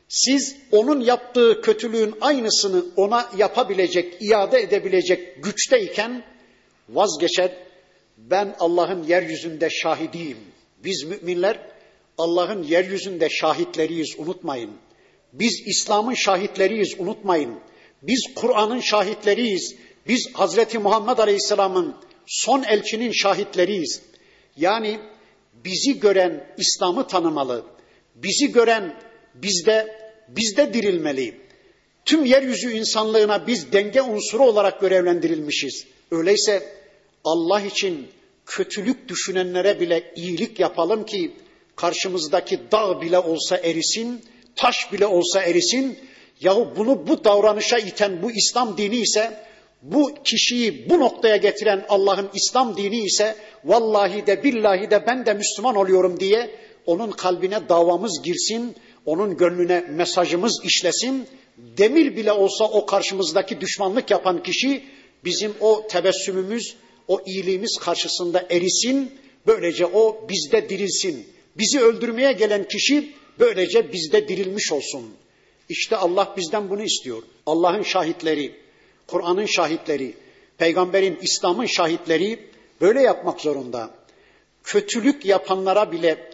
Siz 0.07 0.55
onun 0.71 1.01
yaptığı 1.01 1.61
kötülüğün 1.61 2.15
aynısını 2.21 2.85
ona 2.95 3.29
yapabilecek, 3.37 4.21
iade 4.21 4.59
edebilecek 4.61 5.43
güçteyken 5.43 6.23
vazgeçer. 6.89 7.51
Ben 8.17 8.55
Allah'ın 8.59 9.03
yeryüzünde 9.03 9.69
şahidiyim. 9.69 10.37
Biz 10.83 11.03
müminler 11.03 11.59
Allah'ın 12.17 12.63
yeryüzünde 12.63 13.29
şahitleriyiz 13.29 14.15
unutmayın. 14.17 14.71
Biz 15.33 15.63
İslam'ın 15.65 16.13
şahitleriyiz 16.13 16.95
unutmayın. 16.99 17.59
Biz 18.01 18.27
Kur'an'ın 18.35 18.79
şahitleriyiz. 18.79 19.75
Biz 20.07 20.29
Hazreti 20.33 20.79
Muhammed 20.79 21.17
Aleyhisselam'ın 21.17 21.95
son 22.27 22.63
elçinin 22.63 23.11
şahitleriyiz. 23.11 24.01
Yani 24.57 24.99
bizi 25.53 25.99
gören 25.99 26.47
İslam'ı 26.57 27.07
tanımalı. 27.07 27.65
Bizi 28.15 28.51
gören 28.51 28.95
bizde 29.35 29.97
bizde 30.27 30.73
dirilmeli. 30.73 31.37
Tüm 32.05 32.25
yeryüzü 32.25 32.71
insanlığına 32.71 33.47
biz 33.47 33.71
denge 33.71 34.01
unsuru 34.01 34.43
olarak 34.43 34.81
görevlendirilmişiz. 34.81 35.85
Öyleyse 36.11 36.63
Allah 37.23 37.61
için 37.61 38.07
kötülük 38.45 39.09
düşünenlere 39.09 39.79
bile 39.79 40.13
iyilik 40.15 40.59
yapalım 40.59 41.05
ki 41.05 41.31
karşımızdaki 41.75 42.59
dağ 42.71 43.01
bile 43.01 43.19
olsa 43.19 43.57
erisin, 43.57 44.23
taş 44.55 44.93
bile 44.93 45.05
olsa 45.05 45.41
erisin. 45.41 45.97
Yahu 46.41 46.73
bunu 46.77 47.07
bu 47.07 47.23
davranışa 47.23 47.77
iten 47.77 48.21
bu 48.21 48.31
İslam 48.31 48.77
dini 48.77 48.95
ise 48.95 49.45
bu 49.81 50.13
kişiyi 50.23 50.89
bu 50.89 50.99
noktaya 50.99 51.35
getiren 51.35 51.85
Allah'ın 51.89 52.29
İslam 52.33 52.77
dini 52.77 53.03
ise 53.03 53.35
vallahi 53.65 54.27
de 54.27 54.43
billahi 54.43 54.91
de 54.91 55.03
ben 55.07 55.25
de 55.25 55.33
Müslüman 55.33 55.75
oluyorum 55.75 56.19
diye 56.19 56.49
onun 56.85 57.11
kalbine 57.11 57.69
davamız 57.69 58.21
girsin, 58.23 58.75
onun 59.05 59.37
gönlüne 59.37 59.85
mesajımız 59.89 60.61
işlesin. 60.63 61.27
Demir 61.57 62.15
bile 62.15 62.31
olsa 62.31 62.65
o 62.65 62.85
karşımızdaki 62.85 63.61
düşmanlık 63.61 64.11
yapan 64.11 64.43
kişi 64.43 64.83
bizim 65.25 65.53
o 65.59 65.87
tebessümümüz, 65.87 66.75
o 67.07 67.21
iyiliğimiz 67.25 67.77
karşısında 67.81 68.45
erisin. 68.49 69.11
Böylece 69.47 69.85
o 69.85 70.27
bizde 70.29 70.69
dirilsin. 70.69 71.27
Bizi 71.57 71.79
öldürmeye 71.79 72.31
gelen 72.31 72.67
kişi 72.67 73.13
böylece 73.39 73.91
bizde 73.91 74.27
dirilmiş 74.27 74.71
olsun. 74.71 75.13
İşte 75.69 75.95
Allah 75.95 76.33
bizden 76.37 76.69
bunu 76.69 76.83
istiyor. 76.83 77.23
Allah'ın 77.45 77.83
şahitleri, 77.83 78.55
Kur'an'ın 79.07 79.45
şahitleri, 79.45 80.13
peygamberin, 80.57 81.17
İslam'ın 81.21 81.65
şahitleri 81.65 82.39
böyle 82.81 83.01
yapmak 83.01 83.41
zorunda. 83.41 83.89
Kötülük 84.63 85.25
yapanlara 85.25 85.91
bile 85.91 86.29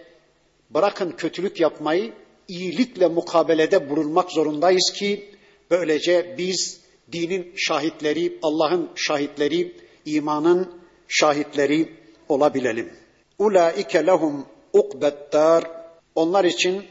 bırakın 0.69 1.11
kötülük 1.11 1.59
yapmayı, 1.59 2.13
iyilikle 2.47 3.07
mukabelede 3.07 3.89
bulunmak 3.89 4.31
zorundayız 4.31 4.93
ki 4.95 5.29
böylece 5.71 6.35
biz 6.37 6.81
dinin 7.11 7.53
şahitleri, 7.57 8.39
Allah'ın 8.41 8.89
şahitleri, 8.95 9.75
imanın 10.05 10.81
şahitleri 11.07 11.93
olabilelim. 12.29 12.93
Ulaike 13.39 14.05
lehum 14.05 14.45
ukbettar. 14.73 15.80
Onlar 16.21 16.45
için 16.45 16.85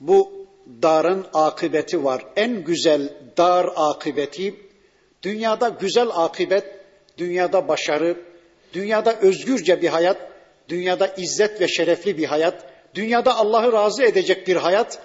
bu 0.00 0.46
darın 0.82 1.26
akıbeti 1.34 2.04
var. 2.04 2.26
En 2.36 2.64
güzel 2.64 3.12
dar 3.36 3.68
akıbeti 3.76 4.54
Dünyada 5.22 5.68
güzel 5.68 6.08
akibet, 6.12 6.64
dünyada 7.18 7.68
başarı, 7.68 8.16
dünyada 8.72 9.20
özgürce 9.20 9.82
bir 9.82 9.88
hayat, 9.88 10.16
dünyada 10.68 11.06
izzet 11.06 11.60
ve 11.60 11.68
şerefli 11.68 12.18
bir 12.18 12.24
hayat, 12.24 12.64
dünyada 12.94 13.36
Allah'ı 13.36 13.72
razı 13.72 14.04
edecek 14.04 14.48
bir 14.48 14.56
hayat 14.56 14.98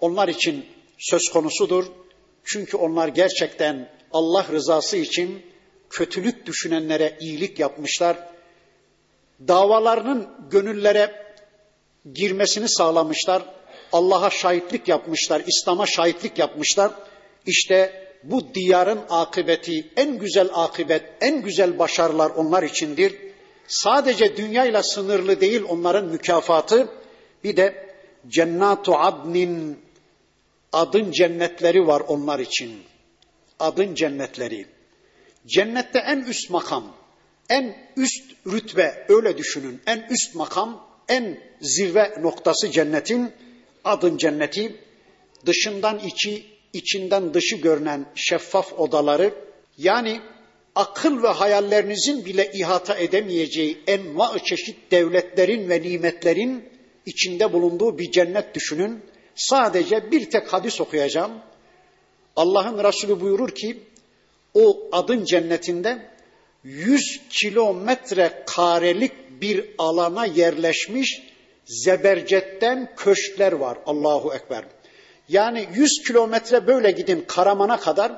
onlar 0.00 0.28
için 0.28 0.66
söz 0.98 1.28
konusudur. 1.28 1.86
Çünkü 2.44 2.76
onlar 2.76 3.08
gerçekten 3.08 3.88
Allah 4.12 4.46
rızası 4.52 4.96
için 4.96 5.42
kötülük 5.90 6.46
düşünenlere 6.46 7.16
iyilik 7.20 7.58
yapmışlar. 7.58 8.16
Davalarının 9.48 10.28
gönüllere 10.50 11.31
girmesini 12.14 12.68
sağlamışlar. 12.68 13.42
Allah'a 13.92 14.30
şahitlik 14.30 14.88
yapmışlar, 14.88 15.42
İslam'a 15.46 15.86
şahitlik 15.86 16.38
yapmışlar. 16.38 16.92
İşte 17.46 18.08
bu 18.22 18.54
diyarın 18.54 19.00
akıbeti, 19.10 19.90
en 19.96 20.18
güzel 20.18 20.48
akıbet, 20.54 21.02
en 21.20 21.42
güzel 21.42 21.78
başarılar 21.78 22.30
onlar 22.30 22.62
içindir. 22.62 23.14
Sadece 23.66 24.36
dünyayla 24.36 24.82
sınırlı 24.82 25.40
değil 25.40 25.62
onların 25.68 26.04
mükafatı. 26.04 26.88
Bir 27.44 27.56
de 27.56 27.94
cennatu 28.28 28.94
adnin 28.94 29.78
adın 30.72 31.10
cennetleri 31.10 31.86
var 31.86 32.00
onlar 32.00 32.38
için. 32.38 32.82
Adın 33.60 33.94
cennetleri. 33.94 34.66
Cennette 35.46 35.98
en 35.98 36.18
üst 36.18 36.50
makam, 36.50 36.84
en 37.48 37.76
üst 37.96 38.24
rütbe 38.46 39.06
öyle 39.08 39.38
düşünün. 39.38 39.80
En 39.86 40.06
üst 40.10 40.34
makam, 40.34 40.86
en 41.12 41.38
zirve 41.60 42.14
noktası 42.20 42.70
cennetin 42.70 43.32
adın 43.84 44.16
cenneti. 44.16 44.76
Dışından 45.46 45.98
içi 45.98 46.44
içinden 46.72 47.34
dışı 47.34 47.56
görünen 47.56 48.06
şeffaf 48.14 48.72
odaları 48.72 49.34
yani 49.78 50.20
akıl 50.74 51.22
ve 51.22 51.28
hayallerinizin 51.28 52.24
bile 52.24 52.50
ihata 52.52 52.94
edemeyeceği 52.94 53.78
enva 53.86 54.38
çeşit 54.38 54.90
devletlerin 54.90 55.68
ve 55.68 55.82
nimetlerin 55.82 56.64
içinde 57.06 57.52
bulunduğu 57.52 57.98
bir 57.98 58.10
cennet 58.10 58.54
düşünün. 58.54 59.00
Sadece 59.34 60.10
bir 60.10 60.30
tek 60.30 60.52
hadis 60.52 60.80
okuyacağım. 60.80 61.32
Allah'ın 62.36 62.84
Resulü 62.84 63.20
buyurur 63.20 63.50
ki 63.54 63.78
o 64.54 64.88
adın 64.92 65.24
cennetinde 65.24 66.11
100 66.64 67.20
kilometre 67.30 68.44
karelik 68.46 69.12
bir 69.40 69.64
alana 69.78 70.26
yerleşmiş 70.26 71.22
zebercetten 71.64 72.92
köşkler 72.96 73.52
var. 73.52 73.78
Allahu 73.86 74.34
Ekber. 74.34 74.64
Yani 75.28 75.68
100 75.74 76.02
kilometre 76.06 76.66
böyle 76.66 76.90
gidin 76.90 77.24
Karaman'a 77.28 77.80
kadar, 77.80 78.12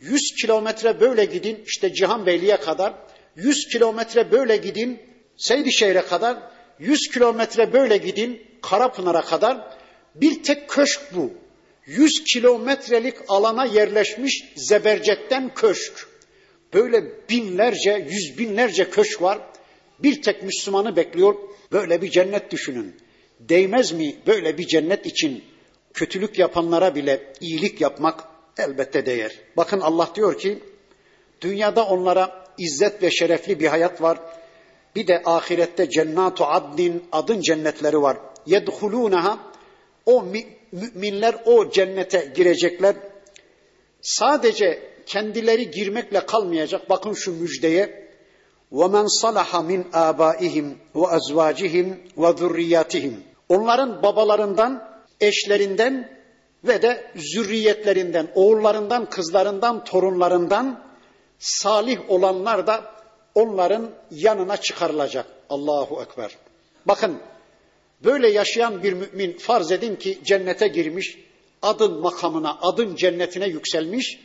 100 0.00 0.34
kilometre 0.42 1.00
böyle 1.00 1.24
gidin 1.24 1.64
işte 1.66 1.92
Cihanbeyli'ye 1.92 2.56
kadar, 2.56 2.94
100 3.36 3.68
kilometre 3.68 4.32
böyle 4.32 4.56
gidin 4.56 5.00
Seydişehir'e 5.36 6.02
kadar, 6.02 6.38
100 6.78 7.08
kilometre 7.08 7.72
böyle 7.72 7.96
gidin 7.96 8.42
Karapınar'a 8.62 9.22
kadar. 9.22 9.76
Bir 10.14 10.42
tek 10.42 10.68
köşk 10.68 11.00
bu. 11.14 11.32
100 11.86 12.24
kilometrelik 12.24 13.16
alana 13.28 13.64
yerleşmiş 13.64 14.44
zebercetten 14.56 15.54
köşk. 15.54 16.07
Böyle 16.74 17.04
binlerce, 17.30 18.06
yüz 18.10 18.38
binlerce 18.38 18.90
köşk 18.90 19.22
var. 19.22 19.38
Bir 19.98 20.22
tek 20.22 20.42
Müslümanı 20.42 20.96
bekliyor. 20.96 21.34
Böyle 21.72 22.02
bir 22.02 22.10
cennet 22.10 22.50
düşünün. 22.50 22.96
Değmez 23.40 23.92
mi 23.92 24.16
böyle 24.26 24.58
bir 24.58 24.66
cennet 24.66 25.06
için 25.06 25.44
kötülük 25.94 26.38
yapanlara 26.38 26.94
bile 26.94 27.32
iyilik 27.40 27.80
yapmak 27.80 28.24
elbette 28.58 29.06
değer. 29.06 29.32
Bakın 29.56 29.80
Allah 29.80 30.10
diyor 30.14 30.38
ki 30.38 30.58
dünyada 31.40 31.86
onlara 31.86 32.44
izzet 32.58 33.02
ve 33.02 33.10
şerefli 33.10 33.60
bir 33.60 33.66
hayat 33.66 34.02
var. 34.02 34.18
Bir 34.96 35.06
de 35.06 35.22
ahirette 35.24 35.90
cennatu 35.90 36.44
adnin 36.44 37.04
adın 37.12 37.40
cennetleri 37.40 38.02
var. 38.02 38.16
Yedhulunaha 38.46 39.38
o 40.06 40.26
müminler 40.72 41.36
o 41.44 41.70
cennete 41.70 42.32
girecekler. 42.36 42.96
Sadece 44.02 44.82
kendileri 45.07 45.71
girmekle 45.71 46.25
kalmayacak. 46.25 46.89
Bakın 46.89 47.13
şu 47.13 47.41
müjdeye. 47.41 48.03
وَمَنْ 48.71 49.05
صَلَحَ 49.21 49.49
مِنْ 49.71 49.81
آبَائِهِمْ 49.91 50.67
وَأَزْوَاجِهِمْ 50.95 51.87
وَذُرِّيَّاتِهِمْ 52.17 53.13
Onların 53.49 54.03
babalarından, 54.03 54.89
eşlerinden 55.21 56.19
ve 56.63 56.81
de 56.81 57.11
zürriyetlerinden, 57.15 58.31
oğullarından, 58.35 59.09
kızlarından, 59.09 59.83
torunlarından 59.83 60.83
salih 61.39 62.09
olanlar 62.09 62.67
da 62.67 62.93
onların 63.35 63.89
yanına 64.11 64.57
çıkarılacak. 64.57 65.25
Allahu 65.49 66.01
Ekber. 66.01 66.37
Bakın 66.85 67.17
böyle 68.03 68.29
yaşayan 68.29 68.83
bir 68.83 68.93
mümin 68.93 69.37
farz 69.37 69.71
edin 69.71 69.95
ki 69.95 70.19
cennete 70.23 70.67
girmiş, 70.67 71.19
adın 71.61 72.01
makamına, 72.01 72.57
adın 72.61 72.95
cennetine 72.95 73.47
yükselmiş 73.47 74.19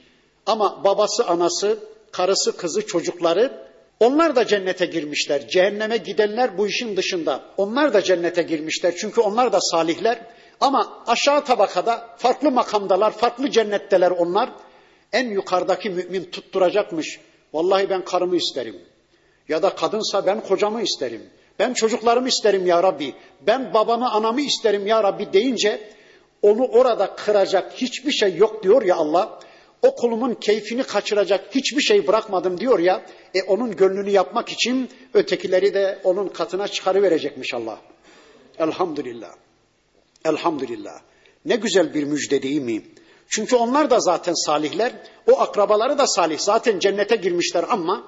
ama 0.46 0.84
babası, 0.84 1.28
anası, 1.28 1.80
karısı, 2.12 2.58
kızı, 2.58 2.88
çocukları 2.88 3.64
onlar 4.00 4.36
da 4.36 4.48
cennete 4.48 4.86
girmişler. 4.86 5.48
Cehenneme 5.48 5.98
gidenler 5.98 6.58
bu 6.58 6.68
işin 6.68 6.98
dışında. 6.98 7.42
Onlar 7.58 7.94
da 7.94 8.02
cennete 8.02 8.42
girmişler. 8.42 8.94
Çünkü 8.98 9.22
onlar 9.22 9.54
da 9.54 9.62
salihler. 9.62 10.22
Ama 10.62 11.04
aşağı 11.08 11.46
tabakada 11.46 12.10
farklı 12.18 12.52
makamdalar, 12.52 13.12
farklı 13.12 13.52
cennetteler 13.52 14.12
onlar. 14.12 14.50
En 15.14 15.30
yukarıdaki 15.30 15.90
mümin 15.90 16.24
tutturacakmış. 16.24 17.20
Vallahi 17.54 17.90
ben 17.90 18.06
karımı 18.06 18.36
isterim. 18.36 18.82
Ya 19.50 19.64
da 19.64 19.76
kadınsa 19.76 20.26
ben 20.26 20.42
kocamı 20.42 20.82
isterim. 20.82 21.30
Ben 21.60 21.74
çocuklarımı 21.74 22.28
isterim 22.28 22.66
ya 22.66 22.84
Rabbi. 22.84 23.14
Ben 23.42 23.74
babamı 23.74 24.12
anamı 24.12 24.42
isterim 24.42 24.88
ya 24.88 25.04
Rabbi 25.04 25.34
deyince 25.34 25.90
onu 26.42 26.66
orada 26.66 27.16
kıracak 27.16 27.74
hiçbir 27.74 28.12
şey 28.12 28.36
yok 28.36 28.64
diyor 28.64 28.82
ya 28.82 28.96
Allah. 28.96 29.40
O 29.84 29.96
kulumun 29.96 30.34
keyfini 30.34 30.84
kaçıracak 30.84 31.56
hiçbir 31.56 31.82
şey 31.82 32.08
bırakmadım 32.08 32.60
diyor 32.60 32.80
ya. 32.80 33.06
E 33.36 33.44
onun 33.44 33.76
gönlünü 33.76 34.10
yapmak 34.10 34.50
için 34.50 34.90
ötekileri 35.14 35.74
de 35.74 36.00
onun 36.04 36.28
katına 36.28 36.68
çıkarıverecekmiş 36.68 37.54
Allah. 37.54 37.80
Elhamdülillah. 38.60 39.36
Elhamdülillah. 40.26 41.02
Ne 41.46 41.56
güzel 41.56 41.94
bir 41.94 42.04
müjde 42.04 42.42
değil 42.42 42.62
mi? 42.62 42.82
Çünkü 43.30 43.56
onlar 43.56 43.90
da 43.90 44.00
zaten 44.00 44.34
salihler. 44.34 44.94
O 45.32 45.40
akrabaları 45.40 45.98
da 45.98 46.08
salih. 46.08 46.40
Zaten 46.40 46.80
cennete 46.80 47.16
girmişler 47.16 47.66
ama 47.70 48.04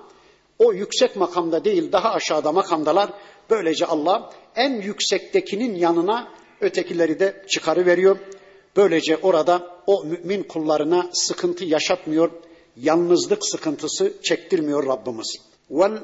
o 0.60 0.74
yüksek 0.74 1.16
makamda 1.16 1.66
değil 1.66 1.92
daha 1.92 2.14
aşağıda 2.14 2.52
makamdalar. 2.52 3.10
Böylece 3.50 3.86
Allah 3.86 4.34
en 4.56 4.82
yüksektekinin 4.82 5.76
yanına 5.76 6.32
ötekileri 6.62 7.20
de 7.20 7.46
çıkarıveriyor. 7.50 8.18
Böylece 8.76 9.18
orada 9.18 9.75
o 9.88 10.04
mümin 10.04 10.44
kullarına 10.44 11.10
sıkıntı 11.14 11.66
yaşatmıyor, 11.66 12.32
yalnızlık 12.78 13.46
sıkıntısı 13.46 14.14
çektirmiyor 14.24 14.88
Rabbimiz. 14.88 15.38
Vel 15.72 15.98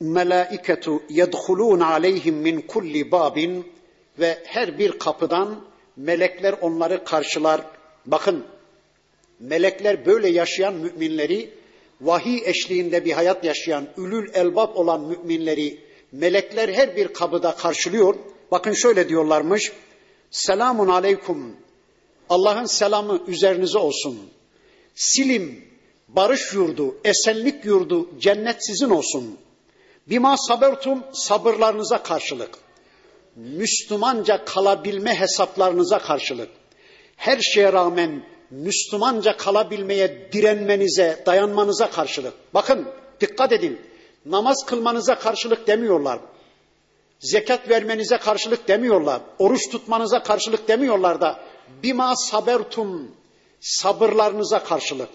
melaiketu 0.00 1.02
yedhulun 1.08 1.80
aleyhim 1.80 2.34
min 2.34 2.60
kulli 2.60 3.10
babin 3.10 3.72
ve 4.18 4.38
her 4.44 4.78
bir 4.78 4.98
kapıdan 4.98 5.64
melekler 5.96 6.54
onları 6.60 7.04
karşılar. 7.04 7.60
Bakın 8.06 8.44
melekler 9.40 10.06
böyle 10.06 10.28
yaşayan 10.28 10.74
müminleri 10.74 11.50
vahiy 12.00 12.42
eşliğinde 12.44 13.04
bir 13.04 13.12
hayat 13.12 13.44
yaşayan, 13.44 13.88
ülül 13.96 14.30
elbab 14.34 14.76
olan 14.76 15.00
müminleri 15.00 15.78
melekler 16.12 16.68
her 16.68 16.96
bir 16.96 17.08
kapıda 17.08 17.56
karşılıyor. 17.56 18.14
Bakın 18.50 18.72
şöyle 18.72 19.08
diyorlarmış. 19.08 19.72
Selamun 20.30 20.88
aleykum 20.88 21.56
Allah'ın 22.32 22.64
selamı 22.64 23.20
üzerinize 23.26 23.78
olsun. 23.78 24.18
Silim, 24.94 25.64
barış 26.08 26.52
yurdu, 26.52 26.96
esenlik 27.04 27.64
yurdu, 27.64 28.08
cennet 28.18 28.66
sizin 28.66 28.90
olsun. 28.90 29.38
Bima 30.06 30.36
sabertum 30.36 31.04
sabırlarınıza 31.12 32.02
karşılık. 32.02 32.58
Müslümanca 33.36 34.44
kalabilme 34.44 35.20
hesaplarınıza 35.20 35.98
karşılık. 35.98 36.48
Her 37.16 37.38
şeye 37.40 37.72
rağmen 37.72 38.24
Müslümanca 38.50 39.36
kalabilmeye 39.36 40.28
direnmenize, 40.32 41.22
dayanmanıza 41.26 41.90
karşılık. 41.90 42.34
Bakın 42.54 42.88
dikkat 43.20 43.52
edin. 43.52 43.80
Namaz 44.26 44.66
kılmanıza 44.66 45.18
karşılık 45.18 45.66
demiyorlar. 45.66 46.18
Zekat 47.20 47.68
vermenize 47.68 48.18
karşılık 48.18 48.68
demiyorlar. 48.68 49.20
Oruç 49.38 49.70
tutmanıza 49.70 50.22
karşılık 50.22 50.68
demiyorlar 50.68 51.20
da 51.20 51.51
bima 51.82 52.16
sabertum 52.16 53.10
sabırlarınıza 53.60 54.64
karşılık. 54.64 55.08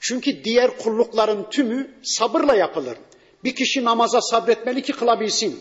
Çünkü 0.00 0.44
diğer 0.44 0.78
kullukların 0.78 1.50
tümü 1.50 1.90
sabırla 2.02 2.54
yapılır. 2.54 2.98
Bir 3.44 3.54
kişi 3.54 3.84
namaza 3.84 4.20
sabretmeli 4.20 4.82
ki 4.82 4.92
kılabilsin. 4.92 5.60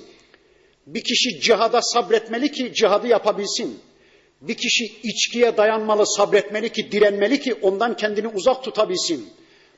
Bir 0.87 1.03
kişi 1.03 1.41
cihada 1.41 1.81
sabretmeli 1.81 2.51
ki 2.51 2.73
cihadı 2.73 3.07
yapabilsin. 3.07 3.79
Bir 4.41 4.53
kişi 4.53 4.85
içkiye 5.03 5.57
dayanmalı, 5.57 6.05
sabretmeli 6.05 6.71
ki, 6.71 6.91
direnmeli 6.91 7.41
ki 7.41 7.53
ondan 7.53 7.97
kendini 7.97 8.27
uzak 8.27 8.63
tutabilsin. 8.63 9.29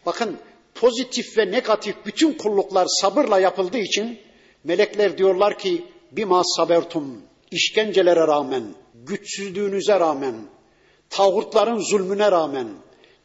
Bakın 0.05 0.37
pozitif 0.75 1.37
ve 1.37 1.51
negatif 1.51 1.95
bütün 2.05 2.33
kulluklar 2.33 2.87
sabırla 3.01 3.39
yapıldığı 3.39 3.77
için 3.77 4.19
melekler 4.63 5.17
diyorlar 5.17 5.57
ki 5.59 5.85
bima 6.11 6.43
sabertum 6.43 7.21
işkencelere 7.51 8.27
rağmen 8.27 8.63
güçsüzlüğünüze 8.93 9.99
rağmen, 9.99 10.35
tağutların 11.09 11.79
zulmüne 11.91 12.31
rağmen, 12.31 12.67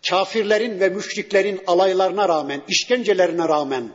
kafirlerin 0.09 0.81
ve 0.81 0.89
müşriklerin 0.89 1.61
alaylarına 1.67 2.29
rağmen, 2.29 2.63
işkencelerine 2.69 3.49
rağmen, 3.49 3.93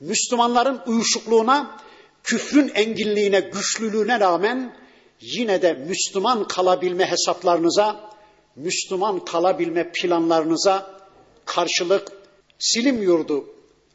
Müslümanların 0.00 0.80
uyuşukluğuna, 0.86 1.80
küfrün 2.24 2.68
enginliğine, 2.74 3.40
güçlülüğüne 3.40 4.20
rağmen 4.20 4.76
yine 5.20 5.62
de 5.62 5.72
Müslüman 5.72 6.48
kalabilme 6.48 7.10
hesaplarınıza, 7.10 8.10
Müslüman 8.56 9.24
kalabilme 9.24 9.92
planlarınıza 9.92 11.00
karşılık 11.44 12.12
silim 12.58 13.02
yurdu, 13.02 13.44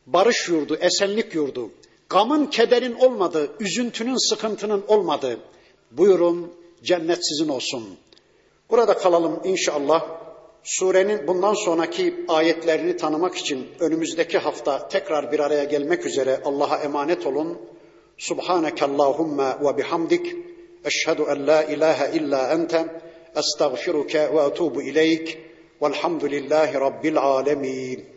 barış 0.06 0.50
yurdu, 0.50 0.76
esenlik 0.76 1.36
yurdu, 1.36 1.72
gamın 2.10 2.46
kederin 2.46 2.96
olmadığı, 2.96 3.52
üzüntünün 3.60 4.30
sıkıntının 4.30 4.84
olmadığı, 4.88 5.40
buyurun 5.92 6.54
cennet 6.86 7.28
sizin 7.28 7.50
olsun. 7.50 7.98
Burada 8.70 8.98
kalalım 8.98 9.42
inşallah. 9.44 10.06
Surenin 10.64 11.28
bundan 11.28 11.54
sonraki 11.54 12.26
ayetlerini 12.28 12.98
tanımak 12.98 13.36
için 13.36 13.68
önümüzdeki 13.80 14.38
hafta 14.38 14.88
tekrar 14.88 15.32
bir 15.32 15.40
araya 15.40 15.64
gelmek 15.64 16.06
üzere 16.06 16.42
Allah'a 16.46 16.78
emanet 16.78 17.26
olun. 17.26 17.58
Subhaneke 18.18 18.86
Allahumma 18.86 19.60
ve 19.62 19.78
bihamdik. 19.78 20.36
Eşhedü 20.86 21.24
en 21.30 21.48
la 21.48 21.64
ilahe 21.64 22.18
illa 22.18 22.52
ente. 22.54 23.02
Estağfiruke 23.36 24.34
ve 24.36 24.42
etubu 24.42 24.82
ileyk. 24.82 25.38
Velhamdülillahi 25.82 26.74
Rabbil 26.74 27.18
alemin. 27.18 28.15